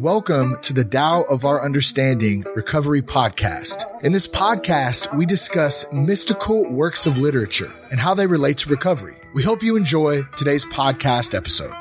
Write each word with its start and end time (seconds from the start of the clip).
welcome 0.00 0.56
to 0.62 0.72
the 0.72 0.82
Tao 0.84 1.24
of 1.28 1.44
Our 1.44 1.62
Understanding 1.62 2.42
Recovery 2.54 3.02
Podcast. 3.02 4.02
In 4.02 4.12
this 4.12 4.26
podcast, 4.26 5.14
we 5.14 5.26
discuss 5.26 5.92
mystical 5.92 6.66
works 6.72 7.04
of 7.04 7.18
literature 7.18 7.70
and 7.90 8.00
how 8.00 8.14
they 8.14 8.26
relate 8.26 8.56
to 8.58 8.70
recovery. 8.70 9.16
We 9.34 9.42
hope 9.42 9.62
you 9.62 9.76
enjoy 9.76 10.22
today's 10.38 10.64
podcast 10.64 11.36
episode. 11.36 11.74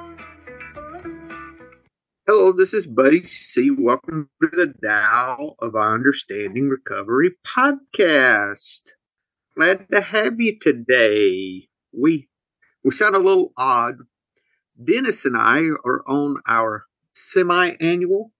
Hello, 2.27 2.51
this 2.51 2.73
is 2.73 2.87
Buddy 2.87 3.23
C. 3.23 3.71
Welcome 3.71 4.29
to 4.41 4.49
the 4.49 4.73
Tao 4.83 5.55
of 5.59 5.75
Our 5.75 5.95
Understanding 5.95 6.67
Recovery 6.67 7.35
Podcast. 7.47 8.81
Glad 9.55 9.87
to 9.93 10.01
have 10.01 10.41
you 10.41 10.59
today. 10.59 11.69
We 11.93 12.27
we 12.83 12.91
sound 12.91 13.15
a 13.15 13.19
little 13.19 13.53
odd. 13.55 13.99
Dennis 14.81 15.23
and 15.23 15.37
I 15.37 15.61
are 15.85 16.03
on 16.05 16.41
our 16.45 16.85
semi-annual 17.19 18.31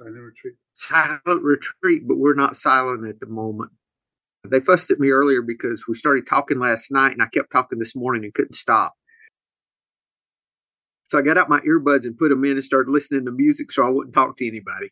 silent 0.00 0.16
retreat. 0.16 0.54
silent 0.74 1.42
retreat, 1.42 2.02
but 2.06 2.18
we're 2.18 2.34
not 2.34 2.56
silent 2.56 3.06
at 3.08 3.20
the 3.20 3.26
moment. 3.26 3.72
They 4.48 4.60
fussed 4.60 4.90
at 4.90 4.98
me 4.98 5.10
earlier 5.10 5.42
because 5.42 5.84
we 5.86 5.94
started 5.94 6.26
talking 6.26 6.58
last 6.58 6.90
night 6.90 7.12
and 7.12 7.22
I 7.22 7.26
kept 7.26 7.52
talking 7.52 7.78
this 7.78 7.94
morning 7.94 8.24
and 8.24 8.32
couldn't 8.32 8.54
stop. 8.54 8.94
So 11.08 11.18
I 11.18 11.22
got 11.22 11.36
out 11.36 11.48
my 11.48 11.60
earbuds 11.60 12.04
and 12.04 12.16
put 12.16 12.30
them 12.30 12.44
in 12.44 12.52
and 12.52 12.64
started 12.64 12.90
listening 12.90 13.24
to 13.26 13.32
music 13.32 13.72
so 13.72 13.84
I 13.84 13.90
wouldn't 13.90 14.14
talk 14.14 14.38
to 14.38 14.46
anybody. 14.46 14.90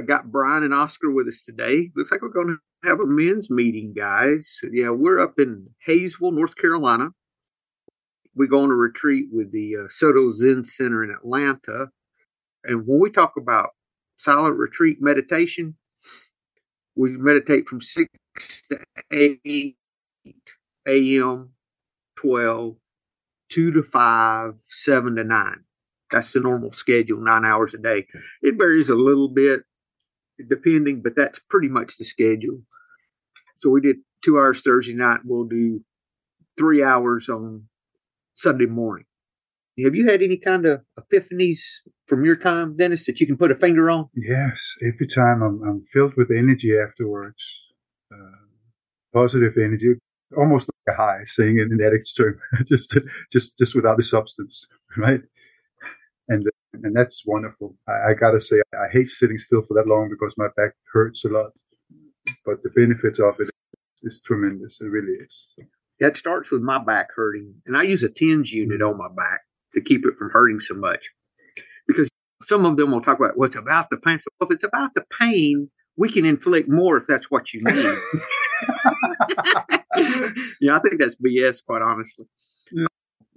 I 0.00 0.04
got 0.04 0.30
Brian 0.30 0.64
and 0.64 0.74
Oscar 0.74 1.10
with 1.10 1.28
us 1.28 1.42
today. 1.42 1.90
Looks 1.94 2.10
like 2.10 2.22
we're 2.22 2.28
going 2.28 2.58
to 2.58 2.88
have 2.88 3.00
a 3.00 3.06
men's 3.06 3.48
meeting, 3.48 3.94
guys. 3.94 4.58
Yeah, 4.70 4.90
we're 4.90 5.20
up 5.20 5.38
in 5.38 5.68
Hayesville, 5.86 6.34
North 6.34 6.56
Carolina. 6.56 7.10
We 8.34 8.48
go 8.48 8.62
on 8.62 8.70
a 8.70 8.74
retreat 8.74 9.26
with 9.30 9.52
the 9.52 9.76
uh, 9.76 9.88
Soto 9.88 10.30
Zen 10.32 10.64
Center 10.64 11.04
in 11.04 11.10
Atlanta. 11.10 11.90
And 12.66 12.86
when 12.86 13.00
we 13.00 13.10
talk 13.10 13.34
about 13.36 13.70
silent 14.16 14.56
retreat 14.56 14.98
meditation, 15.00 15.76
we 16.96 17.16
meditate 17.16 17.68
from 17.68 17.80
6 17.80 18.08
to 18.70 18.80
8 19.12 19.76
a.m., 20.88 21.50
12, 22.16 22.76
2 23.50 23.72
to 23.72 23.82
5, 23.82 24.54
7 24.68 25.16
to 25.16 25.24
9. 25.24 25.56
That's 26.10 26.32
the 26.32 26.40
normal 26.40 26.72
schedule, 26.72 27.18
nine 27.20 27.44
hours 27.44 27.74
a 27.74 27.78
day. 27.78 28.06
It 28.42 28.56
varies 28.56 28.88
a 28.88 28.94
little 28.94 29.28
bit 29.28 29.60
depending, 30.48 31.02
but 31.02 31.16
that's 31.16 31.40
pretty 31.50 31.68
much 31.68 31.96
the 31.96 32.04
schedule. 32.04 32.62
So 33.56 33.70
we 33.70 33.80
did 33.80 33.96
two 34.24 34.38
hours 34.38 34.62
Thursday 34.62 34.94
night. 34.94 35.20
We'll 35.24 35.44
do 35.44 35.82
three 36.56 36.82
hours 36.82 37.28
on 37.28 37.68
Sunday 38.34 38.66
morning. 38.66 39.06
Have 39.84 39.94
you 39.94 40.08
had 40.08 40.22
any 40.22 40.38
kind 40.38 40.64
of 40.64 40.80
epiphanies 40.98 41.60
from 42.06 42.24
your 42.24 42.36
time, 42.36 42.76
Dennis, 42.76 43.04
that 43.06 43.20
you 43.20 43.26
can 43.26 43.36
put 43.36 43.50
a 43.50 43.56
finger 43.56 43.90
on? 43.90 44.08
Yes, 44.14 44.58
every 44.82 45.06
time 45.06 45.42
I'm, 45.42 45.62
I'm 45.62 45.84
filled 45.92 46.14
with 46.16 46.30
energy 46.30 46.72
afterwards, 46.78 47.36
uh, 48.10 48.46
positive 49.12 49.52
energy, 49.58 49.94
almost 50.36 50.70
like 50.86 50.96
a 50.96 50.98
high, 50.98 51.24
saying 51.26 51.58
it 51.58 51.70
in 51.70 51.86
addict's 51.86 52.14
term, 52.14 52.38
just 52.66 52.96
just 53.30 53.58
just 53.58 53.74
without 53.74 53.98
the 53.98 54.02
substance, 54.02 54.66
right? 54.96 55.20
And 56.28 56.46
and 56.72 56.96
that's 56.96 57.24
wonderful. 57.26 57.76
I, 57.86 58.10
I 58.10 58.14
gotta 58.14 58.40
say, 58.40 58.56
I 58.72 58.90
hate 58.90 59.08
sitting 59.08 59.36
still 59.36 59.60
for 59.60 59.74
that 59.74 59.86
long 59.86 60.08
because 60.08 60.32
my 60.38 60.48
back 60.56 60.72
hurts 60.90 61.22
a 61.26 61.28
lot, 61.28 61.50
but 62.46 62.62
the 62.62 62.70
benefits 62.70 63.18
of 63.18 63.34
it 63.40 63.50
is 64.04 64.22
tremendous. 64.24 64.78
It 64.80 64.86
really 64.86 65.18
is. 65.22 65.54
That 66.00 66.16
starts 66.16 66.50
with 66.50 66.62
my 66.62 66.82
back 66.82 67.08
hurting, 67.14 67.56
and 67.66 67.76
I 67.76 67.82
use 67.82 68.02
a 68.02 68.08
TENS 68.08 68.52
unit 68.52 68.80
on 68.80 68.96
my 68.96 69.08
back 69.14 69.42
to 69.74 69.80
keep 69.80 70.04
it 70.06 70.16
from 70.16 70.30
hurting 70.30 70.60
so 70.60 70.74
much. 70.74 71.10
Because 71.86 72.08
some 72.42 72.64
of 72.64 72.76
them 72.76 72.90
will 72.90 73.00
talk 73.00 73.18
about 73.18 73.36
what's 73.36 73.56
well, 73.56 73.62
about 73.62 73.90
the 73.90 73.96
pain. 73.96 74.20
So 74.20 74.28
if 74.40 74.52
it's 74.52 74.64
about 74.64 74.94
the 74.94 75.04
pain, 75.18 75.70
we 75.96 76.10
can 76.10 76.26
inflict 76.26 76.68
more 76.68 76.96
if 76.96 77.06
that's 77.06 77.30
what 77.30 77.52
you 77.52 77.62
mean. 77.62 77.76
yeah, 80.60 80.76
I 80.76 80.78
think 80.78 80.98
that's 80.98 81.16
BS, 81.16 81.64
quite 81.64 81.82
honestly. 81.82 82.26
Yeah. 82.72 82.86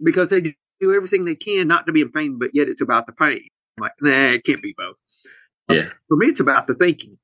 Because 0.01 0.29
they 0.29 0.41
do 0.41 0.93
everything 0.93 1.25
they 1.25 1.35
can 1.35 1.67
not 1.67 1.85
to 1.85 1.91
be 1.91 2.01
in 2.01 2.11
pain, 2.11 2.37
but 2.39 2.51
yet 2.53 2.67
it's 2.67 2.81
about 2.81 3.05
the 3.05 3.13
pain. 3.13 3.45
I'm 3.77 3.81
like, 3.81 3.93
nah, 4.01 4.33
it 4.33 4.43
can't 4.43 4.61
be 4.61 4.73
both. 4.77 4.97
Yeah. 5.69 5.89
For 6.07 6.17
me, 6.17 6.27
it's 6.27 6.39
about 6.39 6.67
the 6.67 6.73
thinking. 6.73 7.17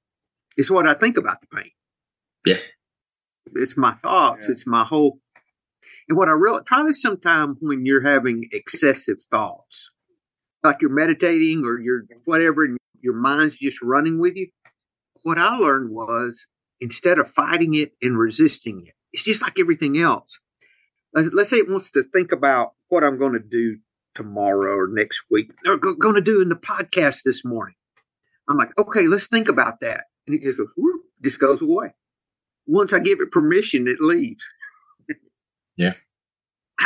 It's 0.57 0.69
what 0.69 0.87
I 0.87 0.93
think 0.93 1.17
about 1.17 1.41
the 1.41 1.47
pain. 1.47 1.71
Yeah. 2.45 2.59
It's 3.55 3.77
my 3.77 3.93
thoughts. 3.93 4.47
Yeah. 4.47 4.53
It's 4.53 4.67
my 4.67 4.83
whole. 4.83 5.19
And 6.07 6.17
what 6.17 6.27
I 6.27 6.31
really 6.31 6.63
try 6.65 6.83
this 6.83 7.01
sometime 7.01 7.57
when 7.59 7.85
you're 7.85 8.03
having 8.03 8.49
excessive 8.51 9.17
thoughts, 9.31 9.89
like 10.63 10.77
you're 10.81 10.91
meditating 10.91 11.63
or 11.65 11.79
you're 11.79 12.03
whatever, 12.25 12.65
and 12.65 12.77
your 13.01 13.13
mind's 13.15 13.57
just 13.57 13.81
running 13.81 14.19
with 14.19 14.35
you. 14.35 14.47
What 15.23 15.39
I 15.39 15.57
learned 15.57 15.89
was 15.91 16.45
instead 16.79 17.17
of 17.17 17.31
fighting 17.31 17.73
it 17.73 17.93
and 18.01 18.17
resisting 18.17 18.85
it, 18.85 18.93
it's 19.13 19.23
just 19.23 19.41
like 19.41 19.59
everything 19.59 19.97
else. 19.97 20.39
Let's, 21.13 21.29
let's 21.31 21.49
say 21.49 21.57
it 21.57 21.69
wants 21.69 21.91
to 21.91 22.03
think 22.03 22.31
about 22.31 22.73
what 22.89 23.03
I'm 23.03 23.17
going 23.17 23.33
to 23.33 23.39
do 23.39 23.77
tomorrow 24.13 24.75
or 24.75 24.87
next 24.87 25.23
week, 25.29 25.51
or 25.65 25.77
go, 25.77 25.93
going 25.95 26.15
to 26.15 26.21
do 26.21 26.41
in 26.41 26.49
the 26.49 26.55
podcast 26.55 27.23
this 27.23 27.43
morning. 27.43 27.75
I'm 28.47 28.57
like, 28.57 28.77
okay, 28.77 29.07
let's 29.07 29.27
think 29.27 29.47
about 29.49 29.79
that. 29.81 30.05
And 30.27 30.35
it 30.35 30.43
just 30.43 30.57
goes, 30.57 30.67
whoop, 30.77 31.01
just 31.23 31.39
goes 31.39 31.61
away. 31.61 31.95
Once 32.67 32.93
I 32.93 32.99
give 32.99 33.19
it 33.21 33.31
permission, 33.31 33.87
it 33.87 33.99
leaves. 33.99 34.43
Yeah. 35.75 35.93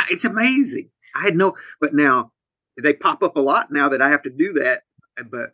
It's 0.08 0.24
amazing. 0.24 0.90
I 1.14 1.22
had 1.22 1.36
no, 1.36 1.54
but 1.80 1.94
now 1.94 2.32
they 2.80 2.92
pop 2.92 3.22
up 3.22 3.36
a 3.36 3.40
lot 3.40 3.70
now 3.70 3.88
that 3.88 4.02
I 4.02 4.10
have 4.10 4.22
to 4.22 4.30
do 4.30 4.52
that. 4.54 4.82
But 5.30 5.50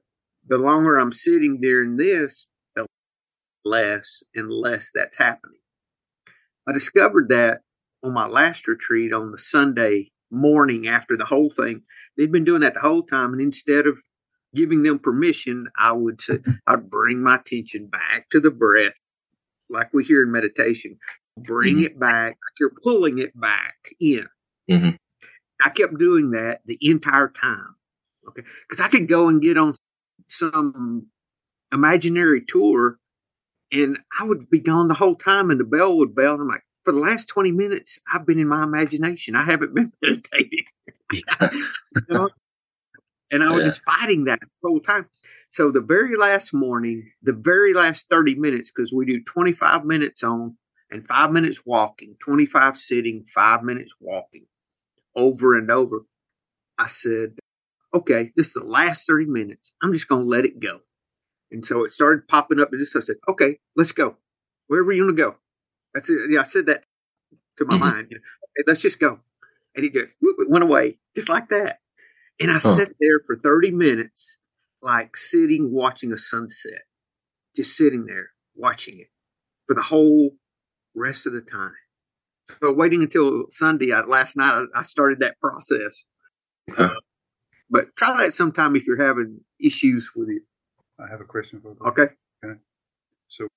the 0.46 0.58
longer 0.58 0.98
I'm 0.98 1.12
sitting 1.12 1.60
during 1.60 1.96
this, 1.96 2.46
the 2.74 2.86
less 3.64 4.22
and 4.34 4.50
less 4.50 4.90
that's 4.94 5.16
happening. 5.16 5.58
I 6.68 6.72
discovered 6.72 7.28
that 7.30 7.60
on 8.02 8.12
my 8.12 8.26
last 8.26 8.68
retreat 8.68 9.12
on 9.12 9.32
the 9.32 9.38
Sunday 9.38 10.12
morning 10.30 10.88
after 10.88 11.16
the 11.16 11.24
whole 11.24 11.50
thing. 11.50 11.82
They'd 12.16 12.32
been 12.32 12.44
doing 12.44 12.60
that 12.60 12.74
the 12.74 12.80
whole 12.80 13.02
time. 13.02 13.32
And 13.32 13.42
instead 13.42 13.86
of 13.86 13.98
giving 14.54 14.82
them 14.82 14.98
permission, 14.98 15.68
I 15.78 15.92
would 15.92 16.20
say, 16.20 16.38
I'd 16.66 16.90
bring 16.90 17.22
my 17.22 17.36
attention 17.36 17.86
back 17.86 18.28
to 18.30 18.40
the 18.40 18.50
breath, 18.50 18.94
like 19.68 19.92
we 19.92 20.04
hear 20.04 20.22
in 20.22 20.32
meditation. 20.32 20.98
Bring 21.36 21.76
mm-hmm. 21.76 21.84
it 21.84 22.00
back, 22.00 22.30
like 22.30 22.58
you're 22.58 22.72
pulling 22.82 23.18
it 23.18 23.38
back 23.38 23.76
in. 24.00 24.26
Mm-hmm. 24.70 24.90
I 25.64 25.70
kept 25.70 25.98
doing 25.98 26.30
that 26.32 26.60
the 26.64 26.78
entire 26.80 27.28
time. 27.28 27.74
Okay. 28.28 28.42
Because 28.68 28.84
I 28.84 28.88
could 28.88 29.08
go 29.08 29.28
and 29.28 29.40
get 29.40 29.56
on 29.56 29.74
some 30.28 31.06
imaginary 31.72 32.42
tour 32.46 32.98
and 33.72 33.98
I 34.18 34.24
would 34.24 34.48
be 34.50 34.60
gone 34.60 34.88
the 34.88 34.94
whole 34.94 35.14
time 35.14 35.50
and 35.50 35.60
the 35.60 35.64
bell 35.64 35.96
would 35.98 36.14
bell. 36.14 36.32
And 36.32 36.42
I'm 36.42 36.48
like, 36.48 36.64
for 36.84 36.92
the 36.92 37.00
last 37.00 37.28
20 37.28 37.50
minutes, 37.52 37.98
I've 38.12 38.26
been 38.26 38.38
in 38.38 38.48
my 38.48 38.62
imagination. 38.62 39.34
I 39.34 39.42
haven't 39.42 39.74
been 39.74 39.92
meditating. 40.02 40.64
you 41.12 41.22
know? 42.08 42.30
And 43.30 43.42
I 43.42 43.50
was 43.50 43.62
yeah. 43.62 43.68
just 43.70 43.82
fighting 43.84 44.24
that 44.24 44.40
the 44.40 44.46
whole 44.62 44.80
time. 44.80 45.06
So 45.50 45.72
the 45.72 45.80
very 45.80 46.16
last 46.16 46.54
morning, 46.54 47.10
the 47.22 47.32
very 47.32 47.74
last 47.74 48.06
30 48.08 48.36
minutes, 48.36 48.70
because 48.74 48.92
we 48.92 49.04
do 49.04 49.20
25 49.22 49.84
minutes 49.84 50.22
on 50.22 50.56
and 50.90 51.06
five 51.06 51.32
minutes 51.32 51.62
walking, 51.64 52.16
25 52.20 52.76
sitting, 52.76 53.24
five 53.34 53.62
minutes 53.62 53.94
walking 54.00 54.46
over 55.14 55.56
and 55.56 55.70
over. 55.70 56.06
I 56.78 56.86
said, 56.88 57.36
okay, 57.94 58.32
this 58.36 58.48
is 58.48 58.52
the 58.54 58.64
last 58.64 59.06
30 59.06 59.26
minutes. 59.26 59.72
I'm 59.82 59.92
just 59.92 60.08
going 60.08 60.22
to 60.22 60.28
let 60.28 60.44
it 60.44 60.60
go. 60.60 60.80
And 61.50 61.64
so 61.66 61.84
it 61.84 61.92
started 61.92 62.28
popping 62.28 62.60
up 62.60 62.72
And 62.72 62.80
this. 62.80 62.94
I 62.94 63.00
said, 63.00 63.16
okay, 63.28 63.58
let's 63.76 63.92
go. 63.92 64.16
Wherever 64.66 64.92
you 64.92 65.04
want 65.04 65.16
to 65.16 65.22
go. 65.22 65.36
That's 65.94 66.10
it. 66.10 66.30
Yeah, 66.30 66.40
I 66.40 66.44
said 66.44 66.66
that 66.66 66.84
to 67.56 67.64
my 67.64 67.74
mm-hmm. 67.74 67.84
mind. 67.84 68.08
You 68.10 68.18
know, 68.18 68.22
hey, 68.56 68.62
let's 68.66 68.82
just 68.82 68.98
go. 68.98 69.20
And 69.74 69.84
he 69.84 69.90
just 69.90 70.08
whoop, 70.20 70.36
it 70.38 70.50
went 70.50 70.64
away 70.64 70.98
just 71.14 71.28
like 71.28 71.48
that. 71.50 71.78
And 72.38 72.50
I 72.50 72.58
sat 72.58 72.88
there 73.00 73.20
for 73.26 73.36
30 73.36 73.70
minutes, 73.70 74.36
like 74.82 75.16
sitting 75.16 75.72
watching 75.72 76.12
a 76.12 76.18
sunset, 76.18 76.82
just 77.56 77.76
sitting 77.76 78.04
there 78.04 78.30
watching 78.54 78.98
it 78.98 79.08
for 79.66 79.74
the 79.74 79.82
whole 79.82 80.32
rest 80.96 81.26
of 81.26 81.32
the 81.32 81.40
time. 81.40 81.74
So 82.60 82.72
waiting 82.72 83.02
until 83.02 83.46
Sunday, 83.50 83.92
I, 83.92 84.00
last 84.00 84.36
night, 84.36 84.66
I, 84.74 84.80
I, 84.80 84.82
started 84.84 85.20
that 85.20 85.38
process. 85.40 86.04
Huh. 86.70 86.84
Uh, 86.84 86.94
but 87.68 87.96
try 87.96 88.16
that 88.18 88.34
sometime 88.34 88.76
if 88.76 88.86
you're 88.86 89.04
having 89.04 89.40
issues 89.60 90.10
with 90.14 90.28
it. 90.28 90.42
I 90.98 91.08
have 91.10 91.20
a 91.20 91.24
question 91.24 91.60
for 91.60 91.70
you. 91.70 91.76
Okay. 91.88 92.14
okay. 92.44 92.58
So 93.28 93.48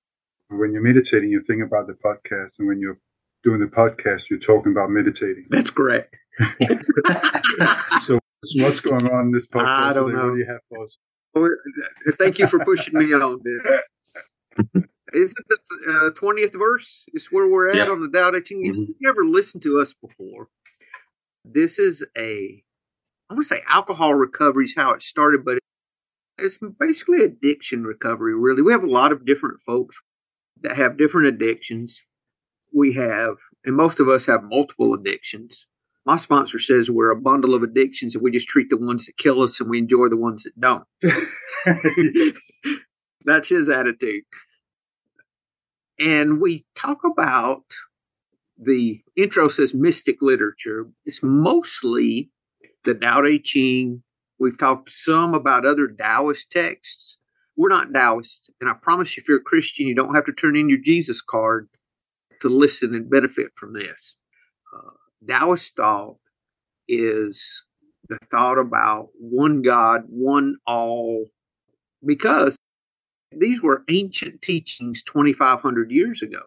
when 0.48 0.72
you're 0.72 0.82
meditating, 0.82 1.30
you 1.30 1.42
think 1.46 1.62
about 1.62 1.86
the 1.86 1.94
podcast, 1.94 2.58
and 2.58 2.66
when 2.66 2.80
you're 2.80 2.98
doing 3.44 3.60
the 3.60 3.66
podcast, 3.66 4.22
you're 4.28 4.40
talking 4.40 4.72
about 4.72 4.90
meditating. 4.90 5.46
That's 5.50 5.70
correct. 5.70 6.14
so 8.02 8.18
what's 8.56 8.80
going 8.80 9.06
on 9.06 9.26
in 9.26 9.32
this 9.32 9.46
podcast? 9.46 9.66
I 9.66 9.92
don't 9.92 10.14
know. 10.14 10.34
You 10.34 10.46
have 10.46 10.60
for 10.68 10.84
us? 10.84 10.96
Thank 12.18 12.38
you 12.38 12.46
for 12.46 12.64
pushing 12.64 12.98
me 12.98 13.14
on 13.14 13.40
this. 13.44 14.84
Is 15.12 15.32
it 15.32 15.46
the 15.48 16.12
twentieth 16.16 16.54
uh, 16.54 16.58
verse? 16.58 17.04
Is 17.14 17.28
where 17.30 17.48
we're 17.48 17.70
at 17.70 17.76
yeah. 17.76 17.88
on 17.88 18.00
the 18.00 18.18
Tao 18.18 18.30
Te 18.30 18.40
Ching. 18.40 18.64
Mm-hmm. 18.64 18.80
You 18.80 18.94
never 19.00 19.24
listened 19.24 19.62
to 19.64 19.80
us 19.80 19.94
before. 20.00 20.48
This 21.44 21.78
is 21.78 22.04
a, 22.16 22.62
I 23.28 23.34
want 23.34 23.46
to 23.46 23.54
say 23.54 23.62
alcohol 23.68 24.14
recovery 24.14 24.66
is 24.66 24.74
how 24.76 24.92
it 24.92 25.02
started, 25.02 25.44
but 25.44 25.58
It's 26.38 26.58
basically 26.78 27.22
addiction 27.22 27.84
recovery, 27.84 28.34
really. 28.34 28.62
We 28.62 28.72
have 28.72 28.84
a 28.84 28.90
lot 28.90 29.12
of 29.12 29.26
different 29.26 29.60
folks 29.66 30.00
that 30.62 30.76
have 30.76 30.98
different 30.98 31.28
addictions. 31.28 32.02
We 32.72 32.92
have, 32.94 33.36
and 33.64 33.76
most 33.76 34.00
of 34.00 34.08
us 34.08 34.26
have 34.26 34.44
multiple 34.44 34.94
addictions. 34.94 35.66
My 36.06 36.16
sponsor 36.16 36.58
says 36.58 36.90
we're 36.90 37.10
a 37.10 37.20
bundle 37.20 37.54
of 37.54 37.62
addictions 37.62 38.14
and 38.14 38.22
we 38.22 38.30
just 38.30 38.48
treat 38.48 38.70
the 38.70 38.76
ones 38.76 39.06
that 39.06 39.18
kill 39.18 39.42
us 39.42 39.60
and 39.60 39.68
we 39.68 39.78
enjoy 39.78 40.08
the 40.08 40.16
ones 40.16 40.44
that 40.44 40.58
don't. 40.58 40.84
That's 43.24 43.48
his 43.48 43.68
attitude. 43.68 44.22
And 46.00 46.40
we 46.40 46.64
talk 46.74 47.00
about 47.04 47.64
the 48.58 49.02
intro 49.16 49.48
says 49.48 49.74
mystic 49.74 50.22
literature. 50.22 50.88
It's 51.04 51.22
mostly 51.22 52.30
the 52.84 52.94
Tao 52.94 53.20
Te 53.20 53.38
Ching. 53.38 54.02
We've 54.38 54.58
talked 54.58 54.90
some 54.90 55.34
about 55.34 55.66
other 55.66 55.86
Taoist 55.86 56.50
texts. 56.50 57.18
We're 57.56 57.68
not 57.68 57.92
Taoists, 57.92 58.48
and 58.60 58.70
I 58.70 58.72
promise 58.72 59.16
you, 59.16 59.20
if 59.20 59.28
you're 59.28 59.38
a 59.38 59.42
Christian, 59.42 59.86
you 59.86 59.94
don't 59.94 60.14
have 60.14 60.24
to 60.24 60.32
turn 60.32 60.56
in 60.56 60.70
your 60.70 60.78
Jesus 60.78 61.20
card 61.20 61.68
to 62.40 62.48
listen 62.48 62.94
and 62.94 63.10
benefit 63.10 63.48
from 63.54 63.74
this. 63.74 64.16
Uh, 64.74 64.92
Taoist 65.28 65.76
thought 65.76 66.16
is 66.88 67.62
the 68.08 68.18
thought 68.30 68.58
about 68.58 69.08
one 69.18 69.60
God, 69.60 70.04
one 70.08 70.56
all, 70.66 71.26
because 72.04 72.56
these 73.32 73.62
were 73.62 73.84
ancient 73.88 74.42
teachings 74.42 75.02
2,500 75.04 75.90
years 75.90 76.22
ago. 76.22 76.42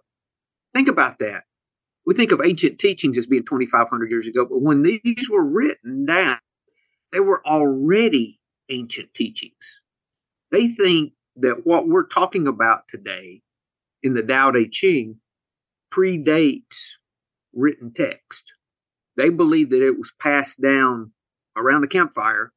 Think 0.74 0.88
about 0.88 1.20
that. 1.20 1.44
We 2.06 2.14
think 2.14 2.32
of 2.32 2.42
ancient 2.44 2.80
teachings 2.80 3.18
as 3.18 3.28
being 3.28 3.46
2,500 3.46 4.12
years 4.12 4.28
ago, 4.28 4.46
but 4.46 4.62
when 4.62 4.82
these 4.82 5.30
were 5.30 5.44
written 5.44 6.06
down, 6.06 6.40
they 7.12 7.20
were 7.20 7.46
already 7.46 8.40
ancient 8.70 9.14
teachings. 9.14 9.82
They 10.52 10.68
think 10.68 11.14
that 11.38 11.62
what 11.66 11.88
we're 11.88 12.08
talking 12.08 12.48
about 12.48 12.84
today 12.90 13.42
in 14.02 14.14
the 14.14 14.24
Tao 14.24 14.52
Te 14.52 14.68
Ching 14.68 15.20
predates 15.94 16.98
written 17.54 17.94
text. 17.96 18.54
They 19.16 19.30
believe 19.30 19.70
that 19.70 19.86
it 19.86 19.98
was 19.98 20.12
passed 20.20 20.60
down 20.62 21.12
around 21.56 21.82
the 21.82 21.88
campfire 21.88 22.52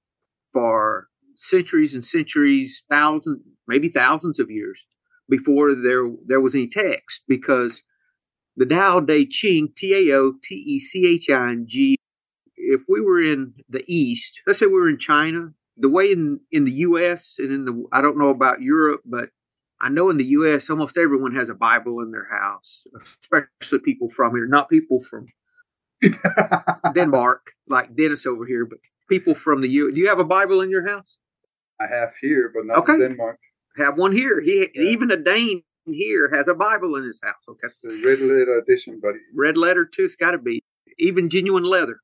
for 0.52 1.08
centuries 1.36 1.94
and 1.94 2.04
centuries, 2.04 2.82
thousands, 2.90 3.40
maybe 3.66 3.88
thousands 3.88 4.38
of 4.38 4.50
years 4.50 4.84
before 5.28 5.74
there 5.74 6.04
there 6.26 6.40
was 6.40 6.54
any 6.54 6.68
text 6.68 7.22
because 7.26 7.82
the 8.56 8.66
Tao 8.66 9.00
Te 9.00 9.26
Ching, 9.26 9.68
T 9.76 9.94
A 9.94 10.16
O 10.16 10.34
T 10.42 10.54
E 10.54 10.78
C 10.78 11.06
H 11.06 11.28
I 11.30 11.50
N 11.50 11.66
G, 11.68 11.96
if 12.56 12.82
we 12.88 13.00
were 13.00 13.20
in 13.20 13.54
the 13.68 13.84
East, 13.86 14.40
let's 14.46 14.58
say 14.58 14.66
we 14.66 14.72
were 14.72 14.88
in 14.88 14.98
China, 14.98 15.52
the 15.76 15.90
way 15.90 16.10
in, 16.10 16.40
in 16.50 16.64
the 16.64 16.72
US 16.72 17.36
and 17.38 17.52
in 17.52 17.64
the, 17.64 17.84
I 17.92 18.00
don't 18.00 18.18
know 18.18 18.30
about 18.30 18.62
Europe, 18.62 19.02
but 19.04 19.28
I 19.80 19.90
know 19.90 20.08
in 20.08 20.16
the 20.16 20.24
US, 20.24 20.70
almost 20.70 20.96
everyone 20.96 21.34
has 21.34 21.50
a 21.50 21.54
Bible 21.54 22.00
in 22.00 22.10
their 22.10 22.28
house, 22.30 22.84
especially 23.22 23.80
people 23.80 24.08
from 24.08 24.34
here, 24.34 24.46
not 24.46 24.70
people 24.70 25.04
from 25.04 25.26
Denmark, 26.94 27.52
like 27.68 27.94
Dennis 27.94 28.26
over 28.26 28.46
here, 28.46 28.64
but 28.64 28.78
people 29.08 29.34
from 29.34 29.60
the 29.60 29.68
U. 29.68 29.92
Do 29.92 30.00
you 30.00 30.08
have 30.08 30.18
a 30.18 30.24
Bible 30.24 30.62
in 30.62 30.70
your 30.70 30.88
house? 30.88 31.18
I 31.80 31.86
have 31.86 32.12
here, 32.20 32.50
but 32.54 32.66
not 32.66 32.78
Okay. 32.78 32.94
in 32.94 33.00
Denmark. 33.00 33.38
Have 33.76 33.98
one 33.98 34.12
here. 34.12 34.40
He 34.40 34.70
Yeah. 34.74 34.82
even 34.82 35.10
a 35.10 35.16
Dane 35.16 35.62
here 35.84 36.30
has 36.32 36.48
a 36.48 36.54
Bible 36.54 36.96
in 36.96 37.04
his 37.04 37.20
house. 37.22 37.42
Okay, 37.48 37.66
It's 37.66 37.78
the 37.80 38.00
red 38.04 38.20
letter 38.20 38.58
edition, 38.58 38.98
buddy. 39.00 39.18
red 39.34 39.56
letter 39.56 39.84
too. 39.84 40.04
It's 40.04 40.16
got 40.16 40.32
to 40.32 40.38
be 40.38 40.62
even 40.98 41.28
genuine 41.28 41.64
leather. 41.64 42.00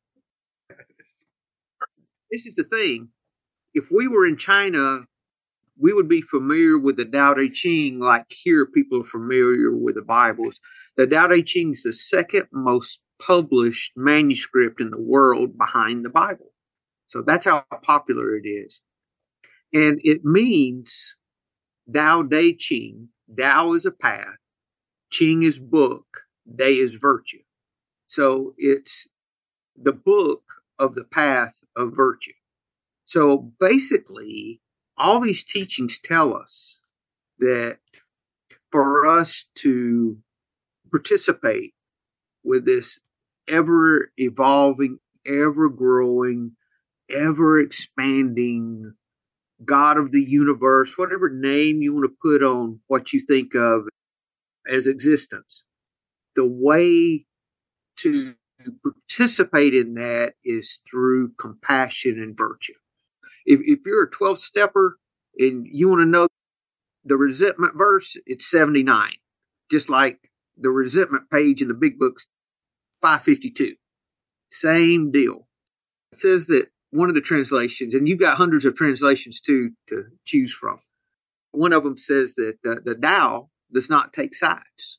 This 2.31 2.47
is 2.47 2.55
the 2.55 2.65
thing. 2.65 3.09
If 3.75 3.91
we 3.91 4.09
were 4.09 4.27
in 4.27 4.37
China, 4.37 5.07
we 5.79 5.93
would 5.93 6.09
be 6.09 6.21
familiar 6.23 6.79
with 6.79 6.97
the 6.97 7.05
Tao 7.07 7.35
Te 7.35 7.49
Ching 7.49 7.99
like 7.99 8.27
here 8.29 8.67
people 8.67 9.01
are 9.03 9.05
familiar 9.07 9.75
with 9.75 9.95
the 9.95 10.03
Bibles. 10.03 10.61
The 10.97 11.07
Tao 11.07 11.29
Te 11.29 11.43
Ching 11.43 11.73
is 11.73 11.83
the 11.83 11.93
second 11.93 12.47
most 12.53 13.01
published 13.19 13.93
manuscript 13.97 14.81
in 14.81 14.91
the 14.91 15.01
world 15.01 15.57
behind 15.57 16.05
the 16.05 16.11
Bible. 16.11 16.53
So 17.07 17.23
that's 17.23 17.45
how 17.47 17.65
popular 17.83 18.37
it 18.37 18.47
is. 18.47 18.81
And 19.73 20.01
it 20.05 20.25
means 20.25 21.15
Tao 21.93 22.23
Te 22.23 22.55
Ching. 22.57 23.09
Tao 23.37 23.73
is 23.73 23.87
a 23.87 23.91
path. 23.91 24.37
Ching 25.11 25.43
is 25.43 25.59
book. 25.59 26.23
Day 26.55 26.75
is 26.75 26.95
virtue. 26.95 27.43
So 28.07 28.55
it's 28.59 29.07
the 29.81 29.93
book 29.93 30.43
of 30.79 30.95
the 30.95 31.05
path 31.05 31.55
of 31.77 31.97
virtue. 31.97 32.33
So 33.05 33.53
basically, 33.59 34.61
all 34.99 35.21
these 35.21 35.45
teachings 35.45 35.99
tell 35.99 36.37
us 36.37 36.79
that 37.39 37.79
for 38.71 39.07
us 39.07 39.47
to 39.57 40.19
participate 40.91 41.75
with 42.45 42.65
this 42.65 42.99
ever 43.49 44.13
evolving, 44.17 44.99
ever 45.27 45.69
growing, 45.69 46.53
ever 47.11 47.61
expanding 47.61 48.95
God 49.65 49.99
of 49.99 50.13
the 50.13 50.23
universe, 50.23 50.97
whatever 50.97 51.29
name 51.29 51.83
you 51.83 51.95
want 51.95 52.11
to 52.11 52.17
put 52.21 52.43
on 52.43 52.81
what 52.87 53.13
you 53.13 53.21
think 53.21 53.55
of 53.55 53.89
as 54.71 54.87
existence, 54.87 55.65
the 56.37 56.47
way 56.47 57.27
to 57.99 58.35
participate 58.83 59.75
in 59.75 59.95
that 59.95 60.35
is 60.45 60.81
through 60.89 61.33
compassion 61.39 62.21
and 62.23 62.37
virtue. 62.37 62.75
If, 63.45 63.61
if 63.65 63.81
you're 63.85 64.05
a 64.05 64.11
12 64.11 64.41
stepper 64.41 64.99
and 65.37 65.67
you 65.71 65.89
want 65.89 66.01
to 66.01 66.07
know 66.07 66.29
the 67.05 67.17
resentment 67.17 67.75
verse, 67.77 68.17
it's 68.27 68.49
79, 68.49 69.13
just 69.71 69.89
like 69.89 70.31
the 70.57 70.71
resentment 70.71 71.31
page 71.31 71.61
in 71.61 71.69
the 71.69 71.75
big 71.75 71.99
books, 71.99 72.27
552. 73.01 73.75
Same 74.51 75.11
deal. 75.11 75.49
It 76.13 76.19
says 76.19 76.47
that 76.47 76.69
one 76.93 77.09
of 77.09 77.15
the 77.15 77.21
translations, 77.21 77.95
and 77.95 78.07
you've 78.07 78.21
got 78.21 78.37
hundreds 78.37 78.65
of 78.65 78.77
translations 78.77 79.41
too 79.41 79.71
to 79.89 80.05
choose 80.25 80.53
from. 80.53 80.81
One 81.51 81.73
of 81.73 81.85
them 81.85 81.97
says 81.97 82.35
that 82.37 82.59
the, 82.63 82.81
the 82.85 82.95
Tao 82.95 83.49
does 83.73 83.91
not 83.91 84.13
take 84.13 84.35
sides, 84.35 84.99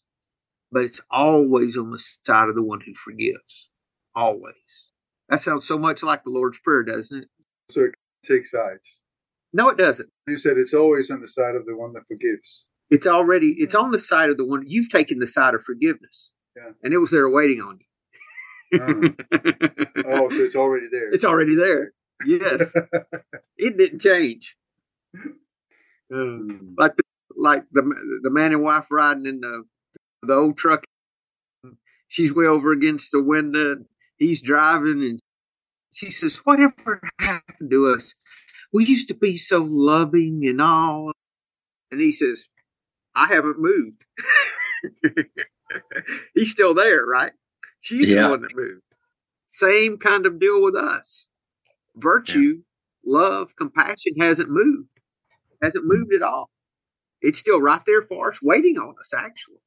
but 0.72 0.84
it's 0.84 1.02
always 1.10 1.78
on 1.78 1.92
the 1.92 2.04
side 2.26 2.50
of 2.50 2.56
the 2.56 2.64
one 2.64 2.82
who 2.82 2.94
forgives. 2.96 3.70
Always. 4.16 4.56
That 5.30 5.42
sounds 5.42 5.68
so 5.68 5.78
much 5.78 6.04
like 6.04 6.24
the 6.24 6.32
Lord's 6.32 6.60
Prayer, 6.60 6.84
doesn't 6.84 7.24
it? 7.24 7.28
So 7.70 7.82
it 7.82 7.92
takes 8.26 8.52
sides. 8.52 8.82
No, 9.54 9.70
it 9.70 9.78
doesn't. 9.78 10.10
You 10.28 10.40
said 10.40 10.58
it's 10.58 10.74
always 10.74 11.12
on 11.12 11.22
the 11.22 11.28
side 11.28 11.56
of 11.56 11.66
the 11.66 11.78
one 11.78 11.94
that 11.94 12.08
forgives. 12.08 12.66
It's 12.90 13.08
already 13.08 13.56
it's 13.60 13.76
on 13.76 13.92
the 13.92 14.00
side 14.00 14.30
of 14.30 14.38
the 14.38 14.46
one 14.46 14.64
you've 14.66 14.90
taken 14.90 15.20
the 15.20 15.28
side 15.28 15.54
of 15.54 15.64
forgiveness. 15.64 16.32
Yeah. 16.56 16.72
And 16.84 16.94
it 16.94 16.98
was 16.98 17.12
there 17.12 17.30
waiting 17.30 17.62
on 17.62 17.78
you. 17.80 17.86
Oh, 18.76 20.30
so 20.30 20.44
it's 20.44 20.56
already 20.56 20.88
there. 20.92 21.12
it's 21.12 21.26
already 21.26 21.56
there. 21.56 21.94
Yes. 22.26 22.74
it 23.58 23.78
didn't 23.78 24.00
change. 24.00 24.56
Hmm. 26.12 26.74
like 26.78 26.96
the, 26.96 27.04
like 27.36 27.64
the 27.72 27.82
the 28.22 28.30
man 28.30 28.52
and 28.52 28.64
wife 28.64 28.86
riding 28.92 29.26
in 29.26 29.42
the 29.42 29.64
the 30.22 30.34
old 30.34 30.58
truck. 30.58 30.84
She's 32.08 32.34
way 32.34 32.46
over 32.46 32.72
against 32.72 33.12
the 33.12 33.24
window. 33.24 33.78
He's 34.18 34.42
driving, 34.42 35.04
and 35.04 35.20
she 35.92 36.12
says, 36.12 36.38
"Whatever 36.38 37.02
happened 37.20 37.72
to 37.72 37.88
us? 37.90 38.14
We 38.72 38.86
used 38.86 39.08
to 39.08 39.16
be 39.16 39.38
so 39.38 39.66
loving 39.68 40.46
and 40.48 40.62
all." 40.62 41.12
And 41.92 42.00
he 42.00 42.12
says, 42.12 42.46
"I 43.16 43.28
haven't 43.28 43.60
moved. 43.60 44.04
He's 46.36 46.52
still 46.52 46.74
there, 46.74 47.06
right? 47.06 47.32
She's 47.84 48.10
Yeah. 48.10 48.24
the 48.24 48.30
one 48.30 48.42
that 48.42 48.56
moved. 48.56 48.82
Same 49.46 49.98
kind 49.98 50.26
of 50.26 50.40
deal 50.40 50.64
with 50.64 50.74
us. 50.76 51.28
Virtue, 51.98 52.64
love, 53.06 53.56
compassion 53.58 54.14
hasn't 54.20 54.50
moved. 54.50 54.88
Hasn't 55.62 55.86
moved 55.86 56.14
at 56.14 56.22
all. 56.22 56.50
It's 57.22 57.40
still 57.40 57.62
right 57.62 57.82
there 57.86 58.02
for 58.04 58.32
us, 58.32 58.42
waiting 58.42 58.78
on 58.78 58.96
us, 59.00 59.14
actually. 59.14 59.62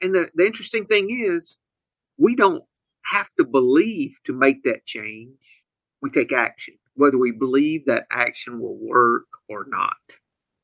And 0.00 0.12
the, 0.14 0.28
the 0.34 0.44
interesting 0.44 0.86
thing 0.86 1.08
is, 1.24 1.56
we 2.18 2.34
don't 2.34 2.64
have 3.04 3.30
to 3.38 3.44
believe 3.44 4.16
to 4.24 4.32
make 4.32 4.64
that 4.64 4.84
change. 4.84 5.38
We 6.02 6.10
take 6.10 6.32
action, 6.32 6.74
whether 6.94 7.16
we 7.16 7.30
believe 7.30 7.86
that 7.86 8.06
action 8.10 8.58
will 8.60 8.76
work 8.76 9.26
or 9.48 9.66
not. 9.68 9.96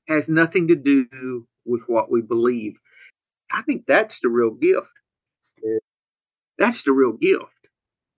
Has 0.09 0.29
nothing 0.29 0.67
to 0.69 0.75
do 0.75 1.47
with 1.65 1.83
what 1.87 2.11
we 2.11 2.23
believe. 2.23 2.75
I 3.53 3.63
think 3.63 3.87
that's 3.87 4.19
the 4.21 4.29
real 4.29 4.51
gift. 4.51 4.89
That's 6.59 6.83
the 6.83 6.93
real 6.93 7.13
gift 7.13 7.47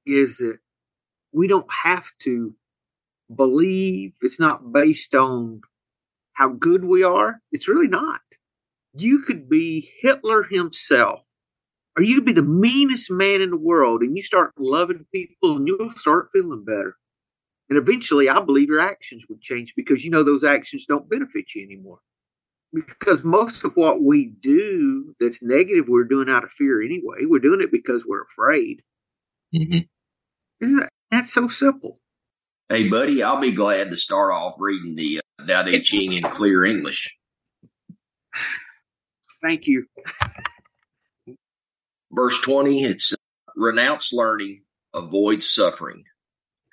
is 0.07 0.39
that 0.39 0.59
we 1.33 1.47
don't 1.47 1.71
have 1.71 2.07
to 2.23 2.55
believe. 3.35 4.13
It's 4.23 4.41
not 4.41 4.73
based 4.73 5.15
on 5.15 5.61
how 6.33 6.49
good 6.49 6.85
we 6.85 7.03
are. 7.03 7.41
It's 7.53 7.69
really 7.69 7.89
not. 7.89 8.21
You 8.95 9.21
could 9.21 9.49
be 9.49 9.91
Hitler 10.01 10.43
himself, 10.43 11.21
or 11.97 12.03
you 12.03 12.17
could 12.17 12.25
be 12.25 12.33
the 12.33 12.43
meanest 12.43 13.11
man 13.11 13.41
in 13.41 13.51
the 13.51 13.57
world, 13.57 14.03
and 14.03 14.17
you 14.17 14.23
start 14.23 14.53
loving 14.59 15.07
people 15.13 15.57
and 15.57 15.69
you'll 15.69 15.93
start 15.95 16.31
feeling 16.33 16.65
better. 16.65 16.97
And 17.69 17.79
eventually, 17.79 18.29
I 18.29 18.41
believe 18.41 18.69
your 18.69 18.81
actions 18.81 19.23
would 19.29 19.41
change 19.41 19.75
because 19.77 20.05
you 20.05 20.11
know 20.11 20.25
those 20.25 20.43
actions 20.43 20.87
don't 20.87 21.09
benefit 21.09 21.55
you 21.55 21.63
anymore. 21.63 22.01
Because 22.73 23.25
most 23.25 23.65
of 23.65 23.73
what 23.75 24.01
we 24.03 24.33
do 24.41 25.15
that's 25.19 25.43
negative, 25.43 25.87
we're 25.89 26.05
doing 26.05 26.29
out 26.29 26.45
of 26.45 26.53
fear 26.53 26.81
anyway. 26.81 27.25
We're 27.25 27.41
doing 27.41 27.61
it 27.61 27.73
because 27.73 28.05
we're 28.07 28.23
afraid. 28.23 28.83
Mhm. 29.55 29.89
Isn't 30.61 30.77
that 30.77 30.91
that's 31.11 31.33
so 31.33 31.49
simple? 31.49 32.01
Hey, 32.69 32.89
buddy, 32.89 33.23
I'll 33.23 33.41
be 33.41 33.51
glad 33.51 33.91
to 33.91 33.97
start 33.97 34.33
off 34.33 34.55
reading 34.59 34.95
the 34.95 35.19
uh, 35.41 35.47
Tao 35.47 35.63
Te 35.63 35.81
Ching 35.81 36.13
in 36.13 36.23
clear 36.23 36.65
English. 36.65 37.17
Thank 39.43 39.67
you. 39.67 39.87
Verse 42.13 42.41
20, 42.43 42.85
it's 42.85 43.15
renounce 43.57 44.13
learning, 44.13 44.63
avoid 44.95 45.43
suffering. 45.43 46.05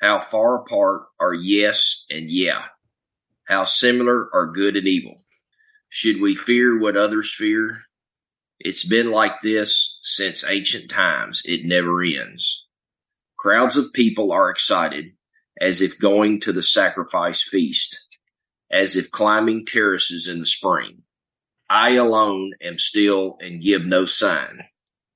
How 0.02 0.20
far 0.20 0.62
apart 0.62 1.04
are 1.20 1.34
yes 1.34 2.06
and 2.10 2.30
yeah? 2.30 2.66
How 3.46 3.64
similar 3.64 4.30
are 4.34 4.52
good 4.52 4.76
and 4.76 4.88
evil? 4.88 5.24
Should 5.90 6.22
we 6.22 6.36
fear 6.36 6.78
what 6.78 6.98
others 6.98 7.34
fear? 7.34 7.84
It's 8.60 8.86
been 8.86 9.12
like 9.12 9.42
this 9.42 10.00
since 10.04 10.44
ancient 10.44 10.90
times. 10.90 11.42
It 11.46 11.66
never 11.66 12.02
ends. 12.02 12.66
Crowds 13.38 13.78
of 13.78 13.94
people 13.94 14.32
are 14.32 14.50
excited 14.50 15.12
as 15.60 15.82
if 15.82 16.00
going 16.00 16.40
to 16.42 16.52
the 16.52 16.64
sacrifice 16.64 17.42
feast, 17.42 17.98
as 18.72 18.96
if 18.96 19.12
climbing 19.12 19.66
terraces 19.66 20.28
in 20.28 20.40
the 20.40 20.46
spring. 20.46 21.04
I 21.70 21.92
alone 21.92 22.52
am 22.62 22.78
still 22.78 23.38
and 23.42 23.62
give 23.62 23.86
no 23.86 24.06
sign, 24.06 24.62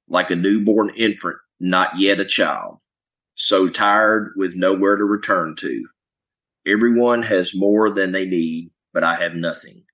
like 0.08 0.32
a 0.32 0.36
newborn 0.36 0.92
infant, 0.96 1.38
not 1.60 1.98
yet 1.98 2.20
a 2.20 2.26
child, 2.26 2.80
so 3.36 3.70
tired 3.70 4.34
with 4.36 4.56
nowhere 4.56 4.98
to 4.98 5.04
return 5.04 5.56
to. 5.58 5.88
Everyone 6.68 7.24
has 7.24 7.56
more 7.56 7.90
than 7.90 8.12
they 8.12 8.26
need, 8.26 8.72
but 8.94 9.04
I 9.04 9.16
have 9.16 9.34
nothing. 9.34 9.86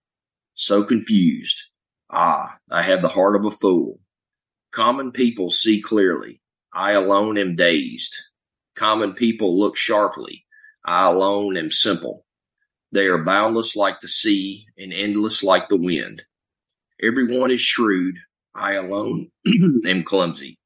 So 0.60 0.84
confused. 0.84 1.66
Ah, 2.10 2.58
I 2.72 2.82
have 2.82 3.04
the 3.04 3.10
heart 3.10 3.36
of 3.36 3.46
a 3.46 3.52
fool. 3.52 4.00
Common 4.72 5.12
people 5.12 5.52
see 5.52 5.80
clearly. 5.80 6.42
I 6.74 6.94
alone 6.94 7.38
am 7.38 7.56
dazed. 7.56 8.16
Common 8.76 9.14
people 9.14 9.60
look 9.60 9.78
sharply. 9.78 10.48
I 10.84 11.06
alone 11.06 11.58
am 11.58 11.70
simple. 11.70 12.26
They 12.92 13.06
are 13.06 13.24
boundless 13.24 13.76
like 13.76 14.00
the 14.00 14.08
sea 14.08 14.66
and 14.80 14.92
endless 14.92 15.44
like 15.44 15.70
the 15.70 15.78
wind. 15.78 16.24
Everyone 17.04 17.52
is 17.52 17.62
shrewd. 17.62 18.16
I 18.56 18.74
alone 18.74 19.28
am 19.86 20.02
clumsy. 20.02 20.58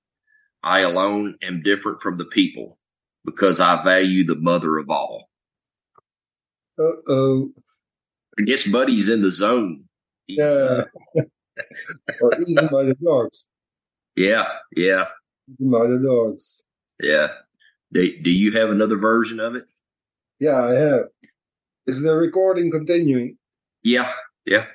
I 0.64 0.80
alone 0.80 1.36
am 1.42 1.64
different 1.64 2.02
from 2.02 2.16
the 2.16 2.26
people 2.26 2.80
because 3.26 3.60
I 3.60 3.84
value 3.84 4.24
the 4.24 4.40
mother 4.40 4.78
of 4.78 4.90
all. 4.90 5.28
Uh 6.80 6.96
oh. 7.10 7.52
I 8.40 8.44
guess 8.44 8.68
Buddy's 8.68 9.10
in 9.10 9.22
the 9.22 9.32
zone. 9.32 9.86
Yeah. 10.28 10.44
uh, 10.46 10.86
or 12.22 12.32
eaten 12.48 12.68
by 12.72 12.84
the 12.84 12.96
dogs. 13.04 13.50
yeah, 14.16 14.48
yeah, 14.76 15.06
Eaten 15.52 15.72
by 15.72 15.88
the 15.88 16.00
dogs. 16.00 16.64
yeah. 17.02 17.28
Do, 17.94 18.22
do 18.22 18.32
you 18.32 18.52
have 18.54 18.70
another 18.70 18.96
version 18.98 19.42
of 19.42 19.56
it? 19.56 19.66
Yeah, 20.40 20.62
I 20.64 20.72
have. 20.76 21.06
Is 21.88 22.02
the 22.02 22.16
recording 22.16 22.72
continuing? 22.72 23.38
Yeah, 23.84 24.14
yeah. 24.46 24.66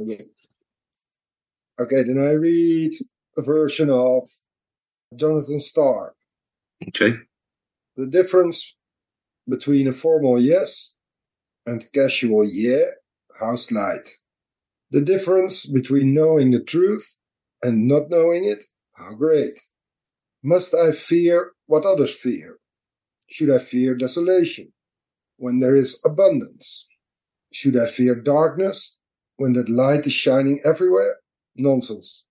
Okay. 0.00 0.24
Okay, 1.78 2.02
then 2.02 2.18
I 2.18 2.32
read 2.32 2.90
a 3.36 3.42
version 3.42 3.88
of 3.88 4.24
Jonathan 5.14 5.60
Star. 5.60 6.14
Okay. 6.88 7.14
The 7.96 8.06
difference 8.08 8.76
between 9.48 9.86
a 9.86 9.92
formal 9.92 10.40
yes 10.40 10.94
and 11.70 11.86
casual 11.92 12.44
yeah, 12.44 12.86
how 13.38 13.54
slight. 13.54 14.10
The 14.90 15.00
difference 15.00 15.66
between 15.66 16.12
knowing 16.12 16.50
the 16.50 16.64
truth 16.64 17.16
and 17.62 17.86
not 17.86 18.10
knowing 18.10 18.44
it, 18.44 18.64
how 18.94 19.14
great. 19.14 19.60
Must 20.42 20.74
I 20.74 20.90
fear 20.90 21.52
what 21.66 21.84
others 21.84 22.12
fear? 22.12 22.58
Should 23.28 23.50
I 23.50 23.58
fear 23.58 23.94
desolation 23.94 24.72
when 25.36 25.60
there 25.60 25.76
is 25.76 26.00
abundance? 26.04 26.88
Should 27.52 27.76
I 27.76 27.86
fear 27.86 28.16
darkness 28.16 28.98
when 29.36 29.52
that 29.52 29.68
light 29.68 30.06
is 30.06 30.12
shining 30.12 30.60
everywhere? 30.64 31.18
Nonsense. 31.56 32.24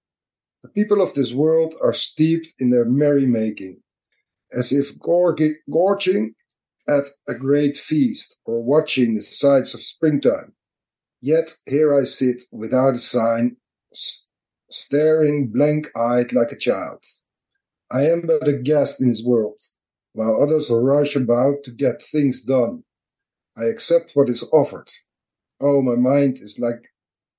The 0.64 0.70
people 0.70 1.02
of 1.02 1.14
this 1.14 1.32
world 1.34 1.76
are 1.82 1.94
steeped 1.94 2.48
in 2.60 2.72
their 2.72 2.86
merrymaking, 2.86 3.78
as 4.52 4.74
if 4.74 5.00
gorg- 5.00 5.62
gorging 5.72 6.34
at 6.90 7.06
a 7.28 7.36
great 7.36 7.78
feast 7.78 8.40
or 8.46 8.64
watching 8.64 9.16
the 9.16 9.22
sights 9.22 9.76
of 9.76 9.82
springtime. 9.82 10.54
Yet 11.22 11.56
here 11.68 11.94
I 11.94 12.04
sit 12.06 12.44
without 12.52 12.96
a 12.96 13.00
sign, 13.00 13.58
s- 13.94 14.28
staring 14.72 15.50
blank 15.50 15.90
eyed 15.96 16.34
like 16.34 16.52
a 16.52 16.58
child. 16.58 17.04
I 17.92 18.04
am 18.08 18.22
but 18.28 18.48
a 18.48 18.58
guest 18.58 19.02
in 19.02 19.10
this 19.10 19.24
world, 19.24 19.60
while 20.14 20.42
others 20.42 20.70
rush 20.72 21.16
about 21.16 21.64
to 21.66 21.72
get 21.72 22.02
things 22.02 22.42
done. 22.44 22.84
I 23.58 23.66
accept 23.66 24.14
what 24.16 24.30
is 24.30 24.48
offered. 24.54 24.90
Oh, 25.62 25.82
my 25.82 25.96
mind 25.96 26.40
is 26.40 26.60
like 26.60 26.82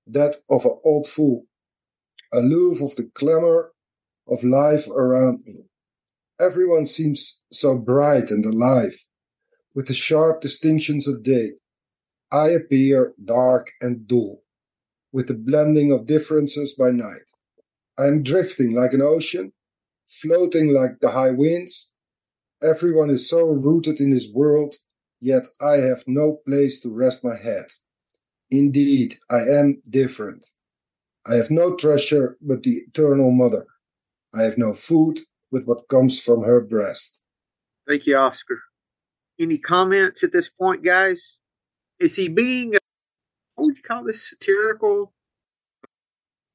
that 0.06 0.36
of 0.50 0.64
an 0.64 0.78
old 0.84 1.06
fool, 1.08 1.46
aloof 2.32 2.82
of 2.82 2.96
the 2.96 3.10
clamor 3.14 3.72
of 4.28 4.44
life 4.44 4.88
around 4.88 5.44
me. 5.46 5.64
Everyone 6.40 6.86
seems 6.86 7.44
so 7.52 7.78
bright 7.78 8.30
and 8.30 8.44
alive, 8.44 8.96
with 9.74 9.86
the 9.86 9.94
sharp 9.94 10.40
distinctions 10.40 11.06
of 11.06 11.22
day. 11.22 11.52
I 12.32 12.50
appear 12.50 13.14
dark 13.24 13.72
and 13.80 14.06
dull, 14.06 14.42
with 15.12 15.26
the 15.28 15.34
blending 15.34 15.92
of 15.92 16.06
differences 16.06 16.74
by 16.74 16.90
night. 16.90 17.30
I 17.98 18.06
am 18.06 18.22
drifting 18.22 18.74
like 18.74 18.92
an 18.92 19.02
ocean, 19.02 19.52
floating 20.06 20.72
like 20.72 21.00
the 21.00 21.10
high 21.10 21.32
winds. 21.32 21.90
Everyone 22.62 23.10
is 23.10 23.28
so 23.28 23.48
rooted 23.48 24.00
in 24.00 24.10
this 24.10 24.28
world, 24.32 24.76
yet 25.20 25.48
I 25.60 25.74
have 25.74 26.04
no 26.06 26.40
place 26.46 26.80
to 26.80 26.94
rest 26.94 27.24
my 27.24 27.36
head. 27.36 27.66
Indeed, 28.50 29.16
I 29.30 29.40
am 29.40 29.82
different. 29.88 30.46
I 31.26 31.34
have 31.34 31.50
no 31.50 31.76
treasure 31.76 32.36
but 32.40 32.62
the 32.62 32.82
eternal 32.88 33.30
mother. 33.30 33.66
I 34.34 34.42
have 34.42 34.58
no 34.58 34.72
food 34.72 35.20
but 35.52 35.66
what 35.66 35.88
comes 35.88 36.20
from 36.20 36.42
her 36.42 36.60
breast. 36.60 37.22
Thank 37.86 38.06
you, 38.06 38.16
Oscar. 38.16 38.60
Any 39.40 39.56
comments 39.58 40.22
at 40.22 40.32
this 40.32 40.50
point, 40.50 40.84
guys? 40.84 41.38
Is 41.98 42.14
he 42.14 42.28
being, 42.28 42.72
what 43.54 43.64
would 43.66 43.76
you 43.76 43.82
call 43.82 44.04
this, 44.04 44.28
satirical? 44.28 45.14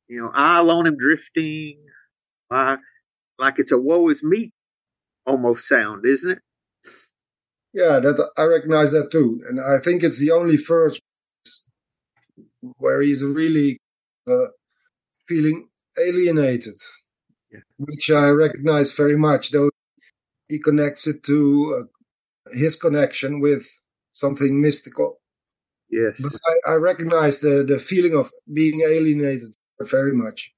You 0.07 0.21
know, 0.21 0.31
I 0.33 0.59
alone 0.59 0.85
am 0.85 0.95
drifting. 0.95 1.79
I, 2.51 2.77
like 3.39 3.57
it's 3.57 3.71
a 3.71 3.77
woe 3.77 4.09
is 4.09 4.21
me 4.23 4.51
almost 5.25 5.67
sound, 5.67 6.05
isn't 6.05 6.31
it? 6.31 6.39
Yeah, 7.73 7.99
that 7.99 8.29
I 8.37 8.43
recognize 8.43 8.91
that 8.91 9.11
too, 9.11 9.41
and 9.49 9.59
I 9.59 9.79
think 9.79 10.03
it's 10.03 10.19
the 10.19 10.31
only 10.31 10.55
verse 10.55 10.99
where 12.77 13.01
he's 13.01 13.23
really 13.23 13.79
uh, 14.29 14.47
feeling 15.27 15.67
alienated, 15.99 16.79
Yeah. 17.51 17.59
which 17.77 18.09
I 18.09 18.29
recognize 18.29 18.93
very 18.93 19.17
much. 19.17 19.51
Though 19.51 19.71
he 20.47 20.59
connects 20.59 21.07
it 21.07 21.23
to 21.23 21.75
uh, 21.77 21.83
his 22.53 22.75
connection 22.75 23.39
with 23.39 23.65
something 24.11 24.61
mystical, 24.61 25.19
Yes. 25.89 26.15
but 26.19 26.33
I, 26.67 26.73
I 26.73 26.75
recognize 26.75 27.39
the 27.39 27.63
the 27.67 27.79
feeling 27.79 28.15
of 28.15 28.31
being 28.53 28.81
alienated 28.81 29.55
very 29.81 30.13
much, 30.13 30.53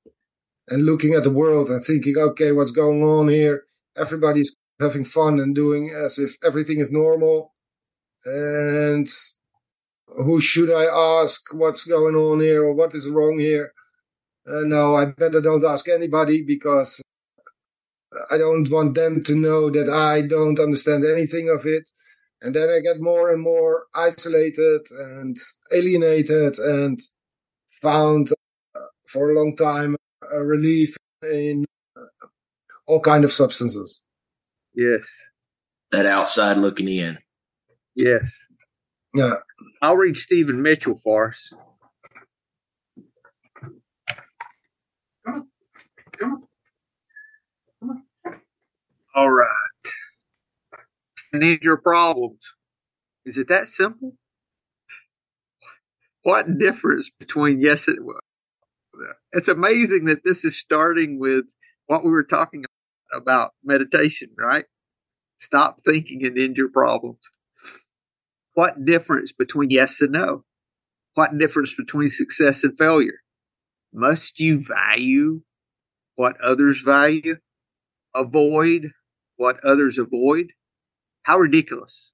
and 0.69 0.85
looking 0.85 1.13
at 1.13 1.23
the 1.23 1.31
world 1.31 1.69
and 1.69 1.83
thinking, 1.83 2.17
okay, 2.17 2.51
what's 2.51 2.71
going 2.71 3.03
on 3.03 3.27
here? 3.29 3.63
Everybody's 3.97 4.55
having 4.79 5.03
fun 5.03 5.39
and 5.39 5.55
doing 5.55 5.89
as 5.89 6.19
if 6.19 6.37
everything 6.43 6.79
is 6.79 6.91
normal. 6.91 7.53
And 8.25 9.07
who 10.07 10.39
should 10.41 10.71
I 10.71 10.85
ask 11.21 11.53
what's 11.53 11.83
going 11.85 12.15
on 12.15 12.39
here 12.39 12.63
or 12.63 12.73
what 12.73 12.93
is 12.95 13.09
wrong 13.09 13.39
here? 13.39 13.73
Uh, 14.47 14.61
no, 14.65 14.95
I 14.95 15.05
better 15.05 15.41
don't 15.41 15.63
ask 15.65 15.89
anybody 15.89 16.43
because 16.43 17.01
I 18.31 18.37
don't 18.37 18.69
want 18.69 18.95
them 18.95 19.21
to 19.23 19.35
know 19.35 19.69
that 19.69 19.89
I 19.89 20.21
don't 20.21 20.59
understand 20.59 21.03
anything 21.05 21.49
of 21.49 21.65
it. 21.65 21.89
And 22.41 22.55
then 22.55 22.69
I 22.69 22.79
get 22.79 23.01
more 23.01 23.31
and 23.31 23.41
more 23.41 23.85
isolated 23.95 24.81
and 24.91 25.37
alienated 25.73 26.57
and 26.59 26.99
found 27.81 28.31
uh, 28.75 28.79
for 29.07 29.29
a 29.29 29.33
long 29.33 29.55
time 29.55 29.95
a 30.31 30.43
relief 30.43 30.95
in 31.23 31.65
uh, 31.95 32.27
all 32.85 33.01
kind 33.01 33.23
of 33.23 33.31
substances. 33.31 34.03
Yes. 34.75 35.07
That 35.91 36.05
outside 36.05 36.57
looking 36.57 36.87
in. 36.87 37.17
Yes. 37.95 38.31
Yeah. 39.15 39.35
I'll 39.81 39.97
read 39.97 40.17
Stephen 40.17 40.61
Mitchell 40.61 40.99
for 41.03 41.29
us. 41.29 41.49
Come 45.25 45.33
on. 45.35 45.47
Come 46.19 46.33
on. 46.33 46.43
All 49.17 49.31
right. 49.31 49.49
Need 51.33 51.63
your 51.63 51.77
problems. 51.77 52.39
Is 53.25 53.35
it 53.37 53.47
that 53.49 53.67
simple? 53.67 54.13
What 56.21 56.59
difference 56.59 57.09
between 57.19 57.59
yes 57.59 57.87
and 57.87 57.97
it's 59.31 59.47
amazing 59.47 60.05
that 60.05 60.23
this 60.23 60.45
is 60.45 60.59
starting 60.59 61.19
with 61.19 61.45
what 61.87 62.03
we 62.03 62.11
were 62.11 62.23
talking 62.23 62.65
about 63.11 63.53
meditation, 63.63 64.29
right? 64.37 64.65
Stop 65.39 65.79
thinking 65.83 66.23
and 66.23 66.37
end 66.37 66.55
your 66.55 66.69
problems. 66.69 67.19
What 68.53 68.85
difference 68.85 69.31
between 69.31 69.71
yes 69.71 69.99
and 69.99 70.11
no? 70.11 70.43
What 71.15 71.37
difference 71.39 71.73
between 71.75 72.09
success 72.09 72.63
and 72.63 72.77
failure? 72.77 73.21
Must 73.91 74.39
you 74.39 74.63
value 74.63 75.41
what 76.15 76.39
others 76.39 76.81
value? 76.81 77.37
Avoid 78.15 78.91
what 79.37 79.63
others 79.63 79.97
avoid? 79.97 80.47
How 81.23 81.37
ridiculous. 81.37 82.11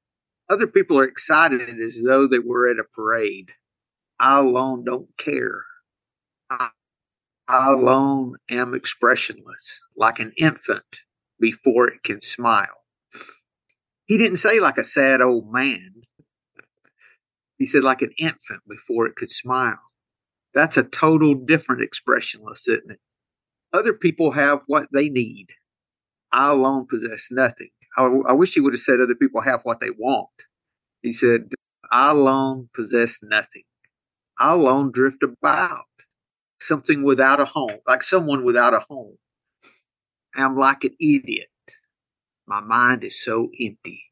Other 0.50 0.68
people 0.68 1.00
are 1.00 1.04
excited 1.04 1.62
as 1.62 1.98
though 2.06 2.28
they 2.28 2.40
were 2.40 2.70
at 2.70 2.80
a 2.80 2.84
parade. 2.84 3.52
I 4.20 4.40
alone 4.40 4.84
don't 4.84 5.10
care. 5.18 5.64
I, 6.50 6.70
I 7.48 7.72
alone 7.72 8.36
am 8.50 8.74
expressionless, 8.74 9.80
like 9.98 10.20
an 10.20 10.34
infant 10.38 10.84
before 11.40 11.88
it 11.88 12.04
can 12.04 12.22
smile. 12.22 12.84
He 14.06 14.18
didn't 14.18 14.38
say 14.38 14.60
like 14.60 14.78
a 14.78 14.84
sad 14.84 15.22
old 15.22 15.52
man. 15.52 16.04
He 17.58 17.66
said 17.66 17.84
like 17.84 18.02
an 18.02 18.12
infant 18.18 18.62
before 18.68 19.08
it 19.08 19.16
could 19.16 19.32
smile. 19.32 19.80
That's 20.54 20.78
a 20.78 20.84
total 20.84 21.34
different 21.34 21.82
expressionless, 21.82 22.68
isn't 22.68 22.92
it? 22.92 23.00
Other 23.72 23.94
people 23.94 24.32
have 24.32 24.60
what 24.68 24.88
they 24.92 25.10
need. 25.10 25.48
I 26.34 26.50
alone 26.52 26.88
possess 26.90 27.30
nothing. 27.32 27.70
I, 27.98 28.06
I 28.30 28.34
wish 28.34 28.56
he 28.56 28.62
would 28.62 28.74
have 28.74 28.82
said 28.82 29.02
other 29.02 29.16
people 29.16 29.42
have 29.42 29.62
what 29.64 29.82
they 29.82 29.92
want. 29.92 30.30
He 31.04 31.14
said, 31.14 31.50
I 31.92 32.12
alone 32.12 32.70
possess 32.74 33.20
nothing. 33.24 33.64
I 34.40 34.54
alone 34.54 34.92
drift 34.92 35.24
about. 35.24 35.86
Something 36.62 37.04
without 37.04 37.42
a 37.42 37.46
home, 37.46 37.80
like 37.88 38.04
someone 38.04 38.46
without 38.46 38.74
a 38.74 38.80
home. 38.80 39.18
I'm 40.36 40.58
like 40.58 40.84
an 40.86 40.96
idiot. 41.00 41.50
My 42.48 42.62
mind 42.62 43.04
is 43.04 43.24
so 43.24 43.50
empty. 43.62 44.04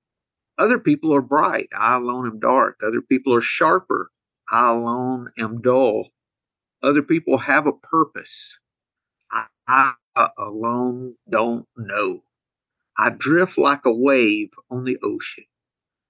Other 0.58 0.80
people 0.80 1.14
are 1.16 1.22
bright. 1.22 1.70
I 1.78 1.96
alone 1.98 2.28
am 2.28 2.40
dark. 2.40 2.80
Other 2.84 3.02
people 3.02 3.34
are 3.36 3.42
sharper. 3.42 4.12
I 4.52 4.72
alone 4.72 5.32
am 5.40 5.62
dull. 5.62 6.10
Other 6.84 7.02
people 7.02 7.40
have 7.40 7.68
a 7.68 7.74
purpose. 7.74 8.58
I, 9.32 9.46
I 10.16 10.28
alone 10.38 11.16
don't 11.30 11.66
know. 11.78 12.24
I 12.98 13.10
drift 13.10 13.58
like 13.58 13.86
a 13.86 13.94
wave 13.94 14.50
on 14.70 14.84
the 14.84 14.98
ocean. 15.04 15.46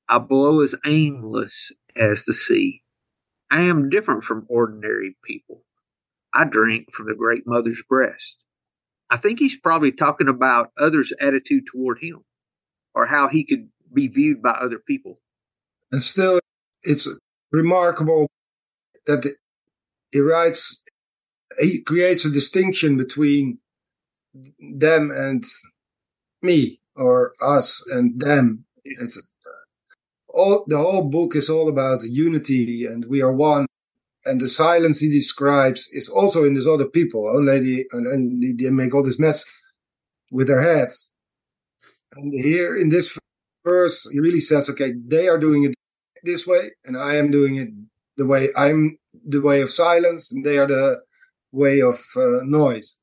I 0.09 0.17
blow 0.17 0.61
as 0.61 0.75
aimless 0.85 1.71
as 1.95 2.25
the 2.25 2.33
sea. 2.33 2.81
I 3.49 3.61
am 3.61 3.89
different 3.89 4.23
from 4.23 4.45
ordinary 4.49 5.15
people. 5.23 5.63
I 6.33 6.45
drink 6.45 6.93
from 6.93 7.07
the 7.07 7.13
great 7.13 7.45
mother's 7.45 7.83
breast. 7.87 8.35
I 9.09 9.17
think 9.17 9.39
he's 9.39 9.57
probably 9.57 9.91
talking 9.91 10.29
about 10.29 10.71
others' 10.77 11.13
attitude 11.19 11.65
toward 11.71 11.99
him 12.01 12.23
or 12.95 13.05
how 13.05 13.27
he 13.27 13.45
could 13.45 13.69
be 13.93 14.07
viewed 14.07 14.41
by 14.41 14.51
other 14.51 14.79
people. 14.79 15.19
And 15.91 16.01
still, 16.01 16.39
it's 16.83 17.07
remarkable 17.51 18.29
that 19.05 19.35
he 20.11 20.19
writes, 20.21 20.83
he 21.59 21.81
creates 21.81 22.25
a 22.25 22.31
distinction 22.31 22.97
between 22.97 23.59
them 24.59 25.11
and 25.11 25.43
me 26.41 26.79
or 26.95 27.33
us 27.41 27.83
and 27.91 28.19
them. 28.19 28.65
It's 28.83 29.17
uh, 29.17 29.51
all, 30.29 30.65
the 30.67 30.77
whole 30.77 31.09
book 31.09 31.35
is 31.35 31.49
all 31.49 31.67
about 31.67 32.03
unity 32.03 32.85
and 32.85 33.05
we 33.07 33.21
are 33.21 33.33
one 33.33 33.65
and 34.25 34.39
the 34.39 34.49
silence 34.49 34.99
he 34.99 35.09
describes 35.09 35.89
is 35.91 36.07
also 36.07 36.43
in 36.43 36.53
these 36.53 36.67
other 36.67 36.87
people. 36.87 37.27
Only 37.27 37.85
and 37.91 38.59
they 38.59 38.69
make 38.69 38.93
all 38.93 39.03
this 39.03 39.19
mess 39.19 39.45
with 40.31 40.47
their 40.47 40.61
heads. 40.61 41.11
And 42.15 42.33
here 42.33 42.75
in 42.75 42.89
this 42.89 43.17
verse, 43.65 44.07
he 44.11 44.19
really 44.19 44.41
says, 44.41 44.69
okay, 44.69 44.93
they 45.07 45.27
are 45.27 45.39
doing 45.39 45.63
it 45.63 45.73
this 46.23 46.45
way, 46.45 46.71
and 46.85 46.97
I 46.97 47.15
am 47.15 47.31
doing 47.31 47.55
it 47.55 47.69
the 48.17 48.27
way 48.27 48.49
I'm 48.55 48.97
the 49.25 49.41
way 49.41 49.61
of 49.61 49.71
silence, 49.71 50.31
and 50.31 50.45
they 50.45 50.57
are 50.59 50.67
the 50.67 51.01
way 51.51 51.81
of 51.81 51.99
uh, 52.15 52.41
noise. 52.43 52.97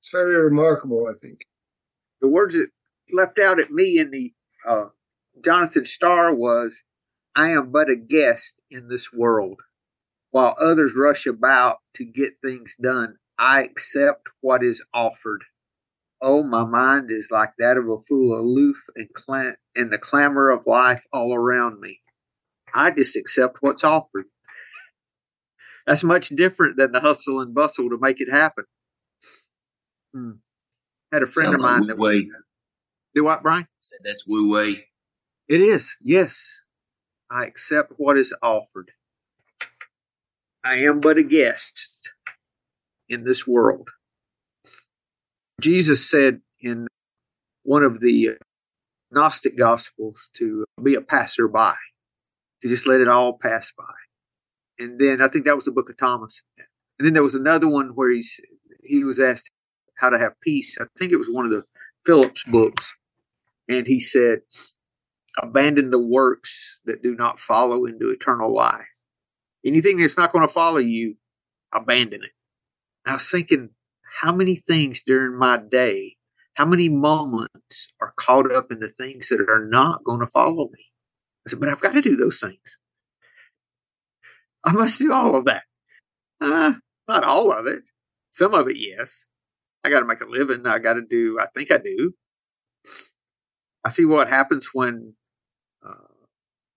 It's 0.00 0.10
very 0.10 0.36
remarkable, 0.36 1.06
I 1.08 1.18
think. 1.20 1.46
The 2.20 2.28
words 2.28 2.54
that 2.54 2.68
leapt 3.12 3.38
out 3.38 3.60
at 3.60 3.70
me 3.70 3.98
in 3.98 4.10
the 4.10 4.32
uh, 4.68 4.86
Jonathan 5.44 5.86
Star 5.86 6.34
was, 6.34 6.80
I 7.36 7.50
am 7.50 7.70
but 7.70 7.90
a 7.90 7.96
guest 7.96 8.52
in 8.70 8.88
this 8.88 9.12
world. 9.12 9.60
While 10.30 10.56
others 10.60 10.92
rush 10.96 11.26
about 11.26 11.78
to 11.96 12.04
get 12.04 12.40
things 12.42 12.74
done, 12.80 13.16
I 13.38 13.62
accept 13.64 14.28
what 14.40 14.62
is 14.62 14.82
offered. 14.92 15.44
Oh, 16.20 16.42
my 16.42 16.64
mind 16.64 17.10
is 17.10 17.28
like 17.30 17.50
that 17.58 17.76
of 17.76 17.84
a 17.88 18.02
fool 18.08 18.38
aloof 18.38 18.76
and, 18.96 19.08
clam- 19.12 19.56
and 19.76 19.92
the 19.92 19.98
clamor 19.98 20.50
of 20.50 20.66
life 20.66 21.02
all 21.12 21.34
around 21.34 21.80
me. 21.80 22.00
I 22.72 22.90
just 22.90 23.16
accept 23.16 23.58
what's 23.60 23.84
offered. 23.84 24.26
That's 25.86 26.02
much 26.02 26.30
different 26.30 26.76
than 26.76 26.92
the 26.92 27.00
hustle 27.00 27.40
and 27.40 27.54
bustle 27.54 27.90
to 27.90 27.98
make 28.00 28.20
it 28.20 28.30
happen. 28.32 28.64
Hmm. 30.14 30.30
Had 31.12 31.22
a 31.22 31.26
friend 31.26 31.48
Sounds 31.52 31.56
of 31.56 31.60
mine 31.60 31.80
like 31.80 31.88
that 31.88 31.98
Wu 31.98 32.06
Wei. 32.06 32.28
do 33.14 33.24
what, 33.24 33.42
Brian? 33.42 33.68
Said 33.80 33.98
That's 34.04 34.26
Wu 34.26 34.50
Wei. 34.52 34.86
It 35.48 35.60
is, 35.60 35.94
yes. 36.02 36.60
I 37.30 37.44
accept 37.44 37.92
what 37.96 38.16
is 38.16 38.34
offered. 38.42 38.92
I 40.64 40.76
am 40.76 41.00
but 41.00 41.18
a 41.18 41.22
guest 41.22 42.10
in 43.08 43.24
this 43.24 43.46
world. 43.46 43.88
Jesus 45.60 46.08
said 46.08 46.40
in 46.60 46.86
one 47.62 47.82
of 47.82 48.00
the 48.00 48.30
Gnostic 49.10 49.58
Gospels 49.58 50.30
to 50.38 50.64
be 50.82 50.94
a 50.94 51.00
passerby, 51.00 51.74
to 52.62 52.68
just 52.68 52.86
let 52.86 53.00
it 53.00 53.08
all 53.08 53.36
pass 53.38 53.70
by. 53.76 53.84
And 54.78 55.00
then 55.00 55.20
I 55.20 55.28
think 55.28 55.44
that 55.44 55.56
was 55.56 55.64
the 55.64 55.72
book 55.72 55.90
of 55.90 55.96
Thomas. 55.96 56.40
And 56.98 57.06
then 57.06 57.14
there 57.14 57.22
was 57.22 57.34
another 57.34 57.68
one 57.68 57.90
where 57.94 58.10
he's, 58.10 58.40
he 58.82 59.04
was 59.04 59.20
asked 59.20 59.50
how 59.96 60.10
to 60.10 60.18
have 60.18 60.40
peace. 60.40 60.76
I 60.80 60.84
think 60.98 61.12
it 61.12 61.16
was 61.16 61.28
one 61.30 61.46
of 61.46 61.52
the 61.52 61.64
Phillips 62.04 62.42
mm-hmm. 62.42 62.52
books. 62.52 62.92
And 63.68 63.86
he 63.86 64.00
said, 64.00 64.40
abandon 65.40 65.90
the 65.90 65.98
works 65.98 66.78
that 66.84 67.02
do 67.02 67.14
not 67.14 67.40
follow 67.40 67.86
into 67.86 68.10
eternal 68.10 68.54
life. 68.54 68.86
Anything 69.64 70.00
that's 70.00 70.16
not 70.16 70.32
going 70.32 70.46
to 70.46 70.52
follow 70.52 70.78
you, 70.78 71.16
abandon 71.72 72.22
it. 72.22 72.30
And 73.04 73.12
I 73.12 73.14
was 73.14 73.30
thinking, 73.30 73.70
how 74.20 74.32
many 74.32 74.56
things 74.56 75.02
during 75.04 75.38
my 75.38 75.56
day, 75.56 76.16
how 76.54 76.66
many 76.66 76.88
moments 76.88 77.88
are 78.00 78.14
caught 78.16 78.54
up 78.54 78.70
in 78.70 78.80
the 78.80 78.90
things 78.90 79.28
that 79.28 79.40
are 79.40 79.66
not 79.66 80.04
going 80.04 80.20
to 80.20 80.26
follow 80.26 80.68
me? 80.72 80.86
I 81.46 81.50
said, 81.50 81.60
but 81.60 81.68
I've 81.68 81.80
got 81.80 81.94
to 81.94 82.02
do 82.02 82.16
those 82.16 82.40
things. 82.40 82.78
I 84.64 84.72
must 84.72 84.98
do 84.98 85.12
all 85.12 85.36
of 85.36 85.44
that. 85.44 85.64
Uh, 86.40 86.74
not 87.06 87.24
all 87.24 87.52
of 87.52 87.66
it. 87.66 87.82
Some 88.30 88.54
of 88.54 88.68
it, 88.68 88.76
yes. 88.76 89.26
I 89.84 89.90
got 89.90 90.00
to 90.00 90.06
make 90.06 90.20
a 90.20 90.26
living. 90.26 90.66
I 90.66 90.78
got 90.78 90.94
to 90.94 91.02
do, 91.02 91.38
I 91.38 91.46
think 91.54 91.70
I 91.70 91.78
do. 91.78 92.14
I 93.84 93.90
see 93.90 94.04
what 94.04 94.28
happens 94.28 94.70
when, 94.72 95.14
uh, 95.86 95.92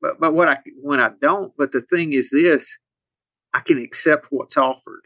but, 0.01 0.19
but 0.19 0.33
what 0.33 0.49
I, 0.49 0.59
when 0.81 0.99
I 0.99 1.11
don't, 1.21 1.53
but 1.57 1.71
the 1.71 1.81
thing 1.81 2.13
is 2.13 2.29
this, 2.29 2.77
I 3.53 3.61
can 3.61 3.77
accept 3.77 4.27
what's 4.29 4.57
offered. 4.57 5.03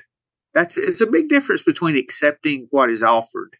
That's, 0.53 0.77
it's 0.77 1.01
a 1.01 1.05
big 1.05 1.29
difference 1.29 1.61
between 1.61 1.95
accepting 1.95 2.67
what 2.71 2.89
is 2.89 3.03
offered 3.03 3.55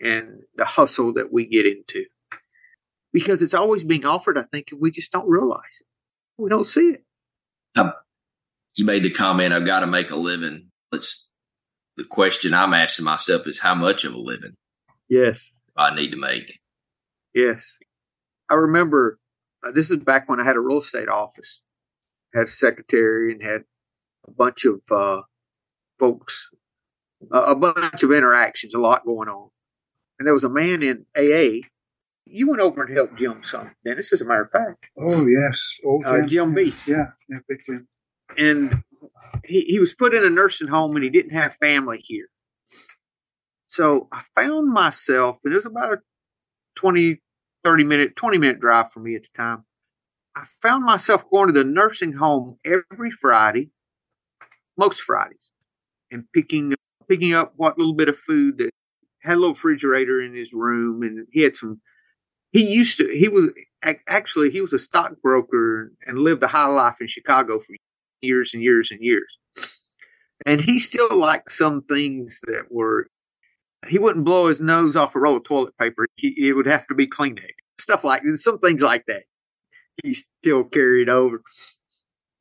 and 0.00 0.42
the 0.56 0.64
hustle 0.64 1.14
that 1.14 1.32
we 1.32 1.46
get 1.46 1.66
into. 1.66 2.04
Because 3.12 3.40
it's 3.40 3.54
always 3.54 3.84
being 3.84 4.04
offered, 4.04 4.36
I 4.36 4.42
think, 4.42 4.66
and 4.70 4.80
we 4.80 4.90
just 4.90 5.12
don't 5.12 5.28
realize 5.28 5.62
it. 5.80 5.86
We 6.36 6.50
don't 6.50 6.66
see 6.66 6.90
it. 6.90 7.04
Um, 7.76 7.92
you 8.74 8.84
made 8.84 9.02
the 9.02 9.10
comment, 9.10 9.52
I've 9.52 9.66
got 9.66 9.80
to 9.80 9.86
make 9.86 10.10
a 10.10 10.16
living. 10.16 10.68
Let's, 10.92 11.26
the 11.96 12.04
question 12.04 12.54
I'm 12.54 12.74
asking 12.74 13.04
myself 13.04 13.46
is 13.46 13.58
how 13.60 13.74
much 13.74 14.04
of 14.04 14.14
a 14.14 14.18
living 14.18 14.56
Yes. 15.08 15.50
I 15.76 15.94
need 15.94 16.10
to 16.10 16.16
make? 16.16 16.60
Yes. 17.34 17.64
I 18.50 18.54
remember 18.54 19.18
uh, 19.66 19.72
this 19.72 19.90
is 19.90 19.96
back 19.98 20.28
when 20.28 20.40
I 20.40 20.44
had 20.44 20.56
a 20.56 20.60
real 20.60 20.78
estate 20.78 21.08
office, 21.08 21.60
had 22.34 22.46
a 22.46 22.50
secretary 22.50 23.32
and 23.32 23.42
had 23.42 23.62
a 24.26 24.30
bunch 24.30 24.64
of 24.64 24.80
uh, 24.90 25.22
folks, 25.98 26.48
uh, 27.32 27.42
a 27.42 27.54
bunch 27.54 28.02
of 28.02 28.12
interactions, 28.12 28.74
a 28.74 28.78
lot 28.78 29.04
going 29.04 29.28
on. 29.28 29.50
And 30.18 30.26
there 30.26 30.34
was 30.34 30.44
a 30.44 30.48
man 30.48 30.82
in 30.82 31.06
AA. 31.16 31.66
You 32.26 32.48
went 32.48 32.60
over 32.60 32.82
and 32.84 32.94
helped 32.96 33.16
Jim 33.16 33.40
some, 33.42 33.70
Dennis, 33.84 34.12
as 34.12 34.20
a 34.20 34.24
matter 34.24 34.42
of 34.42 34.50
fact. 34.50 34.86
Oh 34.98 35.26
yes, 35.26 35.60
old 35.84 36.04
Uh, 36.04 36.18
Jim. 36.18 36.28
Jim 36.28 36.54
B. 36.54 36.74
Yeah, 36.86 37.06
yeah, 37.28 37.38
big 37.48 37.58
Jim. 37.66 37.88
And 38.36 38.82
he, 39.44 39.62
he 39.62 39.78
was 39.78 39.94
put 39.94 40.14
in 40.14 40.24
a 40.24 40.30
nursing 40.30 40.68
home 40.68 40.94
and 40.96 41.04
he 41.04 41.10
didn't 41.10 41.32
have 41.32 41.54
family 41.56 42.00
here. 42.02 42.28
So 43.66 44.08
I 44.12 44.22
found 44.34 44.72
myself, 44.72 45.38
and 45.44 45.52
it 45.52 45.56
was 45.56 45.66
about 45.66 45.92
a 45.92 45.98
20, 46.76 47.20
30 47.64 47.84
minute, 47.84 48.16
20 48.16 48.38
minute 48.38 48.60
drive 48.60 48.92
for 48.92 49.00
me 49.00 49.14
at 49.14 49.22
the 49.22 49.28
time. 49.36 49.64
I 50.34 50.44
found 50.62 50.84
myself 50.84 51.24
going 51.30 51.48
to 51.48 51.52
the 51.52 51.64
nursing 51.64 52.12
home 52.12 52.58
every 52.64 53.10
Friday, 53.10 53.70
most 54.76 55.00
Fridays, 55.00 55.50
and 56.10 56.24
picking 56.32 56.74
picking 57.08 57.34
up 57.34 57.54
what 57.56 57.78
little 57.78 57.94
bit 57.94 58.08
of 58.08 58.18
food 58.18 58.58
that 58.58 58.70
had 59.22 59.34
a 59.34 59.40
little 59.40 59.54
refrigerator 59.54 60.20
in 60.20 60.34
his 60.34 60.52
room, 60.52 61.02
and 61.02 61.26
he 61.32 61.42
had 61.42 61.56
some. 61.56 61.80
He 62.52 62.72
used 62.72 62.98
to. 62.98 63.08
He 63.08 63.28
was 63.28 63.50
actually 64.06 64.50
he 64.50 64.60
was 64.60 64.72
a 64.72 64.78
stockbroker 64.78 65.92
and 66.06 66.18
lived 66.18 66.42
a 66.42 66.48
high 66.48 66.66
life 66.66 67.00
in 67.00 67.06
Chicago 67.06 67.58
for 67.58 67.74
years 68.20 68.52
and 68.54 68.62
years 68.62 68.90
and 68.90 69.00
years. 69.00 69.38
And 70.46 70.60
he 70.60 70.78
still 70.78 71.14
liked 71.16 71.52
some 71.52 71.82
things 71.82 72.40
that 72.46 72.66
were. 72.70 73.08
He 73.88 73.98
wouldn't 73.98 74.24
blow 74.24 74.46
his 74.46 74.60
nose 74.60 74.96
off 74.96 75.14
a 75.14 75.20
roll 75.20 75.36
of 75.36 75.44
toilet 75.44 75.76
paper. 75.78 76.06
He, 76.16 76.34
it 76.48 76.54
would 76.54 76.66
have 76.66 76.86
to 76.88 76.94
be 76.94 77.06
Kleenex. 77.06 77.50
Stuff 77.80 78.04
like 78.04 78.22
some 78.36 78.58
things 78.58 78.82
like 78.82 79.04
that. 79.06 79.24
He 80.02 80.14
still 80.14 80.64
carried 80.64 81.08
over, 81.08 81.42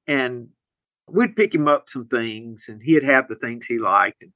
and 0.05 0.49
we'd 1.09 1.35
pick 1.35 1.53
him 1.53 1.67
up 1.67 1.89
some 1.89 2.07
things, 2.07 2.65
and 2.67 2.81
he'd 2.83 3.03
have 3.03 3.27
the 3.27 3.35
things 3.35 3.65
he 3.65 3.79
liked. 3.79 4.21
And 4.21 4.31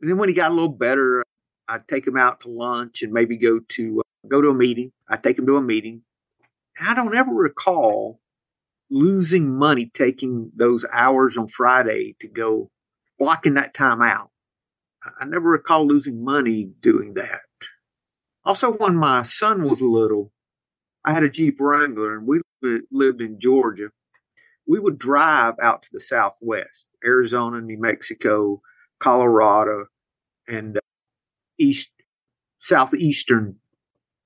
then 0.00 0.18
when 0.18 0.28
he 0.28 0.34
got 0.34 0.50
a 0.50 0.54
little 0.54 0.68
better, 0.68 1.24
I'd 1.68 1.86
take 1.88 2.06
him 2.06 2.16
out 2.16 2.40
to 2.40 2.48
lunch 2.48 3.02
and 3.02 3.12
maybe 3.12 3.36
go 3.36 3.60
to 3.60 4.00
uh, 4.00 4.28
go 4.28 4.40
to 4.40 4.48
a 4.48 4.54
meeting. 4.54 4.92
I'd 5.08 5.22
take 5.22 5.38
him 5.38 5.46
to 5.46 5.56
a 5.56 5.62
meeting. 5.62 6.02
I 6.80 6.94
don't 6.94 7.14
ever 7.14 7.32
recall 7.32 8.20
losing 8.90 9.56
money 9.56 9.90
taking 9.94 10.50
those 10.56 10.84
hours 10.92 11.36
on 11.36 11.48
Friday 11.48 12.16
to 12.20 12.28
go 12.28 12.70
blocking 13.18 13.54
that 13.54 13.74
time 13.74 14.02
out. 14.02 14.30
I 15.20 15.24
never 15.24 15.50
recall 15.50 15.86
losing 15.86 16.22
money 16.22 16.70
doing 16.80 17.14
that. 17.14 17.40
Also, 18.44 18.72
when 18.72 18.96
my 18.96 19.22
son 19.22 19.62
was 19.62 19.80
little, 19.80 20.32
I 21.04 21.12
had 21.12 21.22
a 21.22 21.30
Jeep 21.30 21.56
Wrangler 21.60 22.16
and 22.16 22.26
we 22.26 22.40
lived 22.90 23.20
in 23.20 23.40
Georgia. 23.40 23.88
We 24.66 24.78
would 24.78 24.98
drive 24.98 25.54
out 25.62 25.82
to 25.82 25.88
the 25.92 26.00
Southwest, 26.00 26.86
Arizona, 27.04 27.60
New 27.60 27.78
Mexico, 27.80 28.60
Colorado, 28.98 29.86
and 30.46 30.76
uh, 30.76 30.80
east 31.58 31.88
southeastern 32.58 33.56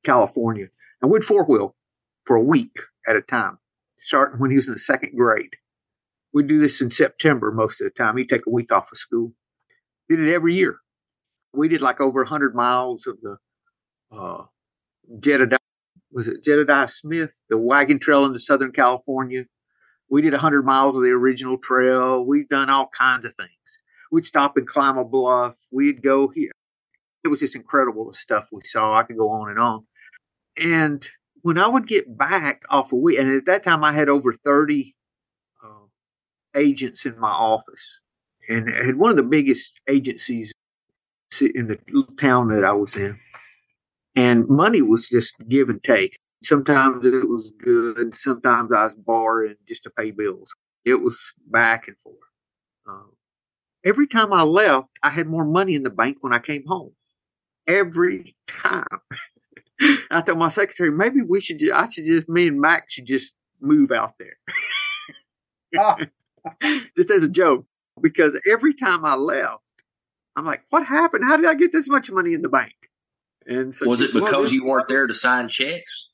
California, 0.03 0.67
and 1.01 1.11
we'd 1.11 1.25
four 1.25 1.45
wheel 1.45 1.77
for 2.25 2.37
a 2.37 2.43
week 2.43 2.77
at 3.07 3.17
a 3.17 3.23
time, 3.23 3.59
starting 4.05 4.41
when 4.41 4.51
he 4.51 4.57
was 4.57 4.69
in 4.69 4.75
the 4.75 4.79
second 4.79 5.17
grade. 5.17 5.57
We'd 6.33 6.49
do 6.49 6.59
this 6.59 6.81
in 6.81 6.91
September 6.91 7.53
most 7.53 7.81
of 7.81 7.87
the 7.87 7.91
time. 7.91 8.17
He'd 8.17 8.29
take 8.29 8.47
a 8.47 8.51
week 8.51 8.73
off 8.73 8.91
of 8.91 8.99
school. 8.99 9.33
Did 10.09 10.21
it 10.21 10.33
every 10.33 10.55
year. 10.55 10.79
We 11.53 11.69
did 11.69 11.81
like 11.81 12.01
over 12.01 12.21
100 12.21 12.55
miles 12.55 13.07
of 13.07 13.19
the 13.21 13.37
uh, 14.17 14.45
Jedediah, 15.21 15.59
was 16.11 16.27
it 16.29 16.45
Jedediah 16.45 16.89
Smith, 16.89 17.31
the 17.49 17.59
wagon 17.59 18.01
trail 18.01 18.25
into 18.25 18.41
Southern 18.41 18.73
California. 18.73 19.45
We 20.11 20.23
did 20.23 20.33
100 20.33 20.65
miles 20.65 20.97
of 20.97 21.03
the 21.03 21.11
original 21.11 21.59
trail. 21.59 22.25
We've 22.25 22.49
done 22.49 22.71
all 22.71 22.89
kinds 22.89 23.25
of 23.25 23.35
things. 23.37 23.51
We'd 24.11 24.27
stop 24.27 24.57
and 24.57 24.67
climb 24.67 24.99
a 24.99 25.05
bluff. 25.05 25.57
We'd 25.71 26.03
go 26.03 26.29
here 26.29 26.51
it 27.25 27.29
was 27.29 27.41
just 27.41 27.57
incredible 27.57 28.07
the 28.07 28.15
stuff 28.15 28.47
we 28.53 28.63
saw. 28.65 28.95
I 28.95 29.03
could 29.03 29.17
go 29.17 29.31
on 29.31 29.51
and 29.51 29.59
on. 29.59 29.87
And 30.57 31.09
when 31.45 31.59
I 31.59 31.69
would 31.69 31.87
get 31.87 32.17
back 32.17 32.63
off 32.71 32.91
a 32.91 32.97
week, 32.97 33.19
and 33.19 33.31
at 33.31 33.45
that 33.45 33.63
time 33.63 33.85
I 33.85 33.93
had 33.93 34.09
over 34.09 34.33
30 34.33 34.95
uh, 35.63 35.69
agents 36.57 37.05
in 37.05 37.19
my 37.19 37.31
office, 37.31 38.01
and 38.49 38.73
I 38.75 38.87
had 38.87 38.97
one 38.97 39.11
of 39.11 39.17
the 39.19 39.23
biggest 39.23 39.75
agencies 39.87 40.55
in 41.41 41.67
the 41.67 41.79
town 42.19 42.49
that 42.49 42.65
I 42.65 42.73
was 42.73 42.97
in. 42.97 43.19
And 44.17 44.49
money 44.49 44.81
was 44.81 45.09
just 45.09 45.35
give 45.49 45.69
and 45.69 45.83
take. 45.85 46.17
Sometimes 46.43 47.05
it 47.05 47.29
was 47.29 47.53
good, 47.63 48.17
sometimes 48.17 48.73
I 48.73 48.85
was 48.85 48.95
borrowing 48.95 49.57
just 49.69 49.83
to 49.85 49.91
pay 49.91 50.13
bills. 50.13 50.51
It 50.87 51.03
was 51.03 51.21
back 51.47 51.89
and 51.89 51.97
forth. 52.03 52.17
Uh, 52.89 53.11
every 53.85 54.07
time 54.07 54.33
I 54.33 54.45
left, 54.45 54.89
I 55.03 55.11
had 55.11 55.27
more 55.27 55.45
money 55.45 55.75
in 55.75 55.83
the 55.83 55.91
bank 55.91 56.19
when 56.23 56.35
I 56.35 56.39
came 56.39 56.65
home 56.67 56.93
every 57.67 58.37
time. 58.47 58.87
I 60.11 60.21
told 60.21 60.39
my 60.39 60.49
secretary, 60.49 60.91
maybe 60.91 61.23
we 61.23 61.41
should, 61.41 61.59
just, 61.59 61.73
I 61.73 61.89
should 61.89 62.07
just, 62.07 62.29
me 62.29 62.49
and 62.49 62.61
Mac 62.61 62.91
should 62.91 63.07
just 63.07 63.35
move 63.61 63.91
out 63.91 64.15
there. 64.19 64.37
Ah. 65.77 65.97
just 66.97 67.11
as 67.11 67.23
a 67.23 67.29
joke. 67.29 67.67
Because 68.01 68.39
every 68.51 68.75
time 68.75 69.05
I 69.05 69.15
left, 69.15 69.63
I'm 70.37 70.45
like, 70.45 70.63
what 70.71 70.85
happened? 70.85 71.25
How 71.25 71.37
did 71.37 71.47
I 71.47 71.55
get 71.55 71.73
this 71.73 71.89
much 71.89 72.11
money 72.11 72.35
in 72.35 72.43
the 72.43 72.49
bank? 72.49 72.73
And 73.47 73.75
so 73.75 73.87
was 73.87 74.01
it 74.01 74.13
because 74.13 74.33
well, 74.33 74.53
you 74.53 74.65
weren't 74.65 74.89
there 74.89 75.07
to 75.07 75.15
sign 75.15 75.49
checks? 75.49 76.11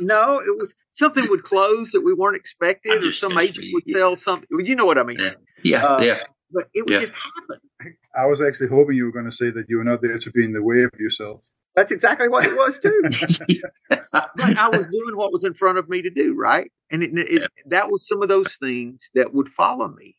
no, 0.00 0.40
it 0.40 0.58
was 0.58 0.74
something 0.92 1.28
would 1.28 1.44
close 1.44 1.92
that 1.92 2.00
we 2.00 2.12
weren't 2.12 2.36
expecting, 2.36 2.92
or 2.92 3.12
some 3.12 3.38
agent 3.38 3.68
would 3.72 3.84
sell 3.88 4.16
something. 4.16 4.48
You 4.50 4.74
know 4.74 4.86
what 4.86 4.98
I 4.98 5.04
mean? 5.04 5.20
Yeah, 5.20 5.34
yeah. 5.62 5.84
Uh, 5.84 6.00
yeah. 6.00 6.18
But 6.50 6.68
it 6.74 6.84
would 6.84 6.92
yeah. 6.92 7.00
just 7.00 7.14
happen. 7.14 7.96
I 8.16 8.26
was 8.26 8.40
actually 8.40 8.68
hoping 8.68 8.96
you 8.96 9.04
were 9.04 9.12
going 9.12 9.30
to 9.30 9.36
say 9.36 9.50
that 9.50 9.66
you 9.68 9.76
were 9.76 9.84
not 9.84 10.00
there 10.02 10.18
to 10.18 10.30
be 10.30 10.44
in 10.44 10.52
the 10.52 10.62
way 10.62 10.82
of 10.82 10.90
yourself. 10.98 11.40
That's 11.76 11.92
exactly 11.92 12.28
what 12.28 12.46
it 12.46 12.56
was 12.56 12.78
too. 12.78 13.02
but 13.90 14.58
I 14.58 14.68
was 14.70 14.86
doing 14.86 15.14
what 15.14 15.30
was 15.30 15.44
in 15.44 15.52
front 15.52 15.76
of 15.76 15.90
me 15.90 16.00
to 16.00 16.10
do, 16.10 16.34
right? 16.34 16.72
And 16.90 17.02
it, 17.02 17.10
it, 17.14 17.42
yeah. 17.42 17.46
that 17.66 17.90
was 17.90 18.08
some 18.08 18.22
of 18.22 18.30
those 18.30 18.56
things 18.58 19.00
that 19.14 19.34
would 19.34 19.50
follow 19.50 19.88
me. 19.88 20.16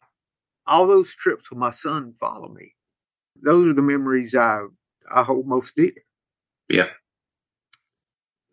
All 0.67 0.85
those 0.85 1.15
trips 1.15 1.49
with 1.49 1.57
my 1.57 1.71
son 1.71 2.13
follow 2.19 2.49
me. 2.49 2.75
Those 3.41 3.69
are 3.69 3.73
the 3.73 3.81
memories 3.81 4.35
I 4.35 4.61
I 5.11 5.23
hold 5.23 5.47
most 5.47 5.75
dear. 5.75 5.93
Yeah. 6.69 6.89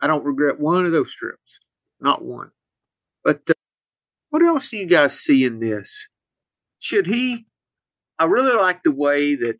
I 0.01 0.07
don't 0.07 0.25
regret 0.25 0.59
one 0.59 0.87
of 0.87 0.93
those 0.93 1.15
trips, 1.15 1.59
not 2.01 2.25
one. 2.25 2.53
But 3.23 3.43
uh, 3.49 3.55
what 4.31 4.43
else 4.43 4.71
do 4.71 4.79
you 4.79 4.87
guys 4.87 5.19
see 5.19 5.45
in 5.45 5.61
this? 5.61 6.09
Should 6.79 7.07
he 7.07 7.47
I 8.19 8.25
really 8.27 8.55
like 8.57 8.83
the 8.83 8.93
way 8.93 9.35
that 9.35 9.57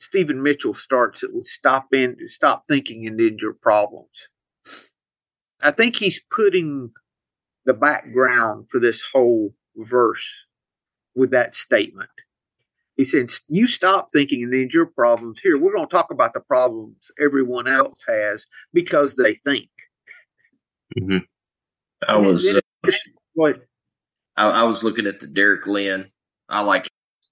Stephen 0.00 0.42
Mitchell 0.42 0.72
starts 0.72 1.22
it 1.22 1.32
with 1.32 1.44
stop 1.44 1.92
in, 1.92 2.16
stop 2.26 2.66
thinking 2.66 3.06
and 3.06 3.20
end 3.20 3.40
your 3.40 3.52
problems. 3.52 4.28
I 5.62 5.72
think 5.72 5.96
he's 5.96 6.22
putting 6.30 6.92
the 7.66 7.74
background 7.74 8.68
for 8.70 8.80
this 8.80 9.02
whole 9.12 9.54
verse 9.76 10.26
with 11.14 11.30
that 11.32 11.54
statement. 11.54 12.08
He 12.96 13.04
said, 13.04 13.30
You 13.46 13.66
stop 13.66 14.08
thinking 14.10 14.42
and 14.42 14.54
end 14.54 14.72
your 14.72 14.86
problems. 14.86 15.40
Here, 15.42 15.58
we're 15.58 15.74
going 15.74 15.86
to 15.86 15.94
talk 15.94 16.10
about 16.10 16.32
the 16.32 16.40
problems 16.40 17.10
everyone 17.22 17.68
else 17.68 18.02
has 18.08 18.46
because 18.72 19.16
they 19.16 19.34
think. 19.34 19.68
Mm-hmm. 20.98 21.18
I 22.08 22.16
was. 22.16 22.46
uh, 22.46 22.90
what? 23.34 23.58
I, 24.34 24.48
I 24.48 24.62
was 24.62 24.82
looking 24.82 25.06
at 25.06 25.20
the 25.20 25.26
Derek 25.26 25.66
Lin. 25.66 26.08
I 26.48 26.62
like 26.62 26.88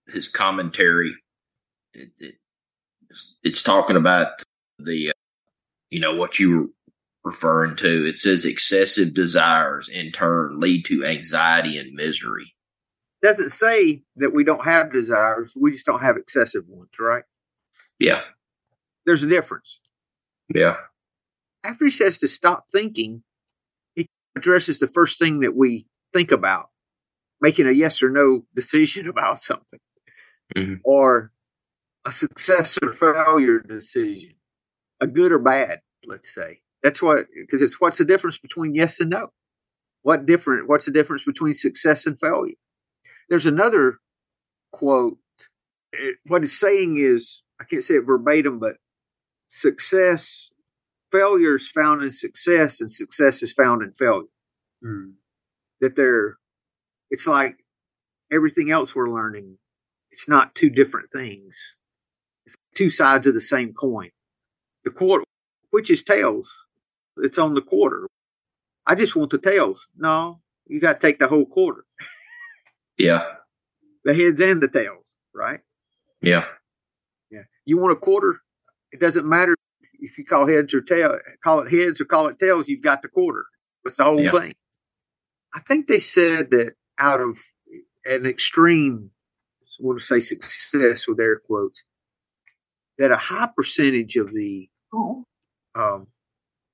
his 0.06 0.28
commentary. 0.28 1.14
It, 1.94 2.10
it, 2.18 2.34
it's 3.42 3.62
talking 3.62 3.96
about 3.96 4.42
the, 4.78 5.10
uh, 5.10 5.12
you 5.90 6.00
know, 6.00 6.14
what 6.14 6.38
you 6.38 6.74
were 7.24 7.30
referring 7.30 7.76
to. 7.76 8.06
It 8.06 8.16
says 8.16 8.44
excessive 8.44 9.14
desires 9.14 9.88
in 9.88 10.12
turn 10.12 10.60
lead 10.60 10.84
to 10.86 11.04
anxiety 11.04 11.78
and 11.78 11.94
misery. 11.94 12.54
Doesn't 13.22 13.50
say 13.50 14.02
that 14.16 14.32
we 14.32 14.44
don't 14.44 14.64
have 14.64 14.92
desires. 14.92 15.52
We 15.56 15.72
just 15.72 15.86
don't 15.86 16.02
have 16.02 16.16
excessive 16.16 16.64
ones, 16.68 16.90
right? 17.00 17.24
Yeah. 17.98 18.20
There's 19.06 19.24
a 19.24 19.28
difference. 19.28 19.80
Yeah. 20.54 20.76
After 21.64 21.86
he 21.86 21.90
says 21.90 22.18
to 22.18 22.28
stop 22.28 22.66
thinking, 22.70 23.24
he 23.94 24.08
addresses 24.36 24.78
the 24.78 24.88
first 24.88 25.18
thing 25.18 25.40
that 25.40 25.56
we 25.56 25.86
think 26.12 26.30
about, 26.30 26.68
making 27.40 27.66
a 27.66 27.72
yes 27.72 28.02
or 28.02 28.10
no 28.10 28.44
decision 28.54 29.08
about 29.08 29.40
something 29.40 29.80
mm-hmm. 30.56 30.74
or 30.84 31.32
a 32.04 32.12
success 32.12 32.78
or 32.82 32.92
failure 32.94 33.60
decision, 33.60 34.34
a 35.00 35.06
good 35.06 35.32
or 35.32 35.38
bad, 35.38 35.80
let's 36.06 36.32
say. 36.34 36.60
That's 36.82 37.02
what, 37.02 37.26
because 37.34 37.62
it's 37.62 37.80
what's 37.80 37.98
the 37.98 38.04
difference 38.04 38.38
between 38.38 38.74
yes 38.74 39.00
and 39.00 39.10
no? 39.10 39.28
What 40.02 40.26
different, 40.26 40.68
what's 40.68 40.86
the 40.86 40.92
difference 40.92 41.24
between 41.24 41.54
success 41.54 42.06
and 42.06 42.18
failure? 42.20 42.54
There's 43.28 43.46
another 43.46 43.98
quote. 44.72 45.18
It, 45.92 46.16
what 46.26 46.44
it's 46.44 46.58
saying 46.58 46.96
is, 46.98 47.42
I 47.60 47.64
can't 47.64 47.84
say 47.84 47.94
it 47.94 48.06
verbatim, 48.06 48.58
but 48.58 48.76
success, 49.48 50.50
failure 51.10 51.56
is 51.56 51.68
found 51.68 52.02
in 52.02 52.12
success 52.12 52.80
and 52.80 52.90
success 52.90 53.42
is 53.42 53.52
found 53.52 53.82
in 53.82 53.92
failure. 53.92 54.28
Mm. 54.84 55.14
That 55.80 55.96
they're, 55.96 56.36
it's 57.10 57.26
like 57.26 57.56
everything 58.30 58.70
else 58.70 58.94
we're 58.94 59.10
learning 59.10 59.58
it's 60.10 60.28
not 60.28 60.54
two 60.54 60.70
different 60.70 61.10
things. 61.12 61.54
It's 62.48 62.56
two 62.74 62.88
sides 62.88 63.26
of 63.26 63.34
the 63.34 63.42
same 63.42 63.74
coin. 63.74 64.10
The 64.84 64.90
quarter, 64.90 65.24
which 65.70 65.90
is 65.90 66.02
tails, 66.02 66.50
it's 67.18 67.38
on 67.38 67.54
the 67.54 67.60
quarter. 67.60 68.06
I 68.86 68.94
just 68.94 69.14
want 69.14 69.30
the 69.30 69.38
tails. 69.38 69.86
No, 69.98 70.40
you 70.66 70.80
got 70.80 70.98
to 70.98 71.06
take 71.06 71.18
the 71.18 71.28
whole 71.28 71.46
quarter. 71.46 71.84
Yeah. 73.00 73.26
The 74.02 74.12
heads 74.12 74.40
and 74.40 74.60
the 74.60 74.66
tails, 74.66 75.04
right? 75.32 75.60
Yeah. 76.20 76.46
Yeah. 77.30 77.44
You 77.64 77.78
want 77.78 77.92
a 77.92 77.96
quarter? 77.96 78.40
It 78.90 78.98
doesn't 78.98 79.24
matter 79.24 79.54
if 80.00 80.18
you 80.18 80.24
call 80.24 80.48
heads 80.48 80.74
or 80.74 80.80
tail, 80.80 81.16
call 81.44 81.60
it 81.60 81.72
heads 81.72 82.00
or 82.00 82.06
call 82.06 82.26
it 82.26 82.40
tails. 82.40 82.66
You've 82.66 82.82
got 82.82 83.02
the 83.02 83.08
quarter. 83.08 83.44
It's 83.84 83.98
the 83.98 84.02
whole 84.02 84.20
yeah. 84.20 84.32
thing. 84.32 84.54
I 85.54 85.60
think 85.60 85.86
they 85.86 86.00
said 86.00 86.50
that 86.50 86.72
out 86.98 87.20
of 87.20 87.38
an 88.04 88.26
extreme, 88.26 89.12
I 89.62 89.66
want 89.78 90.00
to 90.00 90.04
say 90.04 90.18
success 90.18 91.06
with 91.06 91.20
air 91.20 91.38
quotes, 91.38 91.80
that 92.98 93.10
a 93.10 93.16
high 93.16 93.48
percentage 93.54 94.16
of 94.16 94.32
the 94.32 94.68
um, 95.74 96.06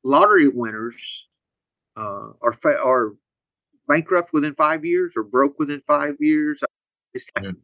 lottery 0.03 0.49
winners 0.49 1.27
uh, 1.97 2.31
are 2.43 2.55
fa- 2.61 2.83
are 2.83 3.15
bankrupt 3.87 4.33
within 4.33 4.55
five 4.55 4.85
years 4.85 5.13
or 5.17 5.23
broke 5.23 5.59
within 5.59 5.83
five 5.87 6.17
years. 6.21 6.61
It's 7.13 7.27
like 7.37 7.55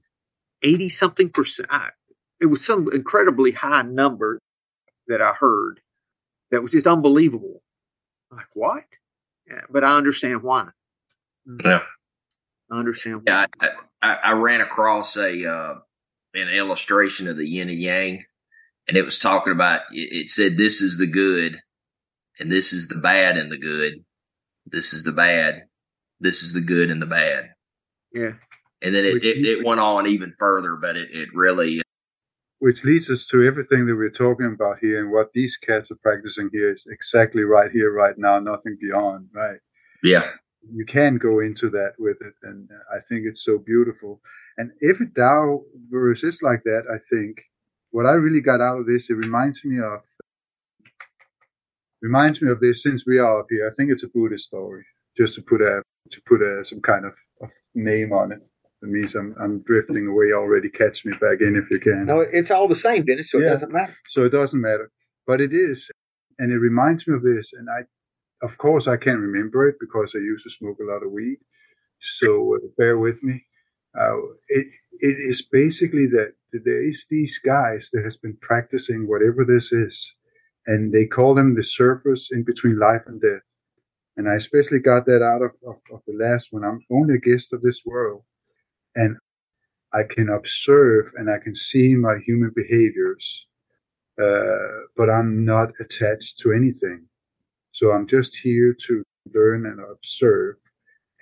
eighty 0.62 0.88
something 0.88 1.31
percent. 1.31 1.68
I, 1.70 1.90
it 2.40 2.46
was 2.46 2.64
some 2.64 2.88
incredibly 2.92 3.53
high 3.53 3.83
number 3.83 4.38
that 5.09 5.20
I 5.20 5.33
heard 5.33 5.81
that 6.51 6.62
was 6.62 6.73
just 6.73 6.87
unbelievable. 6.87 7.62
Like 8.31 8.46
what? 8.55 8.85
Yeah, 9.49 9.62
but 9.70 9.83
I 9.83 9.96
understand 9.96 10.42
why. 10.42 10.68
Yeah. 11.64 11.83
I 12.70 12.79
understand. 12.79 13.23
Yeah, 13.27 13.46
I, 13.61 13.70
I, 14.03 14.14
I 14.14 14.33
ran 14.33 14.61
across 14.61 15.16
a 15.16 15.51
uh, 15.51 15.75
an 16.35 16.49
illustration 16.49 17.27
of 17.27 17.37
the 17.37 17.49
yin 17.49 17.68
and 17.68 17.81
yang, 17.81 18.25
and 18.88 18.96
it 18.96 19.04
was 19.04 19.18
talking 19.18 19.52
about. 19.52 19.82
It, 19.92 20.30
said, 20.30 20.56
"This 20.56 20.80
is 20.80 20.98
the 20.98 21.06
good, 21.06 21.60
and 22.38 22.50
this 22.50 22.72
is 22.72 22.88
the 22.88 22.96
bad 22.96 23.36
and 23.36 23.50
the 23.50 23.58
good. 23.58 24.04
This 24.66 24.92
is 24.92 25.04
the 25.04 25.12
bad. 25.12 25.62
This 26.18 26.42
is 26.42 26.52
the 26.52 26.60
good 26.60 26.90
and 26.90 27.00
the 27.00 27.06
bad." 27.06 27.50
Yeah. 28.12 28.32
And 28.82 28.94
then 28.94 29.04
it, 29.04 29.22
it, 29.22 29.46
it 29.46 29.66
went 29.66 29.80
on 29.80 30.06
even 30.06 30.34
further, 30.38 30.78
but 30.80 30.96
it, 30.96 31.10
it 31.12 31.28
really, 31.34 31.80
uh, 31.80 31.82
Which 32.60 32.82
leads 32.82 33.10
us 33.10 33.26
to 33.26 33.42
everything 33.42 33.84
that 33.86 33.96
we're 33.96 34.10
talking 34.10 34.46
about 34.46 34.78
here 34.80 35.00
and 35.02 35.12
what 35.12 35.32
these 35.34 35.58
cats 35.58 35.90
are 35.90 35.98
practicing 36.02 36.48
here 36.50 36.72
is 36.72 36.86
exactly 36.90 37.42
right 37.42 37.70
here, 37.70 37.92
right 37.92 38.14
now, 38.16 38.38
nothing 38.38 38.78
beyond, 38.80 39.28
right? 39.34 39.58
yeah, 40.02 40.30
you 40.72 40.84
can 40.86 41.18
go 41.18 41.40
into 41.40 41.68
that 41.70 41.92
with 41.98 42.16
it, 42.20 42.34
and 42.42 42.68
I 42.90 43.00
think 43.08 43.24
it's 43.26 43.44
so 43.44 43.58
beautiful. 43.58 44.20
And 44.56 44.70
if 44.80 45.00
a 45.00 45.06
Tao 45.06 45.62
verse 45.90 46.22
is 46.22 46.40
like 46.42 46.62
that, 46.64 46.84
I 46.90 46.98
think 47.14 47.42
what 47.90 48.07
I 48.07 48.12
really 48.12 48.40
got 48.40 48.61
out 48.61 48.79
of 48.79 48.87
this, 48.87 49.11
it 49.11 49.14
reminds 49.14 49.64
me 49.64 49.79
of 49.79 50.00
reminds 52.03 52.40
me 52.40 52.50
of 52.50 52.61
this. 52.61 52.83
Since 52.83 53.05
we 53.07 53.18
are 53.18 53.40
up 53.40 53.46
here, 53.50 53.68
I 53.70 53.74
think 53.74 53.90
it's 53.90 54.05
a 54.05 54.09
Buddhist 54.09 54.46
story. 54.46 54.85
Just 55.16 55.35
to 55.35 55.42
put 55.42 55.61
a 55.61 55.83
to 56.11 56.20
put 56.26 56.40
a 56.42 56.64
some 56.64 56.81
kind 56.81 57.05
of, 57.05 57.12
of 57.42 57.50
name 57.74 58.12
on 58.12 58.33
it. 58.33 58.40
It 58.83 58.88
means 58.88 59.14
I'm 59.14 59.35
I'm 59.40 59.62
drifting 59.62 60.07
away 60.07 60.33
already. 60.33 60.70
Catch 60.70 61.05
me 61.05 61.12
back 61.12 61.40
in 61.40 61.57
if 61.57 61.70
you 61.70 61.81
can. 61.81 62.07
No, 62.07 62.20
it's 62.20 62.50
all 62.50 62.68
the 62.68 62.76
same, 62.76 63.05
Dennis. 63.05 63.31
So 63.31 63.38
it 63.38 63.48
doesn't 63.48 63.72
matter. 63.72 63.94
So 64.09 64.24
it 64.24 64.31
doesn't 64.31 64.61
matter. 64.61 64.90
But 65.26 65.40
it 65.40 65.53
is. 65.53 65.90
And 66.38 66.50
it 66.50 66.57
reminds 66.59 67.07
me 67.07 67.14
of 67.14 67.22
this. 67.22 67.53
And 67.53 67.68
I, 67.68 67.81
of 68.46 68.57
course, 68.57 68.88
I 68.88 68.96
can't 68.96 69.18
remember 69.18 69.68
it 69.68 69.76
because 69.79 70.12
I 70.14 70.18
used 70.18 70.44
to 70.44 70.50
smoke 70.50 70.79
a 70.81 70.90
lot 70.90 71.05
of 71.05 71.12
weed. 71.12 71.38
So 72.00 72.55
uh, 72.55 72.59
bear 72.79 72.96
with 72.96 73.22
me. 73.22 73.44
Uh, 73.98 74.16
it, 74.48 74.66
it 75.00 75.16
is 75.18 75.42
basically 75.42 76.07
that 76.07 76.35
there 76.53 76.83
is 76.87 77.07
these 77.11 77.38
guys 77.38 77.90
that 77.92 78.05
has 78.05 78.16
been 78.16 78.37
practicing 78.40 79.09
whatever 79.09 79.44
this 79.44 79.72
is. 79.72 80.14
And 80.66 80.92
they 80.92 81.07
call 81.07 81.35
them 81.35 81.55
the 81.55 81.62
surfers 81.62 82.26
in 82.31 82.44
between 82.44 82.79
life 82.79 83.03
and 83.07 83.20
death. 83.20 83.42
And 84.16 84.29
I 84.29 84.35
especially 84.35 84.79
got 84.79 85.07
that 85.07 85.22
out 85.22 85.42
of, 85.42 85.53
of, 85.66 85.81
of 85.92 86.03
the 86.07 86.14
last 86.14 86.48
one. 86.50 86.64
I'm 86.64 86.85
only 86.90 87.14
a 87.14 87.18
guest 87.18 87.53
of 87.53 87.62
this 87.62 87.83
world. 87.85 88.22
And 88.94 89.16
I 89.92 90.03
can 90.09 90.29
observe 90.29 91.12
and 91.16 91.31
I 91.31 91.38
can 91.42 91.55
see 91.55 91.94
my 91.94 92.16
human 92.24 92.53
behaviors 92.55 93.46
uh, 94.20 94.85
but 94.96 95.09
I'm 95.09 95.44
not 95.44 95.70
attached 95.81 96.38
to 96.40 96.53
anything. 96.53 97.07
So 97.72 97.92
I'm 97.92 98.07
just 98.07 98.37
here 98.37 98.76
to 98.87 99.03
learn 99.33 99.64
and 99.66 99.81
observe. 99.81 100.57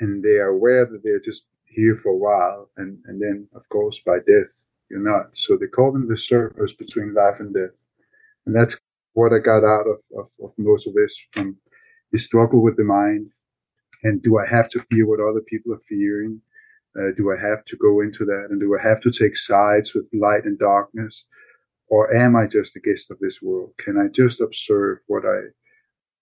And 0.00 0.22
they 0.22 0.38
are 0.38 0.48
aware 0.48 0.85
that 0.87 1.02
they're 1.04 1.20
just 1.20 1.46
here 1.70 1.98
for 2.02 2.11
a 2.11 2.16
while. 2.16 2.70
And, 2.76 2.98
and 3.07 3.20
then, 3.20 3.48
of 3.54 3.68
course, 3.68 4.00
by 4.04 4.18
death, 4.18 4.52
you're 4.90 5.00
not. 5.00 5.31
So 5.35 5.57
they 5.57 5.66
call 5.66 5.92
them 5.92 6.09
the 6.09 6.14
surfers 6.14 6.76
between 6.78 7.14
life 7.14 7.37
and 7.40 7.54
death. 7.54 7.83
And 8.46 8.54
that's 8.54 8.78
what 9.14 9.33
I 9.33 9.38
got 9.38 9.64
out 9.64 9.87
of, 9.87 10.00
of, 10.18 10.31
of 10.42 10.52
most 10.59 10.87
of 10.87 10.94
this 10.94 11.16
from 11.33 11.57
the 12.12 12.18
struggle 12.18 12.62
with 12.62 12.76
the 12.76 12.85
mind. 12.85 13.31
And 14.02 14.22
do 14.22 14.38
I 14.38 14.46
have 14.46 14.70
to 14.70 14.81
fear 14.81 15.07
what 15.07 15.20
other 15.20 15.42
people 15.46 15.74
are 15.74 15.81
fearing? 15.88 16.40
Uh, 16.98 17.12
do 17.16 17.31
I 17.33 17.40
have 17.40 17.64
to 17.66 17.76
go 17.76 18.00
into 18.00 18.24
that? 18.24 18.46
And 18.50 18.61
do 18.61 18.76
I 18.78 18.83
have 18.83 19.00
to 19.02 19.11
take 19.11 19.37
sides 19.37 19.94
with 19.94 20.07
light 20.12 20.44
and 20.44 20.59
darkness? 20.59 21.24
or 21.88 22.14
am 22.14 22.37
I 22.37 22.46
just 22.46 22.76
a 22.76 22.81
guest 22.81 23.11
of 23.11 23.18
this 23.20 23.40
world? 23.42 23.72
Can 23.78 23.98
I 23.98 24.09
just 24.14 24.40
observe 24.40 24.98
what 25.07 25.24
I 25.24 25.50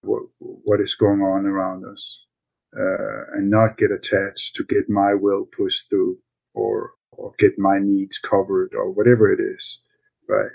what, 0.02 0.22
what 0.38 0.80
is 0.80 0.94
going 0.94 1.20
on 1.20 1.46
around 1.46 1.84
us 1.84 2.26
uh, 2.74 3.34
and 3.34 3.50
not 3.50 3.78
get 3.78 3.90
attached 3.90 4.56
to 4.56 4.64
get 4.64 4.88
my 4.88 5.14
will 5.14 5.46
pushed 5.56 5.88
through 5.88 6.18
or 6.54 6.92
or 7.12 7.32
get 7.38 7.58
my 7.58 7.78
needs 7.78 8.18
covered 8.18 8.72
or 8.74 8.90
whatever 8.90 9.32
it 9.32 9.40
is, 9.40 9.80
right? 10.28 10.50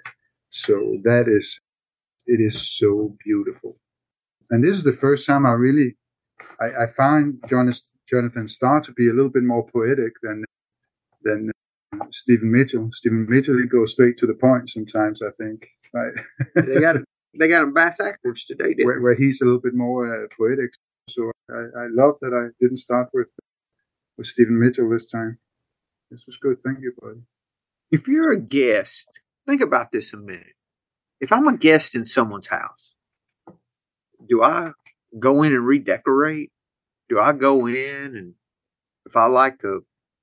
So 0.50 0.98
that 1.04 1.26
is 1.28 1.60
it 2.26 2.40
is 2.40 2.78
so 2.78 3.16
beautiful, 3.24 3.78
and 4.50 4.64
this 4.64 4.78
is 4.78 4.84
the 4.84 4.94
first 4.94 5.26
time 5.26 5.46
I 5.46 5.52
really 5.52 5.98
I, 6.60 6.84
I 6.84 6.88
find 6.96 7.40
Jonas, 7.50 7.88
Jonathan 8.10 8.48
Star 8.48 8.82
to 8.82 8.92
be 8.94 9.10
a 9.10 9.14
little 9.14 9.32
bit 9.32 9.44
more 9.44 9.68
poetic 9.68 10.14
than 10.22 10.44
than 11.24 11.52
Stephen 12.12 12.52
Mitchell. 12.52 12.90
Stephen 12.92 13.26
Mitchell, 13.30 13.58
he 13.58 13.68
goes 13.68 13.94
straight 13.94 14.18
to 14.18 14.28
the 14.28 14.34
point 14.34 14.70
sometimes, 14.70 15.22
I 15.22 15.32
think, 15.38 15.68
right? 15.94 16.14
They 16.56 16.80
got 16.80 16.98
they 17.40 17.48
got 17.48 17.64
him 17.64 17.74
bass 17.74 17.98
backwards 17.98 18.46
today, 18.46 18.76
where, 18.84 19.00
where 19.02 19.16
he's 19.16 19.42
a 19.42 19.46
little 19.46 19.62
bit 19.62 19.74
more 19.74 20.24
uh, 20.24 20.28
poetic. 20.38 20.72
So 21.10 21.32
I, 21.50 21.84
I 21.84 21.88
love 21.90 22.16
that 22.22 22.34
I 22.34 22.54
didn't 22.60 22.78
start 22.78 23.10
with 23.14 23.28
with 24.18 24.28
Stephen 24.28 24.60
Mitchell 24.60 24.90
this 24.90 25.08
time. 25.10 25.40
This 26.10 26.26
was 26.28 26.38
good. 26.38 26.58
Thank 26.64 26.80
you, 26.82 26.94
buddy. 27.02 27.22
If 27.92 28.08
you're 28.08 28.32
a 28.32 28.40
guest, 28.40 29.08
think 29.48 29.62
about 29.62 29.92
this 29.92 30.14
a 30.14 30.18
minute. 30.18 30.56
If 31.20 31.32
I'm 31.32 31.48
a 31.48 31.58
guest 31.58 31.96
in 31.96 32.06
someone's 32.06 32.48
house, 32.48 32.94
do 34.28 34.44
I 34.44 34.72
go 35.20 35.44
in 35.44 35.54
and 35.54 35.66
redecorate? 35.66 36.52
Do 37.10 37.20
I 37.20 37.34
go 37.34 37.68
in 37.68 38.16
and 38.16 38.34
if 39.06 39.16
I 39.16 39.26
like 39.26 39.64
a, 39.64 39.78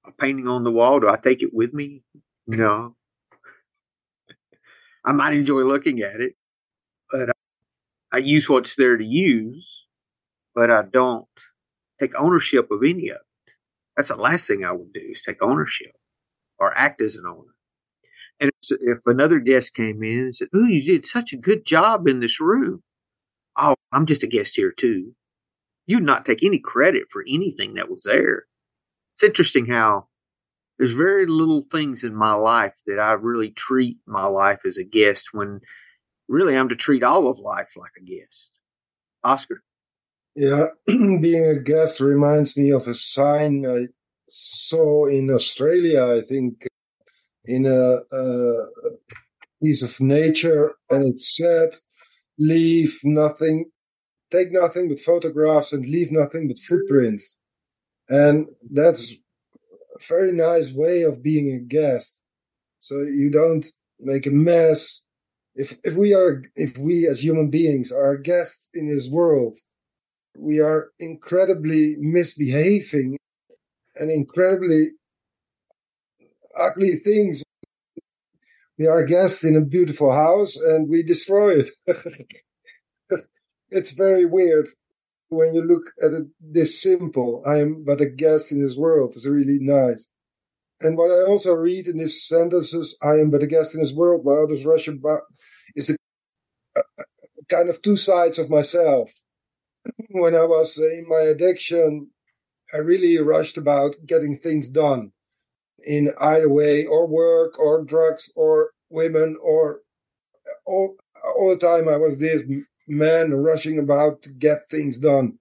a 0.06 0.12
painting 0.18 0.48
on 0.48 0.64
the 0.64 0.70
wall, 0.70 1.00
do 1.00 1.08
I 1.08 1.16
take 1.16 1.42
it 1.42 1.52
with 1.52 1.74
me? 1.74 2.02
No. 2.46 2.96
I 5.04 5.12
might 5.12 5.34
enjoy 5.34 5.62
looking 5.62 6.00
at 6.00 6.20
it, 6.20 6.34
but 7.10 7.30
I, 7.30 7.32
I 8.12 8.18
use 8.18 8.48
what's 8.48 8.76
there 8.76 8.96
to 8.96 9.04
use, 9.04 9.84
but 10.58 10.72
I 10.72 10.82
don't 10.82 11.24
take 12.00 12.18
ownership 12.18 12.72
of 12.72 12.82
any 12.82 13.10
of 13.10 13.18
it. 13.18 13.52
That's 13.96 14.08
the 14.08 14.16
last 14.16 14.48
thing 14.48 14.64
I 14.64 14.72
would 14.72 14.92
do 14.92 15.00
is 15.12 15.22
take 15.22 15.40
ownership 15.40 15.92
or 16.58 16.76
act 16.76 17.00
as 17.00 17.14
an 17.14 17.26
owner. 17.26 17.54
And 18.40 18.50
if, 18.68 18.98
another 19.06 19.38
guest 19.38 19.72
came 19.72 20.02
in 20.02 20.18
and 20.18 20.36
said, 20.36 20.48
Oh, 20.52 20.66
you 20.66 20.82
did 20.82 21.06
such 21.06 21.32
a 21.32 21.36
good 21.36 21.64
job 21.64 22.08
in 22.08 22.18
this 22.18 22.40
room," 22.40 22.82
oh, 23.56 23.76
I'm 23.92 24.04
just 24.06 24.24
a 24.24 24.26
guest 24.26 24.56
here 24.56 24.72
too. 24.72 25.14
You'd 25.86 26.02
not 26.02 26.26
take 26.26 26.42
any 26.42 26.58
credit 26.58 27.04
for 27.12 27.22
anything 27.28 27.74
that 27.74 27.88
was 27.88 28.02
there. 28.02 28.46
It's 29.14 29.22
interesting 29.22 29.66
how 29.66 30.08
there's 30.76 30.90
very 30.92 31.26
little 31.26 31.66
things 31.70 32.02
in 32.02 32.16
my 32.16 32.34
life 32.34 32.74
that 32.88 32.98
I 32.98 33.12
really 33.12 33.50
treat 33.50 33.98
my 34.06 34.26
life 34.26 34.62
as 34.66 34.76
a 34.76 34.84
guest 34.84 35.28
when 35.30 35.60
really 36.26 36.56
I'm 36.56 36.68
to 36.70 36.76
treat 36.76 37.04
all 37.04 37.28
of 37.28 37.38
life 37.38 37.70
like 37.76 37.92
a 37.96 38.04
guest. 38.04 38.50
Oscar. 39.22 39.62
Yeah, 40.38 40.66
being 40.86 41.48
a 41.48 41.58
guest 41.58 41.98
reminds 41.98 42.56
me 42.56 42.70
of 42.70 42.86
a 42.86 42.94
sign 42.94 43.66
I 43.66 43.88
saw 44.28 45.06
in 45.06 45.30
Australia, 45.32 46.04
I 46.04 46.20
think, 46.20 46.64
in 47.44 47.66
a, 47.66 48.00
a 48.12 48.66
piece 49.62 49.82
of 49.82 50.00
nature, 50.00 50.74
and 50.90 51.04
it 51.06 51.18
said, 51.20 51.70
Leave 52.38 53.00
nothing, 53.04 53.70
take 54.30 54.52
nothing 54.52 54.88
but 54.88 55.00
photographs 55.00 55.72
and 55.72 55.84
leave 55.86 56.12
nothing 56.12 56.48
but 56.48 56.58
footprints. 56.58 57.40
And 58.08 58.46
that's 58.72 59.12
a 59.12 59.16
very 60.08 60.32
nice 60.32 60.72
way 60.72 61.02
of 61.02 61.22
being 61.22 61.52
a 61.52 61.58
guest. 61.58 62.22
So 62.78 63.00
you 63.02 63.30
don't 63.30 63.66
make 64.00 64.26
a 64.26 64.30
mess. 64.30 65.04
If, 65.56 65.78
if 65.84 65.94
we 65.96 66.14
are, 66.14 66.44
if 66.56 66.78
we 66.78 67.08
as 67.08 67.24
human 67.24 67.50
beings 67.50 67.92
are 67.92 68.12
a 68.12 68.22
guest 68.22 68.70
in 68.74 68.88
this 68.88 69.08
world, 69.10 69.58
we 70.38 70.60
are 70.60 70.90
incredibly 70.98 71.96
misbehaving 71.98 73.18
and 73.96 74.10
incredibly 74.10 74.90
ugly 76.56 76.96
things. 76.96 77.42
We 78.78 78.86
are 78.86 79.04
guests 79.04 79.42
in 79.44 79.56
a 79.56 79.60
beautiful 79.60 80.12
house 80.12 80.56
and 80.56 80.88
we 80.88 81.02
destroy 81.02 81.60
it. 81.60 81.70
it's 83.70 83.90
very 83.90 84.24
weird 84.24 84.68
when 85.28 85.54
you 85.54 85.62
look 85.62 85.92
at 86.02 86.12
it 86.12 86.28
this 86.40 86.80
simple. 86.80 87.42
I 87.46 87.58
am 87.58 87.84
but 87.84 88.00
a 88.00 88.06
guest 88.06 88.52
in 88.52 88.62
this 88.62 88.76
world. 88.76 89.14
It's 89.14 89.26
really 89.26 89.58
nice. 89.60 90.08
And 90.80 90.96
what 90.96 91.10
I 91.10 91.28
also 91.28 91.52
read 91.54 91.88
in 91.88 91.98
these 91.98 92.22
sentences, 92.22 92.96
I 93.02 93.14
am 93.14 93.30
but 93.30 93.42
a 93.42 93.48
guest 93.48 93.74
in 93.74 93.80
this 93.80 93.92
world, 93.92 94.24
while 94.24 94.44
others 94.44 94.64
rush 94.64 94.86
about, 94.86 95.22
is 95.74 95.90
a, 95.90 95.96
a, 96.78 96.82
kind 97.48 97.68
of 97.68 97.82
two 97.82 97.96
sides 97.96 98.38
of 98.38 98.48
myself 98.48 99.10
when 100.10 100.34
I 100.34 100.44
was 100.44 100.78
in 100.78 101.06
my 101.08 101.20
addiction, 101.20 102.10
I 102.72 102.78
really 102.78 103.18
rushed 103.18 103.56
about 103.56 103.96
getting 104.06 104.36
things 104.36 104.68
done 104.68 105.12
in 105.84 106.12
either 106.20 106.48
way, 106.48 106.84
or 106.84 107.06
work, 107.06 107.58
or 107.58 107.84
drugs, 107.84 108.30
or 108.34 108.72
women, 108.90 109.36
or 109.40 109.80
all, 110.66 110.96
all 111.36 111.50
the 111.50 111.56
time 111.56 111.88
I 111.88 111.96
was 111.96 112.18
this 112.18 112.42
man 112.86 113.32
rushing 113.32 113.78
about 113.78 114.22
to 114.22 114.30
get 114.30 114.68
things 114.68 114.98
done. 114.98 115.38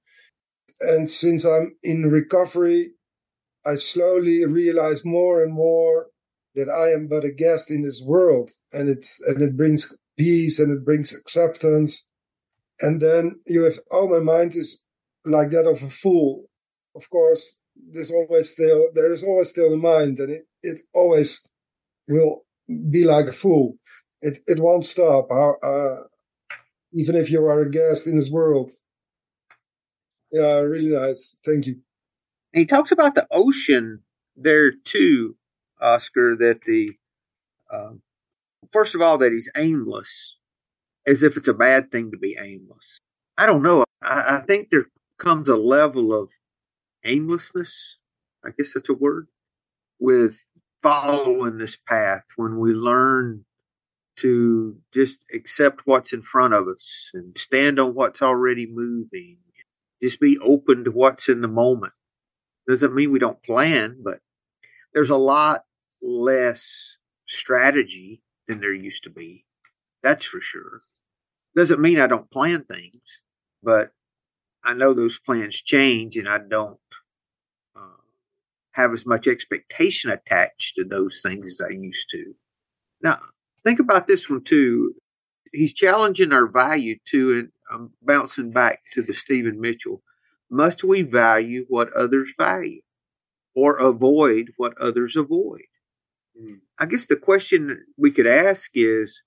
And 0.80 1.10
since 1.10 1.43
I'm 1.43 1.76
in 1.82 2.10
recovery, 2.10 2.91
I 3.65 3.76
slowly 3.76 4.45
realize 4.45 5.04
more 5.04 5.43
and 5.43 5.54
more 5.54 6.08
that 6.56 6.69
I 6.69 6.91
am 6.91 7.08
but 7.08 7.26
a 7.26 7.32
guest 7.32 7.71
in 7.71 7.82
this 7.82 8.02
world, 8.06 8.52
and 8.71 8.89
it's 8.89 9.21
and 9.21 9.41
it 9.41 9.58
brings 9.58 9.95
peace 10.17 10.60
and 10.60 10.71
it 10.71 10.86
brings 10.86 11.13
acceptance. 11.13 12.06
And 12.82 13.02
then 13.02 13.40
you 13.48 13.63
have, 13.63 13.80
oh, 13.92 14.08
my 14.08 14.20
mind 14.20 14.56
is 14.56 14.84
like 15.26 15.50
that 15.52 15.68
of 15.68 15.82
a 15.82 15.90
fool. 15.90 16.46
Of 16.96 17.10
course, 17.10 17.62
there's 17.92 18.12
always 18.12 18.52
still 18.52 18.90
there 18.94 19.12
is 19.12 19.24
always 19.24 19.50
still 19.50 19.70
the 19.70 19.78
mind, 19.78 20.20
and 20.20 20.32
it 20.32 20.48
it 20.63 20.82
always 20.94 21.52
will 22.08 22.46
be 22.90 23.04
like 23.06 23.28
a 23.28 23.34
fool. 23.34 23.78
It 24.22 24.40
it 24.48 24.60
won't 24.60 24.86
stop. 24.86 25.28
Uh, 25.32 25.96
even 26.94 27.16
if 27.16 27.30
you 27.32 27.46
are 27.46 27.62
a 27.62 27.70
guest 27.70 28.08
in 28.08 28.18
this 28.18 28.30
world. 28.32 28.72
Yeah, 30.32 30.60
really 30.60 30.92
nice. 30.92 31.38
Thank 31.46 31.68
you. 31.68 31.78
He 32.54 32.66
talks 32.66 32.92
about 32.92 33.16
the 33.16 33.28
ocean 33.32 34.02
there 34.36 34.72
too, 34.72 35.36
Oscar. 35.82 36.36
That 36.38 36.62
the 36.66 36.94
um, 37.74 38.02
first 38.74 38.96
of 38.96 39.02
all 39.02 39.18
that 39.20 39.34
he's 39.34 39.52
aimless, 39.58 40.37
as 41.08 41.24
if 41.24 41.38
it's 41.38 41.48
a 41.48 41.54
bad 41.54 41.91
thing 41.91 42.12
to 42.12 42.17
be 42.17 42.38
aimless. 42.39 43.00
I 43.38 43.46
don't 43.46 43.63
know. 43.63 43.86
I, 44.02 44.38
I 44.38 44.43
think 44.46 44.70
there 44.70 44.88
comes 45.17 45.50
a 45.50 45.56
level 45.56 46.13
of 46.13 46.30
aimlessness. 47.06 47.98
I 48.46 48.50
guess 48.56 48.74
that's 48.74 48.89
a 48.89 48.93
word 48.93 49.28
with 50.00 50.36
following 50.84 51.58
this 51.58 51.78
path 51.88 52.24
when 52.36 52.60
we 52.60 52.72
learn 52.74 53.46
to 54.17 54.78
just 54.93 55.24
accept 55.34 55.82
what's 55.86 56.13
in 56.13 56.22
front 56.22 56.54
of 56.54 56.67
us 56.67 57.12
and 57.13 57.38
stand 57.38 57.80
on 57.80 57.93
what's 57.93 58.22
already 58.22 58.67
moving. 58.70 59.38
Just 60.02 60.20
be 60.20 60.38
open 60.39 60.84
to 60.84 60.91
what's 60.91 61.30
in 61.30 61.41
the 61.41 61.48
moment. 61.48 61.93
Doesn't 62.67 62.93
mean 62.93 63.12
we 63.12 63.20
don't 63.20 63.41
plan, 63.43 63.98
but 64.04 64.20
there's 64.93 65.10
a 65.10 65.15
lot 65.15 65.62
less 66.02 66.98
strategy 67.28 68.22
than 68.48 68.60
there 68.60 68.74
used 68.74 69.04
to 69.04 69.10
be. 69.10 69.46
That's 70.04 70.26
for 70.26 70.41
sure. 70.41 70.82
Doesn't 71.58 71.82
mean 71.82 72.00
I 72.00 72.06
don't 72.06 72.30
plan 72.30 72.65
things, 72.65 73.02
but 73.63 73.89
I 74.63 74.76
know 74.76 74.93
those 74.93 75.17
plans 75.17 75.60
change 75.60 76.15
and 76.15 76.30
I 76.30 76.38
don't 76.38 76.78
uh, 77.76 77.98
have 78.74 78.93
as 78.93 79.08
much 79.08 79.26
expectation 79.26 80.12
attached 80.12 80.76
to 80.76 80.84
those 80.84 81.20
things 81.24 81.48
as 81.48 81.62
I 81.67 81.74
used 81.74 82.12
to. 82.12 82.36
Now, 83.02 83.17
think 83.63 83.80
about 83.80 84.06
this 84.06 84.30
one 84.30 84.43
too. 84.43 84.93
He's 85.52 85.74
challenging 85.74 86.32
our 86.32 86.46
value 86.46 87.00
to, 87.10 87.39
and 87.39 87.50
I'm 87.74 87.89
bouncing 88.04 88.52
back 88.52 88.82
to 88.93 89.02
the 89.02 89.15
Stephen 89.15 89.60
Mitchell. 89.60 90.04
Must 90.52 90.84
we 90.84 91.02
value 91.02 91.65
what 91.70 91.91
others 91.93 92.30
value 92.38 92.82
or 93.56 93.78
avoid 93.78 94.52
what 94.58 94.78
others 94.80 95.15
avoid? 95.15 95.63
Mm. 96.39 96.60
I 96.78 96.86
guess 96.86 97.08
the 97.08 97.15
question 97.15 97.84
we 97.98 98.12
could 98.12 98.28
ask 98.28 98.70
is 98.76 99.24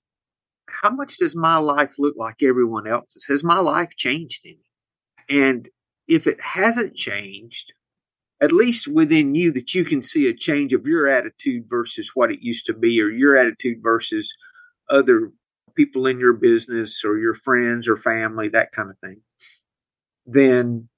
how 0.81 0.89
much 0.89 1.17
does 1.17 1.35
my 1.35 1.57
life 1.57 1.93
look 1.99 2.15
like 2.17 2.41
everyone 2.41 2.87
else's? 2.87 3.25
Has 3.27 3.43
my 3.43 3.59
life 3.59 3.95
changed 3.95 4.41
any? 4.45 4.65
And 5.29 5.69
if 6.07 6.27
it 6.27 6.39
hasn't 6.41 6.95
changed, 6.95 7.73
at 8.41 8.51
least 8.51 8.87
within 8.87 9.35
you 9.35 9.51
that 9.51 9.73
you 9.73 9.85
can 9.85 10.03
see 10.03 10.27
a 10.27 10.33
change 10.33 10.73
of 10.73 10.87
your 10.87 11.07
attitude 11.07 11.65
versus 11.69 12.11
what 12.15 12.31
it 12.31 12.41
used 12.41 12.65
to 12.65 12.73
be 12.73 12.99
or 13.01 13.09
your 13.09 13.37
attitude 13.37 13.77
versus 13.81 14.33
other 14.89 15.31
people 15.75 16.07
in 16.07 16.19
your 16.19 16.33
business 16.33 17.03
or 17.05 17.17
your 17.17 17.35
friends 17.35 17.87
or 17.87 17.95
family 17.95 18.49
that 18.49 18.71
kind 18.71 18.89
of 18.89 18.97
thing 18.99 19.21
then 20.25 20.89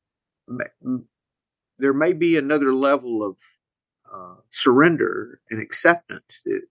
there 1.77 1.93
may 1.93 2.13
be 2.13 2.37
another 2.37 2.73
level 2.73 3.23
of 3.23 3.35
uh, 4.13 4.35
surrender 4.49 5.39
and 5.49 5.61
acceptance 5.61 6.41
that 6.45 6.61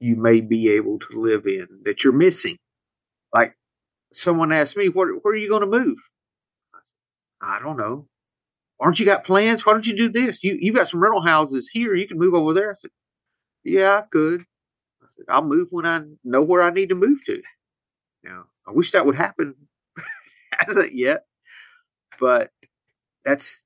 you 0.00 0.16
may 0.16 0.40
be 0.40 0.70
able 0.70 0.98
to 0.98 1.18
live 1.18 1.46
in 1.46 1.66
that 1.84 2.04
you're 2.04 2.12
missing 2.12 2.58
like 3.34 3.56
someone 4.12 4.52
asked 4.52 4.76
me 4.76 4.88
where, 4.88 5.12
where 5.14 5.34
are 5.34 5.36
you 5.36 5.48
going 5.48 5.62
to 5.62 5.66
move 5.66 5.98
I, 7.40 7.56
I 7.56 7.58
don't 7.60 7.76
know 7.76 8.08
aren't 8.80 8.98
you 8.98 9.06
got 9.06 9.24
plans? 9.24 9.64
Why 9.64 9.72
don't 9.72 9.86
you 9.86 9.96
do 9.96 10.08
this? 10.08 10.42
You 10.42 10.56
you 10.60 10.72
got 10.72 10.88
some 10.88 11.00
rental 11.02 11.22
houses 11.22 11.68
here. 11.72 11.94
You 11.94 12.06
can 12.08 12.18
move 12.18 12.34
over 12.34 12.54
there. 12.54 12.70
I 12.70 12.74
said, 12.74 12.90
yeah, 13.64 13.98
I 13.98 14.02
could. 14.10 14.42
I 15.02 15.06
said, 15.08 15.24
I'll 15.28 15.44
move 15.44 15.68
when 15.70 15.86
I 15.86 16.02
know 16.24 16.42
where 16.42 16.62
I 16.62 16.70
need 16.70 16.90
to 16.90 16.94
move 16.94 17.24
to. 17.26 17.42
Now, 18.24 18.44
I 18.66 18.72
wish 18.72 18.92
that 18.92 19.06
would 19.06 19.16
happen. 19.16 19.54
Hasn't 20.52 20.92
yet, 20.92 21.26
but 22.20 22.50
that's 23.24 23.62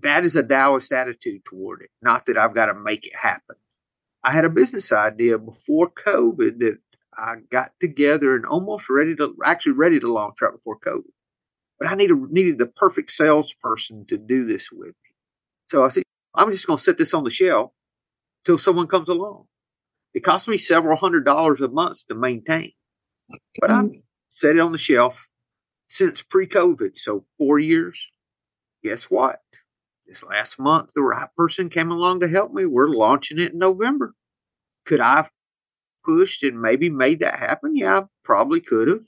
that 0.00 0.24
is 0.24 0.36
a 0.36 0.42
Taoist 0.42 0.92
attitude 0.92 1.44
toward 1.44 1.82
it. 1.82 1.90
Not 2.00 2.26
that 2.26 2.38
I've 2.38 2.54
got 2.54 2.66
to 2.66 2.74
make 2.74 3.06
it 3.06 3.14
happen. 3.14 3.56
I 4.24 4.32
had 4.32 4.44
a 4.44 4.50
business 4.50 4.92
idea 4.92 5.38
before 5.38 5.90
COVID 5.90 6.60
that 6.60 6.78
I 7.16 7.34
got 7.50 7.72
together 7.80 8.34
and 8.36 8.46
almost 8.46 8.88
ready 8.88 9.14
to 9.16 9.36
actually 9.44 9.72
ready 9.72 10.00
to 10.00 10.12
launch 10.12 10.36
right 10.40 10.52
before 10.52 10.78
COVID 10.78 11.10
but 11.82 11.90
I 11.90 11.96
needed 11.96 12.30
needed 12.30 12.58
the 12.58 12.66
perfect 12.66 13.10
salesperson 13.10 14.06
to 14.06 14.16
do 14.16 14.46
this 14.46 14.68
with 14.70 14.88
me. 14.88 15.10
So 15.68 15.84
I 15.84 15.88
said, 15.88 16.04
I'm 16.32 16.52
just 16.52 16.64
going 16.64 16.76
to 16.76 16.82
set 16.82 16.96
this 16.96 17.12
on 17.12 17.24
the 17.24 17.30
shelf 17.30 17.72
till 18.46 18.56
someone 18.56 18.86
comes 18.86 19.08
along. 19.08 19.46
It 20.14 20.22
cost 20.22 20.46
me 20.46 20.58
several 20.58 20.96
hundred 20.96 21.24
dollars 21.24 21.60
a 21.60 21.66
month 21.66 22.06
to 22.06 22.14
maintain, 22.14 22.70
but 23.60 23.70
I 23.70 23.82
mm. 23.82 24.02
set 24.30 24.54
it 24.54 24.60
on 24.60 24.70
the 24.70 24.78
shelf 24.78 25.26
since 25.88 26.22
pre-COVID, 26.22 26.96
so 26.96 27.24
four 27.36 27.58
years. 27.58 27.98
Guess 28.84 29.04
what? 29.04 29.40
This 30.06 30.22
last 30.22 30.58
month, 30.58 30.90
the 30.94 31.02
right 31.02 31.28
person 31.36 31.68
came 31.68 31.90
along 31.90 32.20
to 32.20 32.28
help 32.28 32.52
me. 32.52 32.66
We're 32.66 32.88
launching 32.88 33.38
it 33.38 33.52
in 33.52 33.58
November. 33.58 34.14
Could 34.84 35.00
I 35.00 35.16
have 35.16 35.30
pushed 36.04 36.42
and 36.42 36.60
maybe 36.60 36.90
made 36.90 37.20
that 37.20 37.38
happen? 37.38 37.76
Yeah, 37.76 38.00
I 38.00 38.02
probably 38.24 38.60
could 38.60 38.88
have 38.88 39.00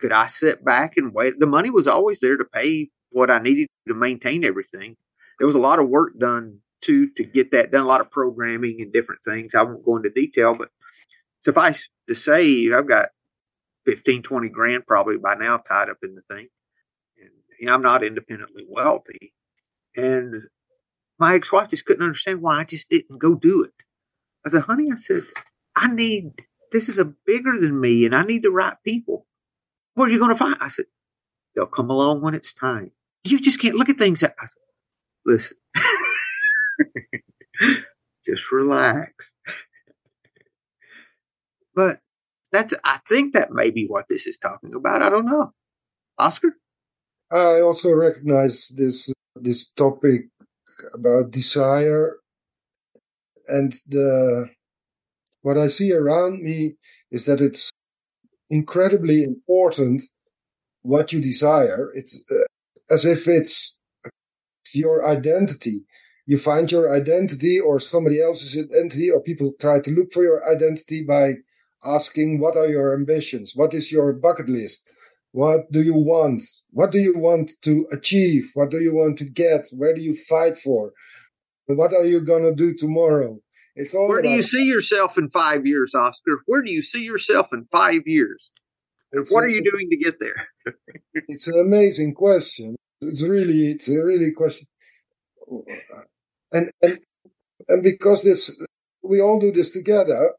could 0.00 0.12
I 0.12 0.26
sit 0.26 0.64
back 0.64 0.96
and 0.96 1.14
wait? 1.14 1.38
The 1.38 1.46
money 1.46 1.70
was 1.70 1.86
always 1.86 2.20
there 2.20 2.36
to 2.36 2.44
pay 2.44 2.90
what 3.10 3.30
I 3.30 3.38
needed 3.38 3.68
to 3.88 3.94
maintain 3.94 4.44
everything. 4.44 4.96
There 5.38 5.46
was 5.46 5.56
a 5.56 5.60
lot 5.60 5.78
of 5.78 5.88
work 5.88 6.18
done 6.18 6.58
too 6.82 7.08
to 7.16 7.24
get 7.24 7.52
that 7.52 7.70
done, 7.70 7.80
a 7.82 7.86
lot 7.86 8.02
of 8.02 8.10
programming 8.10 8.82
and 8.82 8.92
different 8.92 9.22
things. 9.24 9.54
I 9.54 9.62
won't 9.62 9.84
go 9.84 9.96
into 9.96 10.10
detail, 10.10 10.54
but 10.54 10.68
suffice 11.40 11.88
to 12.08 12.14
say, 12.14 12.70
I've 12.70 12.86
got 12.86 13.08
15, 13.86 14.22
20 14.22 14.48
grand 14.50 14.86
probably 14.86 15.16
by 15.16 15.36
now 15.36 15.58
tied 15.58 15.88
up 15.88 15.98
in 16.02 16.14
the 16.14 16.34
thing. 16.34 16.48
And 17.18 17.30
you 17.58 17.66
know, 17.66 17.74
I'm 17.74 17.82
not 17.82 18.04
independently 18.04 18.66
wealthy. 18.68 19.32
And 19.96 20.42
my 21.18 21.34
ex 21.34 21.52
wife 21.52 21.68
just 21.68 21.84
couldn't 21.84 22.02
understand 22.02 22.42
why 22.42 22.60
I 22.60 22.64
just 22.64 22.88
didn't 22.88 23.18
go 23.18 23.34
do 23.34 23.62
it. 23.62 23.72
I 24.46 24.50
said, 24.50 24.62
honey, 24.62 24.88
I 24.92 24.96
said, 24.96 25.22
I 25.76 25.88
need, 25.88 26.32
this 26.72 26.88
is 26.88 26.98
a 26.98 27.04
bigger 27.04 27.58
than 27.58 27.80
me 27.80 28.04
and 28.04 28.14
I 28.14 28.22
need 28.22 28.42
the 28.42 28.50
right 28.50 28.76
people. 28.84 29.26
Where 29.94 30.08
are 30.08 30.10
you 30.10 30.18
going 30.18 30.30
to 30.30 30.36
find? 30.36 30.56
I 30.60 30.68
said, 30.68 30.86
they'll 31.54 31.66
come 31.66 31.90
along 31.90 32.20
when 32.20 32.34
it's 32.34 32.52
time. 32.52 32.90
You 33.24 33.40
just 33.40 33.60
can't 33.60 33.76
look 33.76 33.88
at 33.88 33.96
things. 33.96 34.22
I 34.22 34.28
said, 34.28 34.48
listen, 35.24 35.56
just 38.26 38.50
relax. 38.52 39.32
but 41.74 42.00
that's, 42.52 42.74
I 42.84 43.00
think 43.08 43.34
that 43.34 43.50
may 43.52 43.70
be 43.70 43.86
what 43.86 44.06
this 44.08 44.26
is 44.26 44.36
talking 44.36 44.74
about. 44.74 45.02
I 45.02 45.08
don't 45.08 45.26
know. 45.26 45.52
Oscar? 46.18 46.56
I 47.32 47.60
also 47.60 47.92
recognize 47.94 48.68
this, 48.76 49.12
this 49.44 49.70
topic 49.70 50.22
about 50.94 51.30
desire 51.30 52.16
and 53.46 53.72
the, 53.88 54.48
what 55.42 55.58
I 55.58 55.68
see 55.68 55.92
around 55.92 56.42
me 56.42 56.76
is 57.10 57.26
that 57.26 57.40
it's 57.40 57.70
incredibly 58.50 59.22
important 59.22 60.02
what 60.82 61.12
you 61.12 61.20
desire. 61.20 61.90
It's 61.94 62.24
uh, 62.30 62.94
as 62.94 63.04
if 63.04 63.28
it's 63.28 63.80
your 64.74 65.06
identity. 65.08 65.84
You 66.26 66.38
find 66.38 66.70
your 66.72 66.94
identity 66.94 67.60
or 67.60 67.80
somebody 67.80 68.20
else's 68.20 68.56
identity, 68.56 69.10
or 69.10 69.20
people 69.20 69.52
try 69.60 69.80
to 69.80 69.90
look 69.90 70.12
for 70.12 70.22
your 70.22 70.48
identity 70.50 71.04
by 71.04 71.34
asking, 71.84 72.40
What 72.40 72.56
are 72.56 72.66
your 72.68 72.94
ambitions? 72.94 73.52
What 73.54 73.74
is 73.74 73.92
your 73.92 74.12
bucket 74.12 74.48
list? 74.48 74.88
What 75.34 75.72
do 75.72 75.82
you 75.82 75.94
want? 75.94 76.44
What 76.70 76.92
do 76.92 77.00
you 77.00 77.18
want 77.18 77.50
to 77.62 77.88
achieve? 77.90 78.52
What 78.54 78.70
do 78.70 78.78
you 78.80 78.94
want 78.94 79.18
to 79.18 79.24
get? 79.24 79.66
Where 79.72 79.92
do 79.92 80.00
you 80.00 80.14
fight 80.14 80.56
for? 80.56 80.92
What 81.66 81.92
are 81.92 82.04
you 82.04 82.20
going 82.20 82.44
to 82.44 82.54
do 82.54 82.72
tomorrow? 82.72 83.40
It's 83.74 83.96
all. 83.96 84.08
Where 84.08 84.22
do 84.22 84.28
you 84.28 84.44
see 84.44 84.62
yourself 84.62 85.18
in 85.18 85.28
five 85.30 85.66
years, 85.66 85.92
Oscar? 85.92 86.42
Where 86.46 86.62
do 86.62 86.70
you 86.70 86.82
see 86.82 87.00
yourself 87.00 87.52
in 87.52 87.64
five 87.64 88.02
years? 88.06 88.52
what 89.30 89.42
a, 89.42 89.46
are 89.46 89.48
you 89.48 89.68
doing 89.68 89.90
to 89.90 89.96
get 89.96 90.20
there? 90.20 90.46
it's 91.14 91.48
an 91.48 91.58
amazing 91.58 92.14
question. 92.14 92.76
It's 93.00 93.26
really, 93.28 93.72
it's 93.72 93.88
a 93.88 94.04
really 94.04 94.30
question. 94.30 94.68
and 96.52 96.70
and 96.80 97.00
and 97.68 97.82
because 97.82 98.22
this 98.22 98.56
we 99.02 99.20
all 99.20 99.40
do 99.40 99.50
this 99.50 99.72
together, 99.72 100.34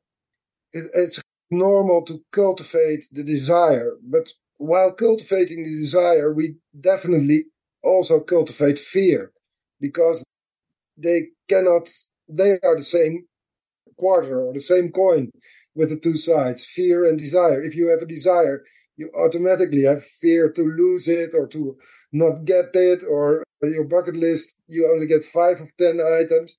it, 0.71 0.85
it's 0.93 1.21
normal 1.51 2.01
to 2.03 2.23
cultivate 2.31 3.09
the 3.11 3.23
desire. 3.23 3.97
But 4.01 4.31
while 4.57 4.91
cultivating 4.93 5.63
the 5.63 5.69
desire, 5.71 6.33
we 6.33 6.55
definitely 6.79 7.45
also 7.83 8.19
cultivate 8.19 8.79
fear 8.79 9.31
because 9.79 10.23
they 10.97 11.29
cannot, 11.49 11.89
they 12.29 12.59
are 12.63 12.75
the 12.77 12.83
same 12.83 13.25
quarter 13.97 14.41
or 14.41 14.53
the 14.53 14.61
same 14.61 14.91
coin 14.91 15.31
with 15.75 15.89
the 15.89 15.99
two 15.99 16.17
sides 16.17 16.65
fear 16.65 17.05
and 17.05 17.17
desire. 17.19 17.61
If 17.61 17.75
you 17.75 17.87
have 17.89 18.01
a 18.01 18.05
desire, 18.05 18.63
you 18.97 19.11
automatically 19.17 19.83
have 19.83 20.03
fear 20.05 20.51
to 20.51 20.61
lose 20.61 21.07
it 21.07 21.33
or 21.33 21.47
to 21.47 21.77
not 22.13 22.45
get 22.45 22.67
it, 22.75 23.03
or 23.09 23.43
your 23.61 23.83
bucket 23.83 24.15
list, 24.15 24.55
you 24.67 24.89
only 24.91 25.07
get 25.07 25.23
five 25.25 25.59
of 25.61 25.75
10 25.77 25.99
items. 25.99 26.57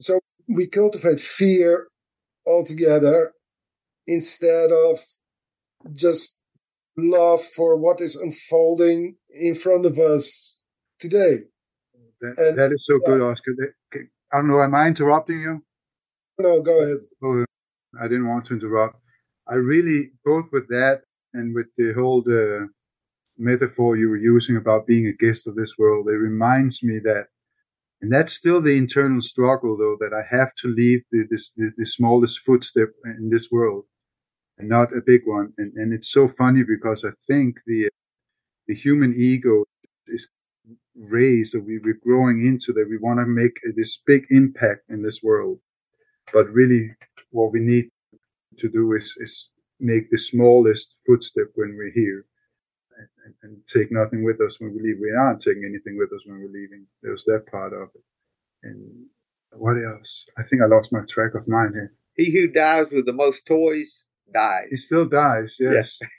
So 0.00 0.20
we 0.48 0.66
cultivate 0.66 1.20
fear 1.20 1.88
altogether 2.46 3.32
instead 4.06 4.72
of 4.72 5.00
just 5.92 6.38
love 6.96 7.42
for 7.42 7.76
what 7.76 8.00
is 8.00 8.16
unfolding 8.16 9.16
in 9.28 9.54
front 9.54 9.86
of 9.86 9.98
us 9.98 10.62
today. 10.98 11.40
That, 12.20 12.34
and, 12.38 12.58
that 12.58 12.72
is 12.72 12.86
so 12.86 12.98
good, 13.04 13.20
Oscar. 13.20 13.74
I 14.32 14.36
don't 14.36 14.48
know, 14.48 14.62
am 14.62 14.74
I 14.74 14.86
interrupting 14.86 15.40
you? 15.40 15.62
No, 16.38 16.60
go 16.60 16.82
ahead. 16.82 16.98
Oh, 17.22 17.44
I 18.00 18.08
didn't 18.08 18.28
want 18.28 18.46
to 18.46 18.54
interrupt. 18.54 18.96
I 19.48 19.54
really, 19.54 20.12
both 20.24 20.46
with 20.52 20.68
that 20.68 21.02
and 21.34 21.54
with 21.54 21.66
the 21.76 21.92
whole 21.92 22.24
uh, 22.26 22.66
metaphor 23.36 23.96
you 23.96 24.08
were 24.08 24.16
using 24.16 24.56
about 24.56 24.86
being 24.86 25.06
a 25.06 25.12
guest 25.12 25.46
of 25.46 25.54
this 25.54 25.74
world, 25.78 26.08
it 26.08 26.12
reminds 26.12 26.82
me 26.82 26.98
that 27.04 27.26
and 28.00 28.12
that's 28.12 28.34
still 28.34 28.60
the 28.60 28.76
internal 28.76 29.22
struggle, 29.22 29.78
though, 29.78 29.96
that 29.98 30.12
I 30.12 30.22
have 30.30 30.54
to 30.56 30.68
leave 30.68 31.04
the, 31.10 31.24
this, 31.30 31.52
the, 31.56 31.70
the 31.78 31.86
smallest 31.86 32.40
footstep 32.40 32.88
in 33.06 33.30
this 33.30 33.50
world 33.50 33.84
and 34.58 34.68
not 34.68 34.96
a 34.96 35.00
big 35.04 35.22
one. 35.24 35.52
And, 35.58 35.72
and 35.74 35.92
it's 35.92 36.12
so 36.12 36.28
funny 36.28 36.62
because 36.62 37.04
I 37.04 37.10
think 37.26 37.56
the, 37.66 37.88
the 38.66 38.74
human 38.74 39.14
ego 39.16 39.64
is 40.06 40.28
raised 40.96 41.54
or 41.54 41.60
we, 41.60 41.78
we're 41.78 41.98
growing 42.02 42.46
into 42.46 42.72
that 42.72 42.88
we 42.88 42.98
want 42.98 43.18
to 43.18 43.26
make 43.26 43.58
this 43.76 44.00
big 44.06 44.26
impact 44.30 44.82
in 44.88 45.02
this 45.02 45.22
world. 45.22 45.58
But 46.32 46.48
really 46.50 46.90
what 47.30 47.52
we 47.52 47.60
need 47.60 47.90
to 48.58 48.68
do 48.68 48.94
is, 48.94 49.12
is 49.18 49.48
make 49.80 50.10
the 50.10 50.18
smallest 50.18 50.94
footstep 51.06 51.48
when 51.56 51.76
we're 51.76 51.92
here 51.92 52.24
and, 53.26 53.34
and, 53.42 53.56
take 53.66 53.90
nothing 53.90 54.22
with 54.22 54.40
us 54.40 54.60
when 54.60 54.72
we 54.72 54.80
leave. 54.80 54.98
We 55.00 55.10
aren't 55.10 55.42
taking 55.42 55.64
anything 55.64 55.98
with 55.98 56.12
us 56.12 56.22
when 56.26 56.38
we're 56.38 56.46
leaving. 56.46 56.86
There's 57.02 57.24
that 57.24 57.44
part 57.50 57.72
of 57.72 57.88
it. 57.94 58.04
And 58.62 59.06
what 59.50 59.76
else? 59.76 60.26
I 60.38 60.42
think 60.44 60.62
I 60.62 60.66
lost 60.66 60.92
my 60.92 61.00
track 61.08 61.34
of 61.34 61.48
mind 61.48 61.74
here. 61.74 61.92
He 62.14 62.30
who 62.30 62.46
dies 62.46 62.86
with 62.92 63.06
the 63.06 63.12
most 63.12 63.46
toys 63.46 64.04
dies. 64.32 64.66
He 64.70 64.76
still 64.76 65.06
dies, 65.06 65.56
yes. 65.58 65.98
yes. 66.00 66.10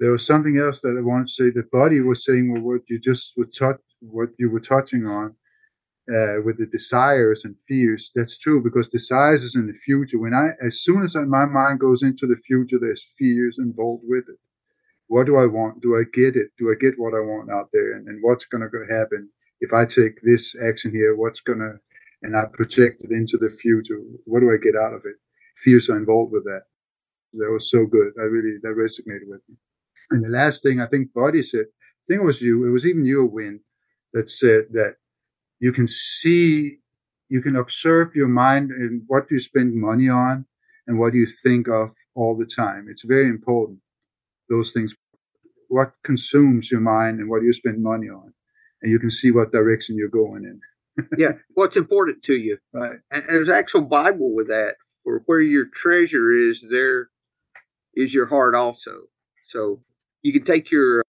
there 0.00 0.10
was 0.10 0.26
something 0.26 0.58
else 0.58 0.80
that 0.80 0.96
I 0.98 1.02
wanted 1.02 1.28
to 1.28 1.32
say. 1.32 1.50
The 1.50 1.68
body 1.72 2.00
was 2.00 2.24
saying 2.24 2.52
well, 2.52 2.62
what 2.62 2.82
you 2.88 2.98
just 2.98 3.32
were 3.36 3.46
touch, 3.46 3.80
what 4.00 4.30
you 4.38 4.50
were 4.50 4.60
touching 4.60 5.06
on 5.06 5.34
uh, 6.10 6.42
with 6.44 6.58
the 6.58 6.66
desires 6.70 7.42
and 7.44 7.54
fears. 7.66 8.10
That's 8.14 8.38
true 8.38 8.62
because 8.62 8.88
desires 8.88 9.44
is 9.44 9.54
in 9.54 9.66
the 9.66 9.78
future. 9.84 10.18
When 10.18 10.34
I, 10.34 10.50
as 10.66 10.80
soon 10.82 11.02
as 11.02 11.14
my 11.14 11.46
mind 11.46 11.80
goes 11.80 12.02
into 12.02 12.26
the 12.26 12.40
future, 12.46 12.78
there's 12.80 13.04
fears 13.18 13.56
involved 13.58 14.04
with 14.06 14.24
it 14.28 14.38
what 15.08 15.26
do 15.26 15.36
I 15.36 15.46
want? 15.46 15.80
Do 15.80 15.96
I 15.96 16.04
get 16.12 16.36
it? 16.36 16.50
Do 16.58 16.70
I 16.70 16.74
get 16.78 16.98
what 16.98 17.14
I 17.14 17.20
want 17.20 17.50
out 17.50 17.70
there? 17.72 17.94
And, 17.96 18.06
and 18.06 18.18
what's 18.22 18.44
going 18.44 18.62
to 18.62 18.94
happen 18.94 19.28
if 19.60 19.72
I 19.72 19.84
take 19.84 20.20
this 20.22 20.54
action 20.62 20.92
here? 20.92 21.16
What's 21.16 21.40
going 21.40 21.58
to, 21.58 21.74
and 22.22 22.36
I 22.36 22.44
project 22.52 23.04
it 23.04 23.10
into 23.10 23.38
the 23.38 23.50
future? 23.60 23.98
What 24.24 24.40
do 24.40 24.52
I 24.52 24.62
get 24.62 24.76
out 24.76 24.92
of 24.92 25.02
it? 25.04 25.16
Fears 25.64 25.88
are 25.88 25.96
involved 25.96 26.32
with 26.32 26.44
that. 26.44 26.62
That 27.34 27.50
was 27.50 27.70
so 27.70 27.86
good. 27.86 28.12
I 28.18 28.24
really, 28.24 28.58
that 28.62 28.74
resonated 28.76 29.28
with 29.28 29.40
me. 29.48 29.56
And 30.10 30.24
the 30.24 30.28
last 30.28 30.62
thing 30.62 30.80
I 30.80 30.86
think 30.86 31.12
Buddy 31.12 31.42
said, 31.42 31.66
I 31.66 32.04
think 32.08 32.22
it 32.22 32.24
was 32.24 32.40
you, 32.40 32.66
it 32.66 32.70
was 32.70 32.86
even 32.86 33.04
you, 33.04 33.26
Win, 33.26 33.60
that 34.14 34.30
said 34.30 34.64
that 34.72 34.94
you 35.60 35.72
can 35.72 35.86
see, 35.86 36.78
you 37.28 37.42
can 37.42 37.56
observe 37.56 38.14
your 38.14 38.28
mind 38.28 38.70
and 38.70 39.02
what 39.06 39.30
you 39.30 39.38
spend 39.38 39.74
money 39.74 40.08
on 40.08 40.46
and 40.86 40.98
what 40.98 41.12
you 41.12 41.26
think 41.42 41.68
of 41.68 41.90
all 42.14 42.36
the 42.36 42.46
time. 42.46 42.86
It's 42.90 43.04
very 43.04 43.28
important 43.28 43.80
those 44.48 44.72
things, 44.72 44.94
what 45.68 45.92
consumes 46.04 46.70
your 46.70 46.80
mind 46.80 47.20
and 47.20 47.28
what 47.28 47.42
you 47.42 47.52
spend 47.52 47.82
money 47.82 48.08
on. 48.08 48.32
And 48.82 48.90
you 48.90 48.98
can 48.98 49.10
see 49.10 49.30
what 49.30 49.52
direction 49.52 49.96
you're 49.96 50.08
going 50.08 50.44
in. 50.44 51.06
yeah, 51.18 51.32
what's 51.54 51.76
important 51.76 52.22
to 52.24 52.34
you. 52.34 52.58
Right. 52.72 52.98
And 53.10 53.24
there's 53.28 53.48
actual 53.48 53.82
Bible 53.82 54.34
with 54.34 54.48
that. 54.48 54.74
For 55.04 55.22
where 55.26 55.40
your 55.40 55.66
treasure 55.74 56.32
is, 56.32 56.64
there 56.70 57.08
is 58.00 58.14
your 58.14 58.26
heart 58.26 58.54
also. 58.54 59.02
So 59.48 59.82
you 60.22 60.32
can 60.32 60.44
take 60.44 60.70
your 60.70 61.02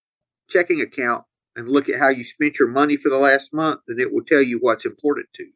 checking 0.50 0.82
account 0.82 1.24
and 1.56 1.68
look 1.70 1.90
at 1.90 2.00
how 2.00 2.10
you 2.10 2.24
spent 2.24 2.60
your 2.60 2.68
money 2.68 2.98
for 2.98 3.10
the 3.10 3.18
last 3.18 3.54
month, 3.54 3.82
and 3.88 4.00
it 4.00 4.14
will 4.14 4.24
tell 4.24 4.42
you 4.42 4.58
what's 4.62 4.86
important 4.86 5.28
to 5.36 5.44
you. 5.44 5.54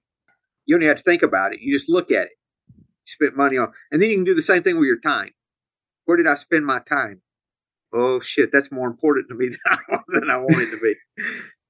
You 0.66 0.78
don't 0.78 0.88
have 0.88 0.98
to 0.98 1.04
think 1.04 1.24
about 1.24 1.54
it. 1.54 1.60
You 1.62 1.74
just 1.74 1.90
look 1.90 2.12
at 2.12 2.26
it. 2.26 2.38
You 2.78 2.84
spent 3.06 3.36
money 3.36 3.58
on, 3.58 3.72
and 3.92 4.02
then 4.02 4.10
you 4.10 4.16
can 4.16 4.24
do 4.24 4.36
the 4.36 4.42
same 4.42 4.64
thing 4.64 4.78
with 4.78 4.88
your 4.88 5.00
time. 5.00 5.32
Where 6.06 6.18
did 6.18 6.28
I 6.28 6.36
spend 6.36 6.66
my 6.66 6.80
time? 6.80 7.22
oh 7.94 8.20
shit, 8.20 8.52
that's 8.52 8.72
more 8.72 8.88
important 8.88 9.28
to 9.30 9.36
me 9.36 9.50
than 9.50 9.60
I, 9.66 9.98
than 10.08 10.30
I 10.30 10.38
want 10.38 10.62
it 10.62 10.72
to 10.72 10.80
be. 10.80 10.96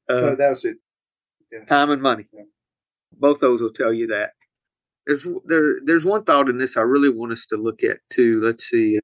Uh, 0.09 0.21
no, 0.21 0.35
that 0.35 0.49
was 0.49 0.65
it. 0.65 0.77
Yeah. 1.51 1.65
Time 1.65 1.91
and 1.91 2.01
money. 2.01 2.27
Yeah. 2.33 2.43
Both 3.13 3.39
those 3.39 3.61
will 3.61 3.73
tell 3.73 3.93
you 3.93 4.07
that. 4.07 4.31
There's 5.05 5.25
there 5.45 5.79
there's 5.85 6.05
one 6.05 6.23
thought 6.23 6.49
in 6.49 6.57
this 6.57 6.77
I 6.77 6.81
really 6.81 7.09
want 7.09 7.33
us 7.33 7.45
to 7.47 7.57
look 7.57 7.83
at 7.83 7.97
too. 8.09 8.41
Let's 8.43 8.69
see. 8.69 8.99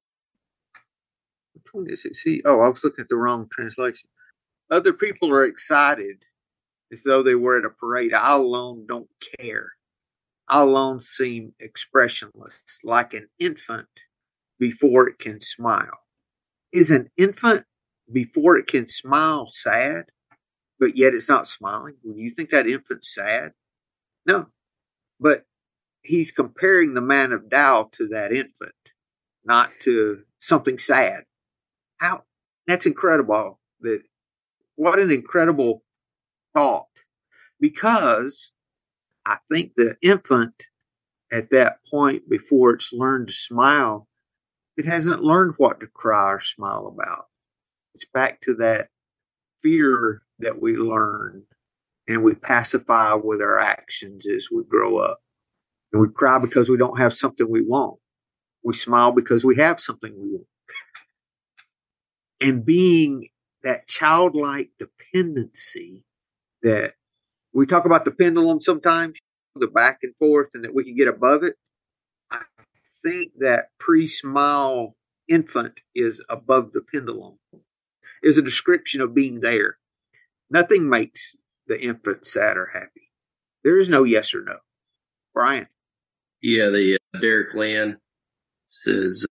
Which 1.62 1.74
one 1.74 1.90
is 1.90 2.04
it? 2.04 2.16
See, 2.16 2.42
oh, 2.44 2.60
I 2.60 2.68
was 2.68 2.82
looking 2.82 3.02
at 3.02 3.08
the 3.08 3.16
wrong 3.16 3.48
translation. 3.52 4.08
Other 4.70 4.92
people 4.92 5.30
are 5.32 5.44
excited 5.44 6.24
as 6.92 7.02
though 7.02 7.22
they 7.22 7.34
were 7.34 7.58
at 7.58 7.64
a 7.64 7.70
parade. 7.70 8.14
I 8.14 8.34
alone 8.34 8.86
don't 8.88 9.08
care. 9.38 9.72
I 10.48 10.62
alone 10.62 11.00
seem 11.00 11.52
expressionless, 11.60 12.62
like 12.82 13.14
an 13.14 13.28
infant 13.38 13.88
before 14.58 15.08
it 15.08 15.18
can 15.18 15.40
smile. 15.40 16.00
Is 16.72 16.90
an 16.90 17.10
infant 17.16 17.64
before 18.12 18.56
it 18.56 18.66
can 18.66 18.88
smile 18.88 19.46
sad, 19.46 20.06
but 20.78 20.96
yet 20.96 21.14
it's 21.14 21.28
not 21.28 21.46
smiling? 21.46 21.94
Would 22.02 22.18
you 22.18 22.30
think 22.30 22.50
that 22.50 22.66
infant's 22.66 23.14
sad? 23.14 23.52
No. 24.26 24.46
But 25.20 25.44
he's 26.02 26.32
comparing 26.32 26.94
the 26.94 27.00
man 27.00 27.32
of 27.32 27.50
Tao 27.50 27.90
to 27.92 28.08
that 28.08 28.32
infant, 28.32 28.72
not 29.44 29.70
to 29.82 30.22
something 30.38 30.78
sad. 30.78 31.24
How 32.00 32.24
that's 32.66 32.86
incredible. 32.86 33.60
That 33.80 34.02
what 34.76 34.98
an 34.98 35.10
incredible 35.10 35.82
thought. 36.54 36.86
Because 37.60 38.52
I 39.26 39.38
think 39.50 39.72
the 39.76 39.96
infant 40.02 40.54
at 41.32 41.50
that 41.50 41.78
point 41.88 42.28
before 42.28 42.72
it's 42.72 42.92
learned 42.92 43.28
to 43.28 43.34
smile 43.34 44.08
it 44.80 44.86
hasn't 44.86 45.22
learned 45.22 45.54
what 45.58 45.80
to 45.80 45.86
cry 45.86 46.32
or 46.32 46.40
smile 46.40 46.86
about. 46.86 47.26
It's 47.94 48.06
back 48.14 48.40
to 48.42 48.54
that 48.54 48.88
fear 49.62 50.22
that 50.38 50.62
we 50.62 50.74
learn 50.74 51.42
and 52.08 52.24
we 52.24 52.34
pacify 52.34 53.12
with 53.12 53.42
our 53.42 53.58
actions 53.58 54.26
as 54.26 54.48
we 54.50 54.64
grow 54.64 54.96
up. 54.96 55.20
And 55.92 56.00
we 56.00 56.08
cry 56.08 56.38
because 56.38 56.70
we 56.70 56.78
don't 56.78 56.98
have 56.98 57.12
something 57.12 57.46
we 57.46 57.60
want. 57.60 57.98
We 58.64 58.74
smile 58.74 59.12
because 59.12 59.44
we 59.44 59.56
have 59.56 59.80
something 59.80 60.14
we 60.16 60.30
want. 60.30 60.46
And 62.40 62.64
being 62.64 63.28
that 63.62 63.86
childlike 63.86 64.70
dependency 64.78 66.04
that 66.62 66.94
we 67.52 67.66
talk 67.66 67.84
about 67.84 68.04
the 68.04 68.10
pendulum 68.10 68.60
sometimes, 68.60 69.18
the 69.56 69.66
back 69.66 69.98
and 70.02 70.14
forth, 70.18 70.50
and 70.54 70.64
that 70.64 70.74
we 70.74 70.84
can 70.84 70.96
get 70.96 71.08
above 71.08 71.42
it 71.42 71.56
I 72.30 72.42
think 73.04 73.32
that 73.38 73.68
pre-smile 73.78 74.96
infant 75.28 75.80
is 75.94 76.22
above 76.28 76.72
the 76.72 76.82
pendulum 76.82 77.38
is 78.22 78.38
a 78.38 78.42
description 78.42 79.00
of 79.00 79.14
being 79.14 79.40
there. 79.40 79.78
Nothing 80.50 80.88
makes 80.88 81.36
the 81.66 81.80
infant 81.80 82.26
sad 82.26 82.56
or 82.56 82.70
happy. 82.72 83.10
There 83.64 83.78
is 83.78 83.88
no 83.88 84.04
yes 84.04 84.34
or 84.34 84.42
no. 84.42 84.56
Brian. 85.34 85.68
Yeah, 86.42 86.68
the 86.70 86.98
uh, 87.14 87.18
Derek 87.20 87.54
Lin 87.54 87.96
says 88.66 89.26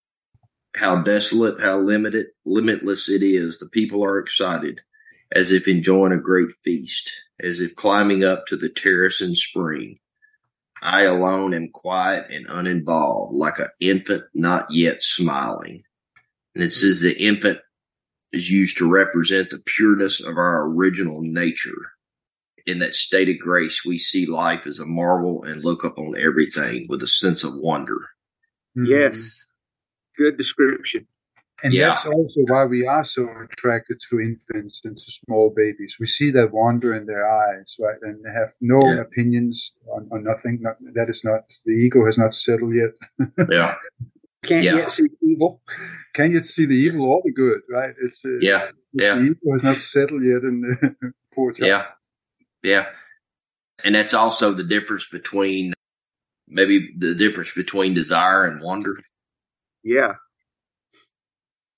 how 0.76 1.02
desolate, 1.02 1.60
how 1.60 1.78
limited, 1.78 2.28
limitless 2.46 3.10
it 3.10 3.24
is. 3.24 3.60
The 3.60 3.70
people 3.70 4.04
are 4.04 4.20
excited, 4.20 4.82
as 5.32 5.52
if 5.52 5.68
enjoying 5.68 6.14
a 6.14 6.18
great 6.18 6.50
feast, 6.64 7.12
as 7.42 7.60
if 7.60 7.76
climbing 7.76 8.24
up 8.24 8.46
to 8.48 8.58
the 8.58 8.70
terrace 8.70 9.22
in 9.22 9.36
spring. 9.36 9.98
I 10.82 11.02
alone 11.02 11.54
am 11.54 11.70
quiet 11.74 12.28
and 12.30 12.46
uninvolved, 12.48 13.34
like 13.34 13.60
an 13.60 13.68
infant 13.80 14.24
not 14.34 14.72
yet 14.72 15.02
smiling. 15.02 15.84
And 16.56 16.64
it 16.64 16.72
says 16.72 17.02
the 17.02 17.22
infant 17.22 17.60
is 18.32 18.50
used 18.50 18.78
to 18.78 18.90
represent 18.90 19.50
the 19.50 19.60
pureness 19.60 20.22
of 20.22 20.38
our 20.38 20.66
original 20.68 21.22
nature. 21.22 21.92
in 22.70 22.80
that 22.80 22.94
state 22.94 23.30
of 23.30 23.40
grace, 23.40 23.84
we 23.84 23.98
see 23.98 24.26
life 24.26 24.68
as 24.68 24.80
a 24.80 24.86
marvel 24.86 25.44
and 25.44 25.64
look 25.64 25.84
up 25.84 25.98
on 25.98 26.16
everything 26.20 26.86
with 26.88 27.02
a 27.02 27.08
sense 27.08 27.44
of 27.44 27.56
wonder. 27.56 28.10
Yes. 28.76 29.44
Good 30.20 30.38
description. 30.38 31.08
And 31.64 31.74
Yeah. 31.74 31.88
that's 31.90 32.06
also 32.06 32.42
why 32.52 32.64
we 32.66 32.82
are 32.96 33.06
so 33.06 33.24
attracted 33.46 33.98
to 34.10 34.20
infants 34.30 34.76
and 34.86 34.98
to 34.98 35.12
small 35.22 35.48
babies. 35.64 35.96
We 36.00 36.08
see 36.08 36.30
that 36.32 36.52
wonder 36.54 36.90
in 37.00 37.06
their 37.06 37.26
eyes, 37.44 37.70
right? 37.86 38.00
And 38.08 38.16
they 38.24 38.32
have 38.42 38.52
no 38.62 38.80
Yeah. 38.86 39.02
opinions 39.08 39.74
on, 39.94 40.02
on 40.14 40.24
nothing. 40.24 40.56
Not, 40.62 40.76
that 40.98 41.10
is 41.10 41.22
not, 41.30 41.42
the 41.66 41.74
ego 41.86 42.06
has 42.06 42.18
not 42.18 42.34
settled 42.34 42.74
yet. 42.84 42.94
Yeah. 43.58 43.76
Can't 44.50 44.64
Yeah. 44.64 44.76
yet 44.78 44.92
see 44.92 45.08
evil. 45.22 45.62
Can 46.14 46.32
you 46.32 46.42
see 46.44 46.66
the 46.66 46.80
evil 46.86 47.04
or 47.12 47.22
the 47.26 47.34
good, 47.44 47.62
right? 47.78 47.94
It's, 48.06 48.24
uh, 48.26 48.40
Yeah. 48.50 48.72
Yeah. 48.94 49.16
The 49.16 49.26
ego 49.32 49.48
has 49.56 49.64
not 49.64 49.80
settled 49.82 50.24
yet 50.24 50.44
in 50.50 50.56
the 50.62 51.14
poor 51.34 51.52
child. 51.52 51.68
Yeah. 51.68 51.86
Yeah. 52.72 52.86
And 53.86 53.96
that's 53.96 54.14
also 54.14 54.54
the 54.54 54.64
difference 54.76 55.08
between 55.18 55.74
maybe 56.48 56.78
the 56.98 57.16
difference 57.16 57.54
between 57.54 57.94
desire 57.94 58.46
and 58.46 58.62
wonder. 58.62 58.94
Yeah. 59.90 60.14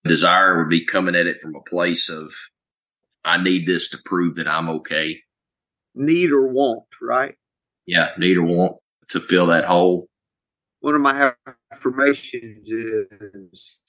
Desire 0.03 0.57
would 0.57 0.69
be 0.69 0.85
coming 0.85 1.15
at 1.15 1.27
it 1.27 1.41
from 1.41 1.55
a 1.55 1.61
place 1.61 2.09
of, 2.09 2.33
I 3.23 3.41
need 3.41 3.65
this 3.65 3.89
to 3.91 3.99
prove 4.03 4.35
that 4.35 4.49
I'm 4.49 4.67
okay. 4.67 5.15
Need 5.95 6.31
or 6.31 6.45
want, 6.45 6.83
right? 7.01 7.35
Yeah. 7.85 8.09
Need 8.17 8.35
or 8.35 8.43
want 8.43 8.81
to 9.11 9.21
fill 9.21 9.47
that 9.47 9.63
hole. 9.63 10.09
One 10.81 10.93
of 10.93 10.99
my 10.99 11.35
affirmations 11.71 12.67
is 12.67 13.79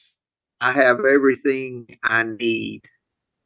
I 0.60 0.70
have 0.70 1.00
everything 1.00 1.88
I 2.04 2.22
need. 2.22 2.82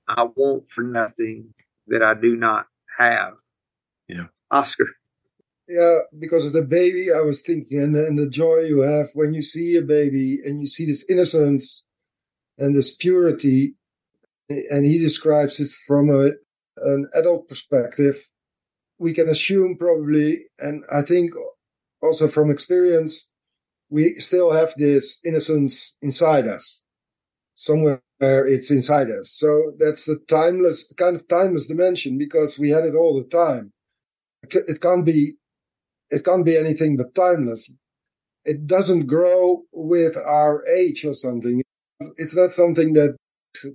I 0.07 0.25
want 0.25 0.65
for 0.75 0.83
nothing 0.83 1.55
that 1.87 2.03
I 2.03 2.13
do 2.13 2.37
not 2.37 2.67
have. 2.99 3.33
Yeah. 4.09 4.27
Oscar. 4.51 4.89
Yeah, 5.69 6.01
because 6.19 6.47
of 6.47 6.53
the 6.53 6.63
baby, 6.63 7.13
I 7.13 7.21
was 7.21 7.41
thinking, 7.41 7.81
and, 7.81 7.97
and 7.97 8.17
the 8.19 8.29
joy 8.29 8.61
you 8.61 8.81
have 8.81 9.09
when 9.15 9.35
you 9.35 9.43
see 9.43 9.77
a 9.77 9.83
baby 9.83 10.39
and 10.45 10.61
you 10.61 10.69
see 10.69 10.87
this 10.87 11.09
innocence 11.11 11.87
and 12.57 12.75
this 12.75 12.95
purity, 12.95 13.75
and 14.49 14.87
he 14.87 14.99
describes 14.99 15.59
it 15.59 15.71
from 15.87 16.09
a 16.09 16.33
an 16.79 17.09
adult 17.15 17.49
perspective. 17.49 18.17
We 18.99 19.13
can 19.13 19.29
assume 19.29 19.77
probably, 19.77 20.41
and 20.59 20.85
I 20.93 21.03
think 21.03 21.33
also 22.01 22.29
from 22.29 22.51
experience, 22.51 23.33
we 23.91 24.15
still 24.21 24.53
have 24.53 24.73
this 24.77 25.19
innocence 25.25 25.97
inside 26.01 26.47
us. 26.47 26.85
Somewhere 27.55 28.01
it's 28.21 28.71
inside 28.71 29.11
us. 29.11 29.31
So 29.31 29.73
that's 29.79 30.05
the 30.05 30.19
timeless, 30.29 30.93
kind 30.97 31.17
of 31.17 31.27
timeless 31.29 31.67
dimension 31.67 32.19
because 32.19 32.59
we 32.59 32.71
had 32.71 32.85
it 32.85 32.95
all 32.95 33.19
the 33.21 33.29
time. 33.29 33.73
It 34.43 34.81
can't 34.81 35.05
be 35.05 35.37
it 36.11 36.25
can't 36.25 36.45
be 36.45 36.57
anything 36.57 36.97
but 36.97 37.15
timeless. 37.15 37.71
It 38.45 38.67
doesn't 38.67 39.07
grow 39.07 39.63
with 39.73 40.17
our 40.17 40.65
age 40.67 41.05
or 41.05 41.15
something. 41.15 41.63
It's 42.17 42.37
not 42.37 42.51
something 42.51 42.93
that 42.93 43.17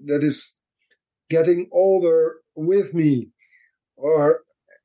that 0.05 0.23
is 0.23 0.55
getting 1.29 1.67
older 1.71 2.37
with 2.55 2.93
me, 2.93 3.29
or 3.97 4.41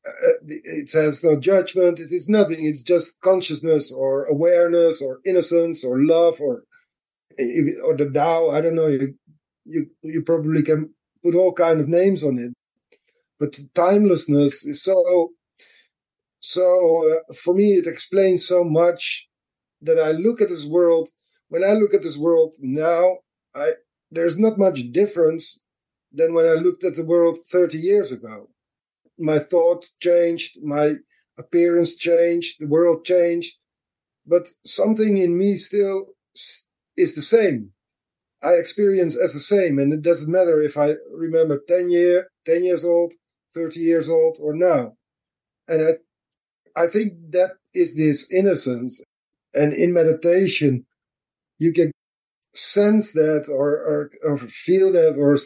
uh, 0.07 0.32
it 0.47 0.90
has 0.92 1.22
no 1.22 1.38
judgment. 1.38 2.01
It 2.01 2.12
is 2.12 2.28
nothing. 2.28 2.64
It's 2.64 2.82
just 2.82 3.20
consciousness 3.20 3.92
or 3.92 4.24
awareness 4.24 5.03
or 5.03 5.20
innocence 5.24 5.84
or 5.84 5.99
love 5.99 6.40
or 6.40 6.64
or 7.84 7.97
the 7.97 8.11
Tao. 8.12 8.51
I 8.51 8.61
don't 8.61 8.74
know. 8.74 8.86
You 8.86 9.14
you 9.64 9.86
you 10.03 10.22
probably 10.22 10.62
can 10.62 10.94
put 11.22 11.34
all 11.34 11.53
kind 11.53 11.80
of 11.80 11.88
names 11.88 12.24
on 12.24 12.38
it, 12.38 12.53
but 13.38 13.59
timelessness 13.74 14.64
is 14.64 14.82
so 14.82 15.30
so 16.41 17.11
uh, 17.11 17.34
for 17.34 17.55
me, 17.55 17.74
it 17.74 17.87
explains 17.87 18.47
so 18.47 18.64
much 18.64 19.28
that 19.82 19.99
I 19.99 20.11
look 20.12 20.41
at 20.41 20.49
this 20.49 20.64
world. 20.64 21.09
When 21.49 21.64
I 21.64 21.72
look 21.72 21.95
at 21.95 22.03
this 22.03 22.16
world 22.16 22.55
now, 22.61 23.18
I 23.55 23.72
there's 24.11 24.39
not 24.39 24.59
much 24.59 24.93
difference 24.93 25.62
than 26.12 26.34
when 26.34 26.47
I 26.47 26.53
looked 26.53 26.84
at 26.84 26.97
the 26.97 27.05
world 27.05 27.39
30 27.51 27.78
years 27.78 28.12
ago. 28.12 28.51
My 29.18 29.39
thoughts 29.39 29.95
changed, 30.01 30.59
my 30.62 30.95
appearance 31.39 31.97
changed, 31.97 32.61
the 32.61 32.68
world 32.68 33.05
changed, 33.05 33.57
but 34.26 34.49
something 34.64 35.16
in 35.16 35.37
me 35.37 35.57
still 35.57 36.14
is 36.97 37.14
the 37.14 37.22
same. 37.22 37.72
I 38.43 38.53
experience 38.53 39.16
as 39.16 39.32
the 39.32 39.41
same, 39.41 39.78
and 39.78 39.93
it 39.93 40.03
doesn't 40.03 40.30
matter 40.30 40.61
if 40.61 40.76
I 40.76 40.95
remember 41.11 41.62
10 41.66 41.91
year, 41.91 42.28
10 42.45 42.64
years 42.64 42.84
old, 42.84 43.14
30 43.55 43.80
years 43.80 44.09
old, 44.09 44.39
or 44.41 44.55
now. 44.55 44.97
And 45.66 45.82
I 45.82 45.93
I 46.77 46.87
think 46.89 47.14
that 47.31 47.57
is 47.74 47.97
this 47.97 48.31
innocence. 48.33 49.03
And 49.55 49.72
in 49.72 49.93
meditation, 49.95 50.85
you 51.59 51.72
can 51.72 51.91
sense 52.55 53.12
that 53.12 53.49
or, 53.51 53.70
or, 53.70 54.11
or 54.24 54.37
feel 54.37 54.93
that 54.93 55.16
or 55.18 55.39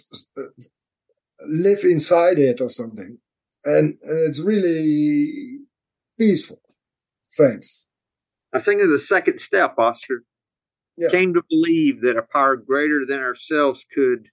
live 1.47 1.85
inside 1.85 2.39
it 2.39 2.61
or 2.61 2.69
something. 2.69 3.19
And, 3.65 3.99
and 4.03 4.19
it's 4.19 4.41
really 4.41 5.61
peaceful. 6.19 6.61
Thanks. 7.37 7.87
I 8.53 8.59
think 8.59 8.83
of 8.83 8.91
the 8.91 8.99
second 8.99 9.39
step, 9.39 9.75
Oscar. 9.79 10.25
Yeah. 10.97 11.11
Came 11.11 11.33
to 11.35 11.43
believe 11.49 12.03
that 12.03 12.19
a 12.19 12.23
power 12.23 12.57
greater 12.57 13.07
than 13.07 13.21
ourselves 13.21 13.87
could 13.95 14.29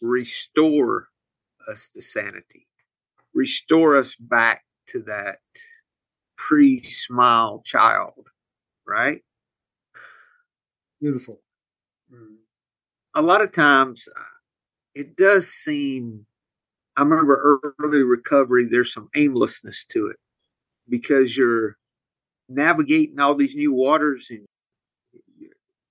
restore 0.00 1.08
us 1.68 1.90
to 1.94 2.00
sanity, 2.00 2.68
restore 3.34 3.96
us 3.96 4.14
back 4.14 4.62
to 4.88 5.00
that 5.02 5.40
pre 6.36 6.82
smile 6.82 7.62
child, 7.64 8.28
right? 8.86 9.20
Beautiful. 11.00 11.40
A 13.14 13.22
lot 13.22 13.42
of 13.42 13.52
times 13.52 14.08
uh, 14.14 14.20
it 14.94 15.16
does 15.16 15.48
seem, 15.48 16.26
I 16.96 17.02
remember 17.02 17.60
early 17.78 18.02
recovery, 18.02 18.66
there's 18.66 18.92
some 18.92 19.08
aimlessness 19.14 19.84
to 19.90 20.08
it 20.08 20.16
because 20.88 21.36
you're 21.36 21.76
navigating 22.48 23.18
all 23.18 23.34
these 23.34 23.54
new 23.54 23.72
waters 23.72 24.28
and 24.30 24.46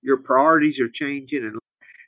your 0.02 0.16
priorities 0.16 0.80
are 0.80 0.88
changing 0.88 1.44
and 1.44 1.58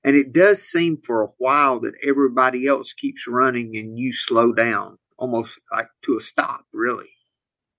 and 0.05 0.17
it 0.17 0.33
does 0.33 0.63
seem 0.63 0.97
for 1.05 1.23
a 1.23 1.29
while 1.39 1.81
that 1.81 1.95
everybody 2.07 2.67
else 2.67 2.93
keeps 2.93 3.27
running 3.27 3.77
and 3.77 3.99
you 3.99 4.13
slow 4.13 4.53
down 4.53 4.97
almost 5.19 5.59
like 5.73 5.89
to 6.03 6.17
a 6.17 6.21
stop 6.21 6.65
really 6.73 7.09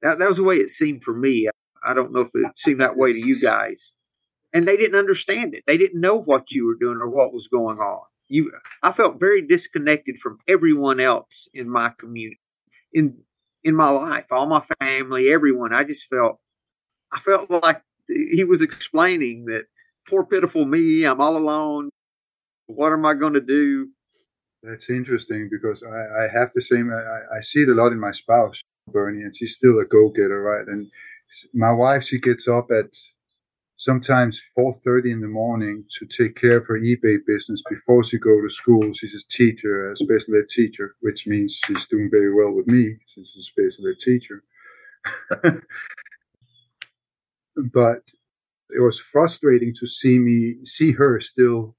that, 0.01 0.19
that 0.19 0.27
was 0.27 0.37
the 0.37 0.43
way 0.43 0.57
it 0.57 0.69
seemed 0.69 1.03
for 1.03 1.13
me. 1.13 1.47
I 1.83 1.93
don't 1.93 2.11
know 2.11 2.21
if 2.21 2.29
it 2.33 2.51
seemed 2.57 2.81
that 2.81 2.97
way 2.97 3.13
to 3.13 3.19
you 3.19 3.39
guys. 3.39 3.93
And 4.53 4.67
they 4.67 4.77
didn't 4.77 4.97
understand 4.97 5.53
it. 5.53 5.63
They 5.67 5.77
didn't 5.77 6.01
know 6.01 6.15
what 6.15 6.51
you 6.51 6.65
were 6.65 6.75
doing 6.75 6.97
or 6.99 7.09
what 7.09 7.33
was 7.33 7.47
going 7.47 7.77
on. 7.77 8.01
You, 8.27 8.51
I 8.83 8.91
felt 8.91 9.19
very 9.19 9.45
disconnected 9.45 10.17
from 10.21 10.39
everyone 10.47 10.99
else 10.99 11.47
in 11.53 11.69
my 11.69 11.91
community, 11.97 12.39
in 12.93 13.17
in 13.63 13.75
my 13.75 13.89
life, 13.89 14.25
all 14.31 14.45
my 14.47 14.63
family, 14.79 15.31
everyone. 15.31 15.73
I 15.73 15.83
just 15.83 16.07
felt, 16.07 16.39
I 17.11 17.19
felt 17.19 17.49
like 17.49 17.81
he 18.07 18.43
was 18.43 18.61
explaining 18.61 19.45
that 19.45 19.65
poor 20.07 20.25
pitiful 20.25 20.65
me. 20.65 21.03
I'm 21.03 21.21
all 21.21 21.37
alone. 21.37 21.89
What 22.67 22.93
am 22.93 23.05
I 23.05 23.15
going 23.15 23.33
to 23.33 23.41
do? 23.41 23.89
That's 24.63 24.89
interesting 24.89 25.49
because 25.51 25.83
I, 25.83 26.25
I 26.25 26.27
have 26.33 26.51
the 26.53 26.61
same. 26.61 26.91
I, 26.91 27.37
I 27.37 27.41
see 27.41 27.61
it 27.61 27.69
a 27.69 27.73
lot 27.73 27.91
in 27.91 27.99
my 27.99 28.11
spouse. 28.11 28.61
Bernie, 28.91 29.23
and 29.23 29.35
she's 29.35 29.55
still 29.55 29.79
a 29.79 29.85
go-getter, 29.85 30.41
right? 30.41 30.67
And 30.67 30.87
my 31.53 31.71
wife, 31.71 32.03
she 32.03 32.19
gets 32.19 32.47
up 32.47 32.71
at 32.71 32.89
sometimes 33.79 34.41
4.30 34.57 35.13
in 35.13 35.21
the 35.21 35.27
morning 35.27 35.85
to 35.97 36.05
take 36.05 36.35
care 36.35 36.57
of 36.57 36.65
her 36.67 36.79
eBay 36.79 37.17
business 37.25 37.63
before 37.69 38.03
she 38.03 38.17
go 38.17 38.41
to 38.41 38.49
school. 38.49 38.93
She's 38.93 39.15
a 39.15 39.25
teacher, 39.31 39.91
a 39.91 39.97
special 39.97 40.35
ed 40.35 40.49
teacher, 40.49 40.95
which 40.99 41.25
means 41.25 41.57
she's 41.65 41.87
doing 41.87 42.09
very 42.11 42.33
well 42.33 42.51
with 42.51 42.67
me 42.67 42.97
since 43.13 43.29
she's 43.33 43.41
a 43.41 43.43
special 43.43 43.87
ed 43.87 43.99
teacher. 43.99 44.43
but 47.73 48.03
it 48.69 48.81
was 48.81 48.99
frustrating 48.99 49.73
to 49.79 49.87
see 49.87 50.19
me, 50.19 50.55
see 50.65 50.91
her 50.91 51.21
still 51.21 51.77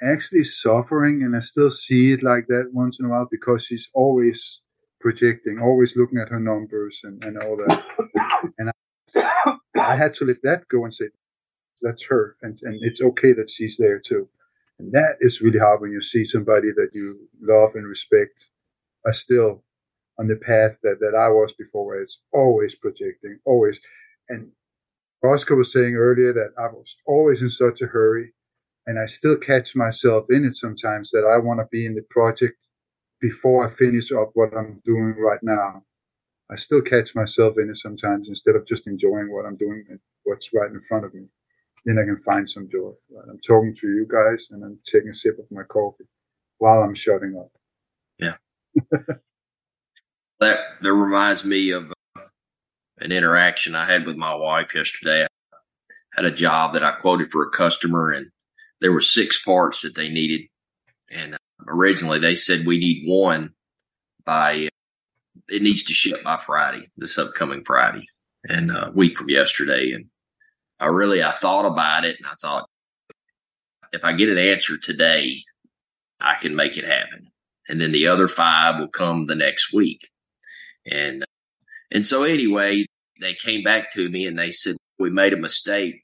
actually 0.00 0.44
suffering. 0.44 1.22
And 1.24 1.34
I 1.34 1.40
still 1.40 1.70
see 1.70 2.12
it 2.12 2.22
like 2.22 2.46
that 2.46 2.70
once 2.72 3.00
in 3.00 3.06
a 3.06 3.08
while 3.08 3.26
because 3.28 3.64
she's 3.64 3.88
always 3.92 4.60
projecting, 5.04 5.58
always 5.60 5.96
looking 5.96 6.18
at 6.18 6.30
her 6.30 6.40
numbers 6.40 7.02
and, 7.04 7.22
and 7.22 7.36
all 7.36 7.58
that. 7.58 7.84
and 8.58 8.70
I, 9.14 9.56
I, 9.76 9.96
had 9.96 10.14
to 10.14 10.24
let 10.24 10.40
that 10.44 10.66
go 10.68 10.82
and 10.84 10.94
say, 10.94 11.10
that's 11.82 12.06
her. 12.06 12.36
And, 12.40 12.58
and 12.62 12.78
it's 12.80 13.02
okay 13.02 13.34
that 13.34 13.50
she's 13.50 13.76
there 13.78 13.98
too. 13.98 14.30
And 14.78 14.92
that 14.92 15.16
is 15.20 15.42
really 15.42 15.58
hard 15.58 15.82
when 15.82 15.92
you 15.92 16.00
see 16.00 16.24
somebody 16.24 16.68
that 16.76 16.88
you 16.94 17.28
love 17.38 17.72
and 17.74 17.86
respect 17.86 18.48
are 19.04 19.12
still 19.12 19.62
on 20.18 20.26
the 20.26 20.36
path 20.36 20.78
that, 20.82 21.00
that 21.00 21.14
I 21.14 21.28
was 21.28 21.52
before, 21.52 21.84
where 21.84 22.00
it's 22.00 22.20
always 22.32 22.74
projecting, 22.74 23.40
always. 23.44 23.80
And 24.30 24.52
Oscar 25.22 25.54
was 25.54 25.70
saying 25.70 25.96
earlier 25.96 26.32
that 26.32 26.54
I 26.58 26.68
was 26.68 26.96
always 27.06 27.42
in 27.42 27.50
such 27.50 27.82
a 27.82 27.86
hurry. 27.88 28.32
And 28.86 28.98
I 28.98 29.04
still 29.04 29.36
catch 29.36 29.76
myself 29.76 30.24
in 30.30 30.46
it 30.46 30.56
sometimes 30.56 31.10
that 31.10 31.30
I 31.30 31.44
want 31.44 31.60
to 31.60 31.66
be 31.70 31.84
in 31.84 31.94
the 31.94 32.06
project 32.08 32.56
before 33.24 33.66
I 33.66 33.74
finish 33.74 34.12
up 34.12 34.32
what 34.34 34.54
I'm 34.54 34.82
doing 34.84 35.14
right 35.16 35.42
now. 35.42 35.82
I 36.50 36.56
still 36.56 36.82
catch 36.82 37.14
myself 37.14 37.54
in 37.56 37.70
it 37.70 37.78
sometimes 37.78 38.28
instead 38.28 38.54
of 38.54 38.66
just 38.66 38.86
enjoying 38.86 39.32
what 39.32 39.46
I'm 39.46 39.56
doing 39.56 39.82
and 39.88 39.98
what's 40.24 40.50
right 40.52 40.70
in 40.70 40.82
front 40.86 41.06
of 41.06 41.14
me. 41.14 41.24
Then 41.86 41.98
I 41.98 42.04
can 42.04 42.18
find 42.18 42.48
some 42.48 42.68
joy. 42.70 42.92
Right? 43.10 43.24
I'm 43.30 43.40
talking 43.40 43.74
to 43.80 43.86
you 43.86 44.06
guys 44.06 44.48
and 44.50 44.62
I'm 44.62 44.78
taking 44.86 45.08
a 45.08 45.14
sip 45.14 45.38
of 45.38 45.46
my 45.50 45.62
coffee 45.62 46.04
while 46.58 46.82
I'm 46.82 46.94
shutting 46.94 47.34
up. 47.34 47.50
Yeah. 48.18 48.34
that 50.40 50.58
that 50.82 50.92
reminds 50.92 51.46
me 51.46 51.70
of 51.70 51.90
uh, 52.18 52.24
an 52.98 53.10
interaction 53.10 53.74
I 53.74 53.86
had 53.86 54.04
with 54.04 54.16
my 54.16 54.34
wife 54.34 54.74
yesterday. 54.74 55.24
I 55.24 55.26
had 56.14 56.26
a 56.26 56.30
job 56.30 56.74
that 56.74 56.84
I 56.84 56.92
quoted 56.92 57.32
for 57.32 57.42
a 57.42 57.50
customer 57.50 58.12
and 58.12 58.30
there 58.82 58.92
were 58.92 59.00
six 59.00 59.42
parts 59.42 59.80
that 59.80 59.94
they 59.94 60.10
needed. 60.10 60.42
And 61.10 61.34
uh, 61.36 61.38
originally 61.68 62.18
they 62.18 62.34
said 62.34 62.66
we 62.66 62.78
need 62.78 63.04
one 63.06 63.54
by 64.24 64.68
it 65.48 65.62
needs 65.62 65.82
to 65.84 65.92
ship 65.92 66.22
by 66.22 66.38
Friday, 66.38 66.90
this 66.96 67.18
upcoming 67.18 67.64
Friday, 67.64 68.06
and 68.48 68.70
a 68.70 68.92
week 68.94 69.16
from 69.16 69.28
yesterday. 69.28 69.92
And 69.92 70.06
I 70.80 70.86
really 70.86 71.22
I 71.22 71.32
thought 71.32 71.66
about 71.66 72.04
it, 72.04 72.16
and 72.18 72.26
I 72.26 72.34
thought 72.40 72.68
if 73.92 74.04
I 74.04 74.12
get 74.12 74.28
an 74.28 74.38
answer 74.38 74.78
today, 74.78 75.42
I 76.20 76.34
can 76.36 76.56
make 76.56 76.76
it 76.76 76.86
happen, 76.86 77.30
and 77.68 77.80
then 77.80 77.92
the 77.92 78.06
other 78.06 78.28
five 78.28 78.78
will 78.78 78.88
come 78.88 79.26
the 79.26 79.34
next 79.34 79.72
week. 79.72 80.08
And 80.90 81.24
and 81.90 82.06
so 82.06 82.24
anyway, 82.24 82.86
they 83.20 83.34
came 83.34 83.62
back 83.62 83.92
to 83.92 84.08
me 84.08 84.26
and 84.26 84.38
they 84.38 84.52
said 84.52 84.76
we 84.98 85.10
made 85.10 85.32
a 85.32 85.38
mistake. 85.38 86.02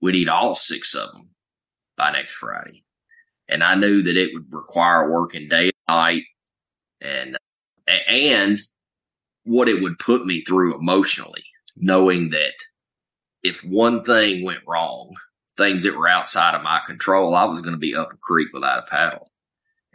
We 0.00 0.12
need 0.12 0.28
all 0.28 0.54
six 0.54 0.94
of 0.94 1.12
them 1.12 1.30
by 1.96 2.10
next 2.10 2.32
Friday. 2.32 2.81
And 3.52 3.62
I 3.62 3.74
knew 3.74 4.02
that 4.02 4.16
it 4.16 4.30
would 4.32 4.46
require 4.50 5.12
working 5.12 5.48
day 5.48 5.66
and 5.66 5.72
night 5.88 6.22
and 7.02 7.38
and 8.08 8.58
what 9.44 9.68
it 9.68 9.82
would 9.82 9.98
put 9.98 10.24
me 10.24 10.40
through 10.40 10.78
emotionally, 10.78 11.44
knowing 11.76 12.30
that 12.30 12.54
if 13.42 13.62
one 13.62 14.04
thing 14.04 14.44
went 14.44 14.60
wrong, 14.66 15.14
things 15.56 15.82
that 15.82 15.96
were 15.96 16.08
outside 16.08 16.54
of 16.54 16.62
my 16.62 16.80
control, 16.86 17.34
I 17.34 17.44
was 17.44 17.60
going 17.60 17.74
to 17.74 17.78
be 17.78 17.94
up 17.94 18.12
a 18.12 18.16
creek 18.16 18.48
without 18.54 18.84
a 18.84 18.90
paddle. 18.90 19.30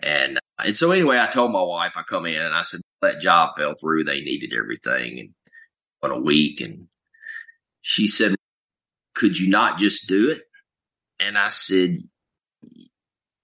And 0.03 0.39
and 0.59 0.77
so 0.77 0.91
anyway, 0.91 1.19
I 1.19 1.27
told 1.27 1.51
my 1.51 1.61
wife 1.61 1.93
I 1.95 2.03
come 2.03 2.27
in 2.27 2.39
and 2.41 2.53
I 2.53 2.61
said 2.61 2.81
that 3.01 3.21
job 3.21 3.57
fell 3.57 3.75
through. 3.79 4.03
They 4.03 4.21
needed 4.21 4.53
everything 4.53 5.19
and 5.19 5.33
in 6.03 6.11
a 6.11 6.21
week, 6.21 6.61
and 6.61 6.87
she 7.81 8.07
said, 8.07 8.35
"Could 9.15 9.39
you 9.39 9.49
not 9.49 9.79
just 9.79 10.07
do 10.07 10.29
it?" 10.29 10.43
And 11.19 11.37
I 11.37 11.47
said, 11.49 12.03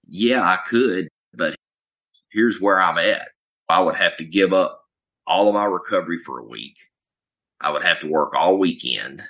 "Yeah, 0.08 0.42
I 0.42 0.58
could, 0.66 1.08
but 1.32 1.56
here's 2.30 2.60
where 2.60 2.80
I'm 2.80 2.98
at. 2.98 3.28
I 3.68 3.80
would 3.80 3.94
have 3.94 4.16
to 4.18 4.24
give 4.24 4.52
up 4.52 4.82
all 5.26 5.48
of 5.48 5.54
my 5.54 5.64
recovery 5.64 6.18
for 6.18 6.38
a 6.38 6.44
week. 6.44 6.76
I 7.60 7.70
would 7.70 7.82
have 7.82 8.00
to 8.00 8.10
work 8.10 8.34
all 8.34 8.58
weekend. 8.58 9.22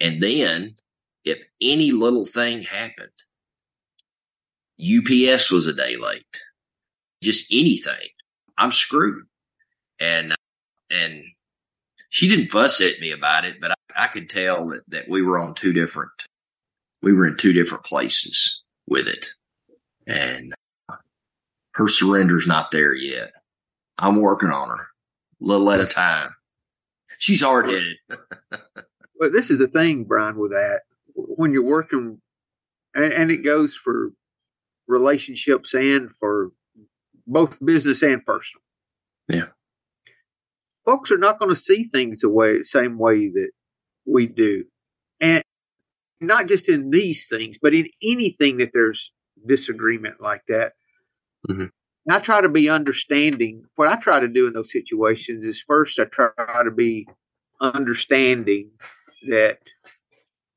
And 0.00 0.22
then 0.22 0.76
if 1.24 1.38
any 1.60 1.90
little 1.90 2.24
thing 2.24 2.62
happened, 2.62 3.10
UPS 4.80 5.50
was 5.50 5.66
a 5.66 5.72
day 5.72 5.96
late, 5.96 6.22
just 7.22 7.52
anything, 7.52 8.10
I'm 8.56 8.70
screwed. 8.70 9.24
And, 9.98 10.36
and 10.88 11.24
she 12.10 12.28
didn't 12.28 12.50
fuss 12.50 12.80
at 12.80 13.00
me 13.00 13.10
about 13.10 13.44
it, 13.44 13.60
but 13.60 13.72
I, 13.72 14.04
I 14.04 14.06
could 14.06 14.30
tell 14.30 14.68
that, 14.68 14.82
that 14.88 15.08
we 15.08 15.22
were 15.22 15.40
on 15.40 15.54
two 15.54 15.72
different, 15.72 16.12
we 17.02 17.12
were 17.12 17.26
in 17.26 17.36
two 17.36 17.52
different 17.52 17.84
places 17.84 18.62
with 18.86 19.08
it. 19.08 19.30
And 20.08 20.54
her 21.72 21.86
surrender's 21.86 22.46
not 22.46 22.70
there 22.70 22.94
yet. 22.94 23.32
I'm 23.98 24.20
working 24.20 24.50
on 24.50 24.68
her, 24.68 24.88
little 25.40 25.70
at 25.70 25.80
a 25.80 25.86
time. 25.86 26.30
She's 27.18 27.42
hard 27.42 27.66
headed. 27.66 27.96
well, 29.20 29.30
this 29.30 29.50
is 29.50 29.58
the 29.58 29.68
thing, 29.68 30.04
Brian, 30.04 30.38
with 30.38 30.52
that. 30.52 30.82
When 31.14 31.52
you're 31.52 31.62
working, 31.62 32.20
and, 32.94 33.12
and 33.12 33.30
it 33.30 33.44
goes 33.44 33.74
for 33.74 34.12
relationships 34.86 35.74
and 35.74 36.10
for 36.18 36.52
both 37.26 37.64
business 37.64 38.02
and 38.02 38.24
personal. 38.24 38.62
Yeah. 39.28 39.48
Folks 40.86 41.10
are 41.10 41.18
not 41.18 41.38
going 41.38 41.54
to 41.54 41.60
see 41.60 41.84
things 41.84 42.20
the 42.20 42.30
way, 42.30 42.62
same 42.62 42.98
way 42.98 43.28
that 43.28 43.50
we 44.06 44.26
do. 44.26 44.64
And 45.20 45.44
not 46.20 46.46
just 46.46 46.68
in 46.68 46.90
these 46.90 47.26
things, 47.26 47.58
but 47.60 47.74
in 47.74 47.88
anything 48.02 48.56
that 48.56 48.70
there's 48.72 49.12
disagreement 49.46 50.20
like 50.20 50.42
that. 50.48 50.72
Mm-hmm. 51.48 51.66
I 52.10 52.20
try 52.20 52.40
to 52.40 52.48
be 52.48 52.68
understanding. 52.68 53.64
What 53.76 53.88
I 53.88 53.96
try 53.96 54.20
to 54.20 54.28
do 54.28 54.46
in 54.46 54.54
those 54.54 54.72
situations 54.72 55.44
is 55.44 55.62
first 55.66 55.98
I 55.98 56.04
try 56.04 56.30
to 56.64 56.70
be 56.70 57.06
understanding 57.60 58.70
that 59.28 59.58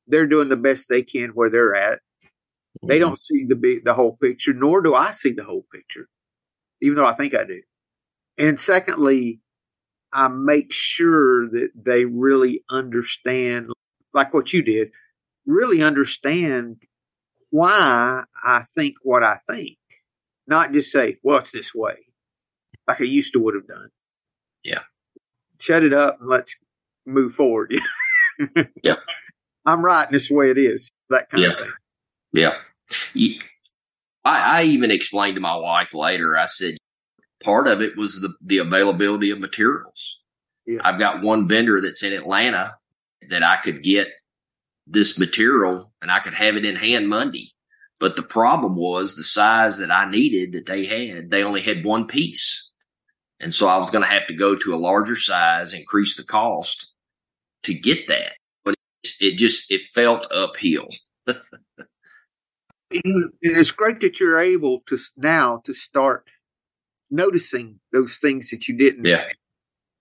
they're 0.07 0.27
doing 0.27 0.49
the 0.49 0.55
best 0.55 0.87
they 0.87 1.03
can 1.03 1.31
where 1.31 1.49
they're 1.49 1.75
at. 1.75 1.99
They 2.87 2.99
mm-hmm. 2.99 3.09
don't 3.09 3.21
see 3.21 3.45
the 3.47 3.55
big, 3.55 3.83
the 3.83 3.93
whole 3.93 4.17
picture, 4.21 4.53
nor 4.53 4.81
do 4.81 4.93
I 4.93 5.11
see 5.11 5.33
the 5.33 5.43
whole 5.43 5.65
picture, 5.73 6.07
even 6.81 6.95
though 6.95 7.05
I 7.05 7.15
think 7.15 7.35
I 7.35 7.43
do. 7.43 7.61
And 8.37 8.59
secondly, 8.59 9.41
I 10.13 10.29
make 10.29 10.71
sure 10.71 11.49
that 11.49 11.69
they 11.75 12.05
really 12.05 12.63
understand, 12.69 13.71
like 14.13 14.33
what 14.33 14.53
you 14.53 14.61
did, 14.61 14.91
really 15.45 15.81
understand 15.83 16.77
why 17.51 18.23
I 18.43 18.65
think 18.75 18.95
what 19.03 19.23
I 19.23 19.39
think 19.47 19.77
not 20.47 20.73
just 20.73 20.91
say, 20.91 21.17
well, 21.23 21.37
it's 21.37 21.51
this 21.51 21.73
way, 21.73 21.95
like 22.87 23.01
I 23.01 23.05
used 23.05 23.33
to 23.33 23.39
would 23.39 23.55
have 23.55 23.67
done. 23.67 23.89
Yeah. 24.63 24.81
Shut 25.59 25.83
it 25.83 25.93
up 25.93 26.19
and 26.19 26.29
let's 26.29 26.55
move 27.05 27.33
forward. 27.35 27.73
yeah. 28.83 28.95
I'm 29.65 29.85
right 29.85 30.05
and 30.05 30.15
this 30.15 30.29
the 30.29 30.33
way 30.35 30.49
it 30.49 30.57
is. 30.57 30.91
That 31.09 31.29
kind 31.29 31.43
yeah. 31.43 31.49
of 31.49 31.57
thing. 31.59 31.71
Yeah. 32.33 33.37
I, 34.25 34.59
I 34.59 34.63
even 34.63 34.91
explained 34.91 35.35
to 35.35 35.41
my 35.41 35.55
wife 35.55 35.93
later, 35.93 36.37
I 36.37 36.47
said, 36.47 36.77
part 37.43 37.67
of 37.67 37.81
it 37.81 37.95
was 37.97 38.19
the, 38.19 38.33
the 38.41 38.57
availability 38.57 39.29
of 39.29 39.39
materials. 39.39 40.19
Yeah. 40.65 40.79
I've 40.83 40.99
got 40.99 41.21
one 41.21 41.47
vendor 41.47 41.81
that's 41.81 42.03
in 42.03 42.13
Atlanta 42.13 42.75
that 43.29 43.43
I 43.43 43.57
could 43.57 43.83
get 43.83 44.09
this 44.91 45.17
material 45.17 45.91
and 46.01 46.11
I 46.11 46.19
could 46.19 46.33
have 46.33 46.55
it 46.55 46.65
in 46.65 46.75
hand 46.75 47.07
Monday. 47.07 47.53
But 47.99 48.15
the 48.15 48.23
problem 48.23 48.75
was 48.75 49.15
the 49.15 49.23
size 49.23 49.77
that 49.77 49.91
I 49.91 50.09
needed 50.09 50.53
that 50.53 50.65
they 50.65 50.85
had, 50.85 51.29
they 51.29 51.43
only 51.43 51.61
had 51.61 51.85
one 51.85 52.07
piece. 52.07 52.69
And 53.39 53.53
so 53.53 53.67
I 53.67 53.77
was 53.77 53.91
going 53.91 54.03
to 54.03 54.09
have 54.09 54.27
to 54.27 54.33
go 54.33 54.55
to 54.55 54.73
a 54.73 54.75
larger 54.75 55.15
size, 55.15 55.73
increase 55.73 56.15
the 56.15 56.23
cost 56.23 56.91
to 57.63 57.73
get 57.73 58.07
that. 58.07 58.33
But 58.65 58.75
it, 59.19 59.37
just, 59.37 59.71
it 59.71 59.83
felt 59.83 60.31
uphill. 60.31 60.87
and 61.27 61.37
it's 63.41 63.71
great 63.71 64.01
that 64.01 64.19
you're 64.19 64.41
able 64.41 64.81
to 64.89 64.97
now 65.15 65.61
to 65.65 65.73
start 65.73 66.25
noticing 67.11 67.79
those 67.93 68.17
things 68.17 68.49
that 68.49 68.67
you 68.67 68.75
didn't. 68.75 69.05
Yeah. 69.05 69.25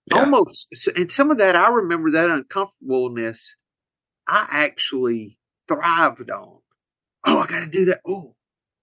yeah. 0.07 0.19
Almost. 0.19 0.67
And 0.95 1.11
some 1.11 1.29
of 1.29 1.37
that, 1.37 1.55
I 1.55 1.69
remember 1.69 2.11
that 2.11 2.29
uncomfortableness 2.29 3.55
I 4.27 4.47
actually 4.49 5.37
thrived 5.67 6.29
on 6.29 6.61
oh, 7.25 7.39
I 7.39 7.47
got 7.47 7.59
to 7.61 7.67
do 7.67 7.85
that. 7.85 8.01
Oh, 8.05 8.35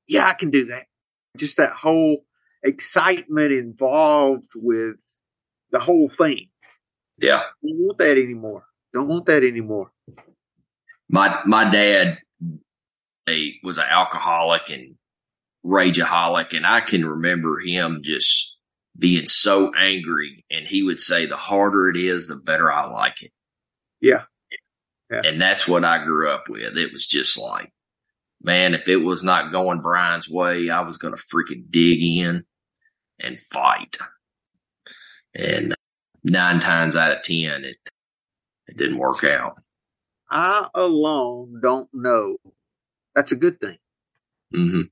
yeah, 0.06 0.26
I 0.26 0.34
can 0.34 0.50
do 0.50 0.66
that. 0.66 0.86
Just 1.36 1.56
that 1.56 1.72
whole 1.72 2.24
excitement 2.62 3.52
involved 3.52 4.50
with 4.54 4.96
the 5.70 5.78
whole 5.78 6.08
thing. 6.08 6.48
Yeah. 7.18 7.42
Don't 7.62 7.78
want 7.78 7.98
that 7.98 8.18
anymore. 8.18 8.64
Don't 8.92 9.08
want 9.08 9.26
that 9.26 9.44
anymore. 9.44 9.90
My 11.10 11.40
my 11.46 11.68
dad 11.68 12.18
he 13.26 13.60
was 13.62 13.76
an 13.76 13.84
alcoholic 13.88 14.70
and 14.70 14.94
rageaholic, 15.64 16.56
and 16.56 16.66
I 16.66 16.80
can 16.80 17.04
remember 17.04 17.60
him 17.60 18.00
just 18.02 18.56
being 18.98 19.26
so 19.26 19.72
angry, 19.74 20.44
and 20.50 20.66
he 20.66 20.82
would 20.82 21.00
say, 21.00 21.26
"The 21.26 21.36
harder 21.36 21.90
it 21.90 21.96
is, 21.96 22.28
the 22.28 22.36
better 22.36 22.72
I 22.72 22.90
like 22.90 23.22
it." 23.22 23.32
Yeah. 24.00 24.24
Yeah. 25.10 25.22
And 25.24 25.40
that's 25.40 25.66
what 25.66 25.84
I 25.84 26.04
grew 26.04 26.30
up 26.30 26.48
with. 26.48 26.76
It 26.76 26.92
was 26.92 27.06
just 27.06 27.38
like, 27.38 27.72
man, 28.42 28.74
if 28.74 28.88
it 28.88 28.98
was 28.98 29.22
not 29.22 29.52
going 29.52 29.80
Brian's 29.80 30.28
way, 30.28 30.70
I 30.70 30.80
was 30.80 30.98
going 30.98 31.14
to 31.14 31.22
freaking 31.22 31.70
dig 31.70 32.02
in 32.02 32.44
and 33.18 33.40
fight. 33.40 33.96
And 35.34 35.74
nine 36.24 36.60
times 36.60 36.94
out 36.94 37.16
of 37.16 37.22
10, 37.22 37.64
it, 37.64 37.76
it 38.66 38.76
didn't 38.76 38.98
work 38.98 39.24
out. 39.24 39.62
I 40.30 40.68
alone 40.74 41.60
don't 41.62 41.88
know. 41.92 42.36
That's 43.14 43.32
a 43.32 43.36
good 43.36 43.60
thing. 43.60 43.78
Mm-hmm. 44.54 44.82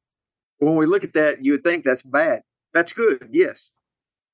When 0.58 0.76
we 0.76 0.86
look 0.86 1.04
at 1.04 1.12
that, 1.14 1.44
you 1.44 1.52
would 1.52 1.64
think 1.64 1.84
that's 1.84 2.02
bad. 2.02 2.42
That's 2.72 2.92
good. 2.92 3.28
Yes. 3.30 3.70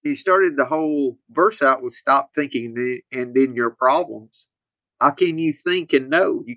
He 0.03 0.15
started 0.15 0.57
the 0.57 0.65
whole 0.65 1.19
verse 1.31 1.63
out 1.63 1.83
with 1.83 1.95
stop 1.95 2.31
thinking 2.35 3.01
and 3.13 3.37
in 3.37 3.55
your 3.55 3.71
problems. 3.71 4.47
How 5.03 5.11
can 5.11 5.39
you 5.39 5.53
think 5.53 5.93
and 5.93 6.11
know? 6.11 6.45
You 6.47 6.57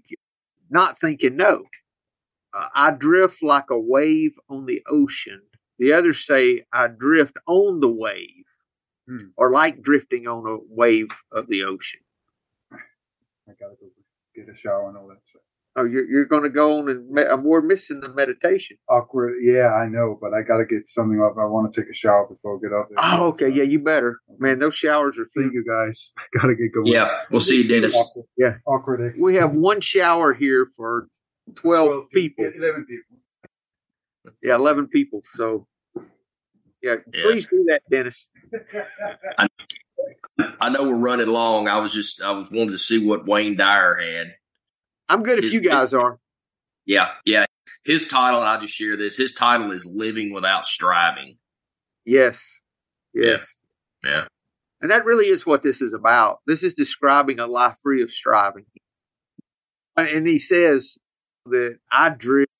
not 0.69 0.99
think 0.99 1.23
and 1.23 1.37
know 1.37 1.65
uh, 2.53 2.69
I 2.75 2.91
drift 2.91 3.43
like 3.43 3.69
a 3.71 3.79
wave 3.79 4.33
on 4.49 4.65
the 4.65 4.83
ocean. 4.87 5.41
The 5.79 5.93
others 5.93 6.25
say 6.25 6.65
I 6.73 6.87
drift 6.87 7.37
on 7.47 7.81
the 7.81 7.89
wave 7.89 8.45
Hmm. 9.07 9.29
or 9.37 9.51
like 9.51 9.83
drifting 9.83 10.27
on 10.27 10.47
a 10.47 10.57
wave 10.69 11.09
of 11.31 11.47
the 11.47 11.63
ocean. 11.63 12.01
I 13.47 13.53
gotta 13.59 13.75
go 13.79 13.87
get 14.35 14.49
a 14.49 14.55
shower 14.57 14.89
and 14.89 14.97
all 14.97 15.07
that 15.09 15.25
stuff. 15.25 15.44
Oh, 15.77 15.83
you're 15.83 16.05
you're 16.09 16.25
going 16.25 16.43
to 16.43 16.49
go 16.49 16.79
on 16.79 16.87
and 16.89 17.09
me- 17.09 17.23
we're 17.41 17.61
missing 17.61 17.99
the 17.99 18.07
meditation. 18.07 18.77
Awkward. 18.89 19.35
Yeah, 19.41 19.73
I 19.73 19.87
know, 19.87 20.17
but 20.21 20.33
I 20.33 20.41
gotta 20.41 20.63
get 20.65 20.87
something 20.87 21.21
up. 21.21 21.35
I 21.37 21.43
want 21.45 21.73
to 21.73 21.81
take 21.81 21.89
a 21.89 21.93
shower 21.93 22.25
before 22.29 22.55
I 22.55 22.59
get 22.61 22.73
up. 22.73 22.87
there. 22.89 22.97
Oh, 23.19 23.27
okay, 23.27 23.49
yeah, 23.49 23.63
you 23.63 23.79
better, 23.79 24.19
man. 24.39 24.59
Those 24.59 24.75
showers 24.75 25.17
are. 25.19 25.27
Thank 25.35 25.53
you 25.53 25.65
guys. 25.65 26.13
I 26.17 26.21
gotta 26.39 26.55
get 26.55 26.73
going. 26.73 26.87
Yeah, 26.87 27.09
we'll 27.29 27.41
see 27.41 27.61
you, 27.61 27.67
Dennis. 27.67 27.93
Awkward. 27.93 28.25
Yeah. 28.37 28.53
Awkward. 28.65 29.01
Eh? 29.15 29.19
We 29.21 29.35
have 29.35 29.51
one 29.51 29.81
shower 29.81 30.33
here 30.33 30.71
for 30.77 31.07
twelve, 31.55 32.09
people. 32.09 32.45
Yeah, 32.45 32.51
Eleven 32.57 32.85
people. 32.85 33.17
Yeah, 34.41 34.55
eleven 34.55 34.87
people. 34.87 35.21
So, 35.33 35.67
yeah, 36.81 36.95
Yeah. 37.13 37.23
please 37.23 37.47
do 37.47 37.65
that, 37.67 37.81
Dennis. 37.91 38.29
I 40.61 40.69
know 40.69 40.83
we're 40.83 40.99
running 40.99 41.27
long. 41.27 41.67
I 41.67 41.79
was 41.79 41.93
just 41.93 42.21
I 42.21 42.31
was 42.31 42.49
wanted 42.51 42.71
to 42.71 42.77
see 42.77 43.05
what 43.05 43.27
Wayne 43.27 43.57
Dyer 43.57 43.95
had. 43.95 44.35
I'm 45.09 45.23
good 45.23 45.39
if 45.39 45.45
Is 45.45 45.53
you 45.53 45.61
guys 45.61 45.93
are. 45.93 46.19
Yeah, 46.85 47.11
yeah. 47.25 47.45
His 47.83 48.07
title, 48.07 48.41
I'll 48.41 48.61
just 48.61 48.73
share 48.73 48.97
this. 48.97 49.17
His 49.17 49.33
title 49.33 49.71
is 49.71 49.85
Living 49.85 50.33
Without 50.33 50.65
Striving. 50.65 51.37
Yes, 52.05 52.39
yes, 53.13 53.47
Yeah. 54.03 54.27
and 54.81 54.91
that 54.91 55.05
really 55.05 55.25
is 55.25 55.45
what 55.45 55.63
this 55.63 55.81
is 55.81 55.93
about. 55.93 56.41
This 56.45 56.61
is 56.61 56.75
describing 56.75 57.39
a 57.39 57.47
life 57.47 57.75
free 57.81 58.03
of 58.03 58.11
striving. 58.11 58.65
And 59.97 60.27
he 60.27 60.37
says 60.37 60.97
that 61.47 61.79
I 61.91 62.09
drift. 62.09 62.51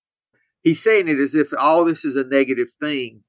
He's 0.64 0.82
saying 0.82 1.08
it 1.08 1.20
as 1.20 1.36
if 1.36 1.50
all 1.56 1.86
this 1.86 2.04
is 2.06 2.16
a 2.16 2.24
negative 2.24 2.70
thing, 2.80 3.24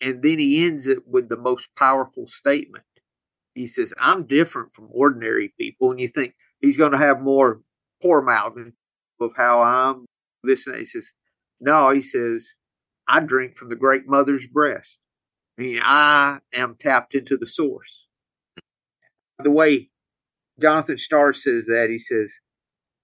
and 0.00 0.22
then 0.22 0.38
he 0.38 0.64
ends 0.64 0.86
it 0.86 1.08
with 1.08 1.28
the 1.28 1.36
most 1.36 1.66
powerful 1.76 2.28
statement. 2.28 2.84
He 3.54 3.66
says, 3.66 3.92
"I'm 3.98 4.26
different 4.26 4.74
from 4.74 4.88
ordinary 4.92 5.52
people," 5.58 5.90
and 5.90 5.98
you 5.98 6.06
think 6.06 6.36
he's 6.60 6.76
going 6.76 6.92
to 6.92 6.98
have 6.98 7.20
more 7.20 7.62
poor 8.00 8.22
mouthing 8.22 8.72
of 9.20 9.32
how 9.36 9.62
I'm 9.62 10.06
this 10.42 10.66
and 10.66 10.74
that. 10.74 10.80
He 10.80 10.86
says, 10.86 11.10
"No," 11.60 11.90
he 11.90 12.02
says, 12.02 12.54
"I 13.08 13.20
drink 13.20 13.56
from 13.56 13.68
the 13.68 13.76
great 13.76 14.06
mother's 14.06 14.46
breast." 14.46 14.98
I 15.58 15.62
mean, 15.62 15.80
I 15.82 16.38
am 16.54 16.76
tapped 16.80 17.14
into 17.14 17.36
the 17.36 17.46
source. 17.46 18.06
The 19.42 19.50
way 19.50 19.90
Jonathan 20.60 20.98
Star 20.98 21.32
says 21.32 21.64
that, 21.66 21.88
he 21.90 21.98
says, 21.98 22.32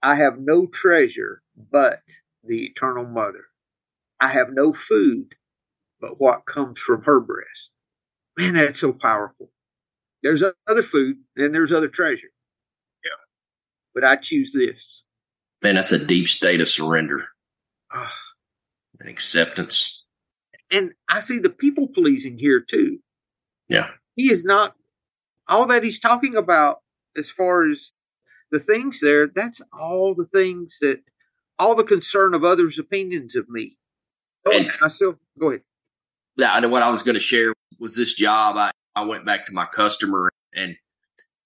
I 0.03 0.17
have 0.17 0.39
no 0.39 0.67
treasure 0.67 1.43
but 1.57 2.03
the 2.45 2.67
eternal 2.67 3.07
mother. 3.07 3.47
I 4.21 4.29
have 4.29 4.49
no 4.53 4.73
food 4.73 5.35
but 6.01 6.21
what 6.21 6.47
comes 6.47 6.79
from 6.79 7.03
her 7.05 7.21
breast. 7.21 7.71
Man, 8.39 8.55
that's 8.55 8.81
so 8.81 8.93
powerful. 8.93 9.51
There's 10.23 10.43
other 10.69 10.83
food 10.83 11.17
and 11.37 11.55
there's 11.55 11.73
other 11.73 11.89
treasure. 11.89 12.29
But 13.95 14.05
I 14.05 14.17
choose 14.17 14.53
this. 14.53 15.03
Man, 15.63 15.77
that's 15.77 15.93
a 15.93 16.05
deep 16.05 16.29
state 16.29 16.61
of 16.61 16.69
surrender 16.69 17.29
Ah. 17.93 18.13
and 19.01 19.09
acceptance. 19.09 20.03
And 20.71 20.93
I 21.09 21.21
see 21.21 21.39
the 21.39 21.51
people 21.51 21.87
pleasing 21.89 22.39
here 22.39 22.61
too. 22.61 22.99
Yeah. 23.69 23.91
he 24.15 24.31
is 24.31 24.45
not 24.45 24.75
all 25.49 25.67
that 25.67 25.83
he's 25.85 25.99
talking 26.01 26.37
about 26.37 26.81
as 27.17 27.31
far 27.31 27.71
as 27.71 27.93
the 28.51 28.61
things 28.61 29.01
there 29.01 29.27
that's 29.27 29.61
all 29.73 30.15
the 30.15 30.27
things 30.27 30.77
that 30.83 31.01
all 31.59 31.75
the 31.75 31.83
concern 31.85 32.35
of 32.35 32.45
others 32.45 32.79
opinions 32.79 33.35
of 33.37 33.49
me 33.49 33.79
oh, 34.47 34.53
And- 34.57 34.71
i 34.83 34.89
still 34.89 35.19
go 35.39 35.49
ahead 35.49 35.63
Yeah, 36.37 36.53
I 36.53 36.61
know 36.61 36.69
what 36.69 36.83
I 36.83 36.91
was 36.91 37.03
going 37.03 37.15
to 37.15 37.21
share 37.21 37.53
was 37.81 37.97
this 37.97 38.13
job. 38.15 38.57
I, 38.57 38.71
I 38.95 39.05
went 39.05 39.25
back 39.25 39.47
to 39.47 39.53
my 39.53 39.65
customer 39.67 40.31
and 40.55 40.77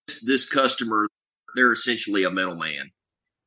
this, 0.09 0.25
this 0.25 0.49
customer, 0.49 1.09
they're 1.55 1.73
essentially 1.73 2.25
a 2.25 2.31
middleman. 2.31 2.91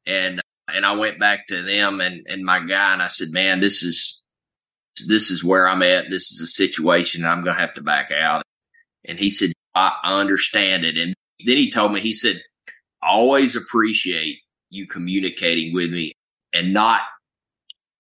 And, 0.05 0.41
and 0.67 0.85
I 0.85 0.93
went 0.93 1.19
back 1.19 1.47
to 1.47 1.61
them 1.61 2.01
and, 2.01 2.25
and 2.27 2.43
my 2.43 2.59
guy 2.59 2.93
and 2.93 3.01
I 3.01 3.07
said, 3.07 3.29
man, 3.31 3.59
this 3.59 3.83
is, 3.83 4.23
this 5.07 5.31
is 5.31 5.43
where 5.43 5.67
I'm 5.67 5.83
at. 5.83 6.09
This 6.09 6.31
is 6.31 6.41
a 6.41 6.47
situation 6.47 7.25
I'm 7.25 7.43
going 7.43 7.55
to 7.55 7.61
have 7.61 7.73
to 7.75 7.81
back 7.81 8.11
out. 8.11 8.43
And 9.05 9.17
he 9.17 9.29
said, 9.29 9.51
I, 9.73 9.93
understand 10.03 10.83
it. 10.83 10.97
And 10.97 11.13
then 11.45 11.57
he 11.57 11.71
told 11.71 11.93
me, 11.93 11.99
he 11.99 12.13
said, 12.13 12.41
I 13.01 13.09
always 13.09 13.55
appreciate 13.55 14.37
you 14.69 14.87
communicating 14.87 15.73
with 15.73 15.91
me 15.91 16.13
and 16.53 16.73
not, 16.73 17.01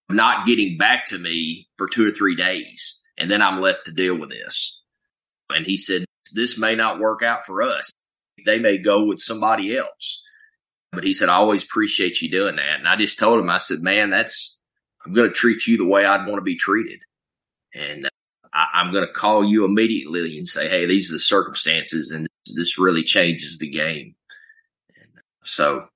not 0.09 0.45
getting 0.45 0.77
back 0.77 1.07
to 1.07 1.17
me 1.17 1.67
for 1.77 1.87
two 1.87 2.07
or 2.07 2.11
three 2.11 2.35
days. 2.35 2.99
And 3.17 3.29
then 3.29 3.41
I'm 3.41 3.61
left 3.61 3.85
to 3.85 3.91
deal 3.91 4.19
with 4.19 4.29
this. 4.29 4.79
And 5.49 5.65
he 5.65 5.77
said, 5.77 6.05
this 6.33 6.57
may 6.57 6.75
not 6.75 6.99
work 6.99 7.23
out 7.23 7.45
for 7.45 7.63
us. 7.63 7.91
They 8.45 8.59
may 8.59 8.77
go 8.77 9.05
with 9.05 9.19
somebody 9.19 9.75
else. 9.75 10.21
But 10.91 11.03
he 11.03 11.13
said, 11.13 11.29
I 11.29 11.35
always 11.35 11.63
appreciate 11.63 12.21
you 12.21 12.29
doing 12.29 12.57
that. 12.57 12.79
And 12.79 12.87
I 12.87 12.95
just 12.97 13.17
told 13.17 13.39
him, 13.39 13.49
I 13.49 13.59
said, 13.59 13.79
man, 13.81 14.09
that's, 14.09 14.57
I'm 15.05 15.13
going 15.13 15.29
to 15.29 15.33
treat 15.33 15.65
you 15.67 15.77
the 15.77 15.87
way 15.87 16.05
I'd 16.05 16.25
want 16.27 16.35
to 16.39 16.41
be 16.43 16.57
treated. 16.57 16.99
And 17.73 18.09
I, 18.53 18.67
I'm 18.73 18.91
going 18.91 19.05
to 19.07 19.13
call 19.13 19.43
you 19.45 19.63
immediately 19.65 20.37
and 20.37 20.47
say, 20.47 20.67
Hey, 20.67 20.85
these 20.85 21.09
are 21.09 21.15
the 21.15 21.19
circumstances 21.19 22.11
and 22.11 22.27
this 22.55 22.77
really 22.77 23.03
changes 23.03 23.57
the 23.59 23.69
game. 23.69 24.15
And 24.97 25.09
so 25.45 25.87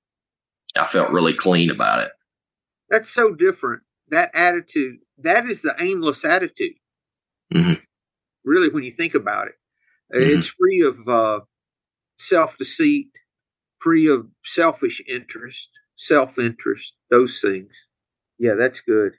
I 0.78 0.86
felt 0.86 1.10
really 1.10 1.34
clean 1.34 1.70
about 1.70 2.04
it. 2.06 2.12
that's 2.88 3.10
so 3.10 3.34
different 3.34 3.82
that 4.08 4.30
attitude 4.34 4.98
that 5.18 5.44
is 5.46 5.60
the 5.62 5.74
aimless 5.80 6.24
attitude 6.24 6.74
Mhm. 7.52 7.82
really 8.44 8.68
when 8.68 8.84
you 8.84 8.92
think 8.92 9.14
about 9.16 9.48
it 9.48 9.54
Mhm. 10.14 10.38
it's 10.38 10.46
free 10.48 10.82
of 10.82 11.08
uh, 11.08 11.40
self-deceit 12.18 13.08
free 13.80 14.08
of 14.08 14.26
selfish 14.44 15.02
interest 15.08 15.68
self-interest 15.96 16.92
those 17.10 17.40
things. 17.40 17.72
Yeah 18.38 18.54
that's 18.54 18.80
good. 18.80 19.12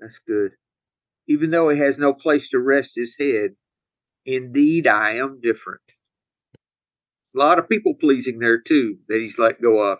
That's 0.00 0.20
good. 0.26 0.52
Even 1.28 1.50
though 1.50 1.68
he 1.68 1.78
has 1.78 1.98
no 1.98 2.14
place 2.14 2.48
to 2.50 2.58
rest 2.58 2.92
his 2.96 3.14
head 3.18 3.52
indeed 4.24 4.86
i 4.86 5.12
am 5.14 5.40
different. 5.42 5.80
A 7.34 7.38
lot 7.38 7.58
of 7.58 7.68
people 7.68 7.94
pleasing 7.94 8.38
there 8.38 8.60
too 8.60 8.98
that 9.08 9.20
he's 9.20 9.38
let 9.38 9.60
go 9.62 9.78
of. 9.80 9.98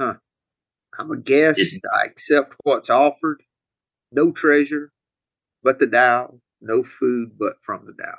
Huh. 0.00 0.14
I'm 0.98 1.10
a 1.10 1.16
guest 1.16 1.78
i 1.94 2.04
accept 2.06 2.54
what's 2.64 2.90
offered. 2.90 3.42
No 4.10 4.30
treasure 4.32 4.92
but 5.62 5.78
the 5.78 5.86
Tao, 5.86 6.40
no 6.60 6.82
food 6.82 7.38
but 7.38 7.54
from 7.62 7.86
the 7.86 7.92
Tao. 8.02 8.18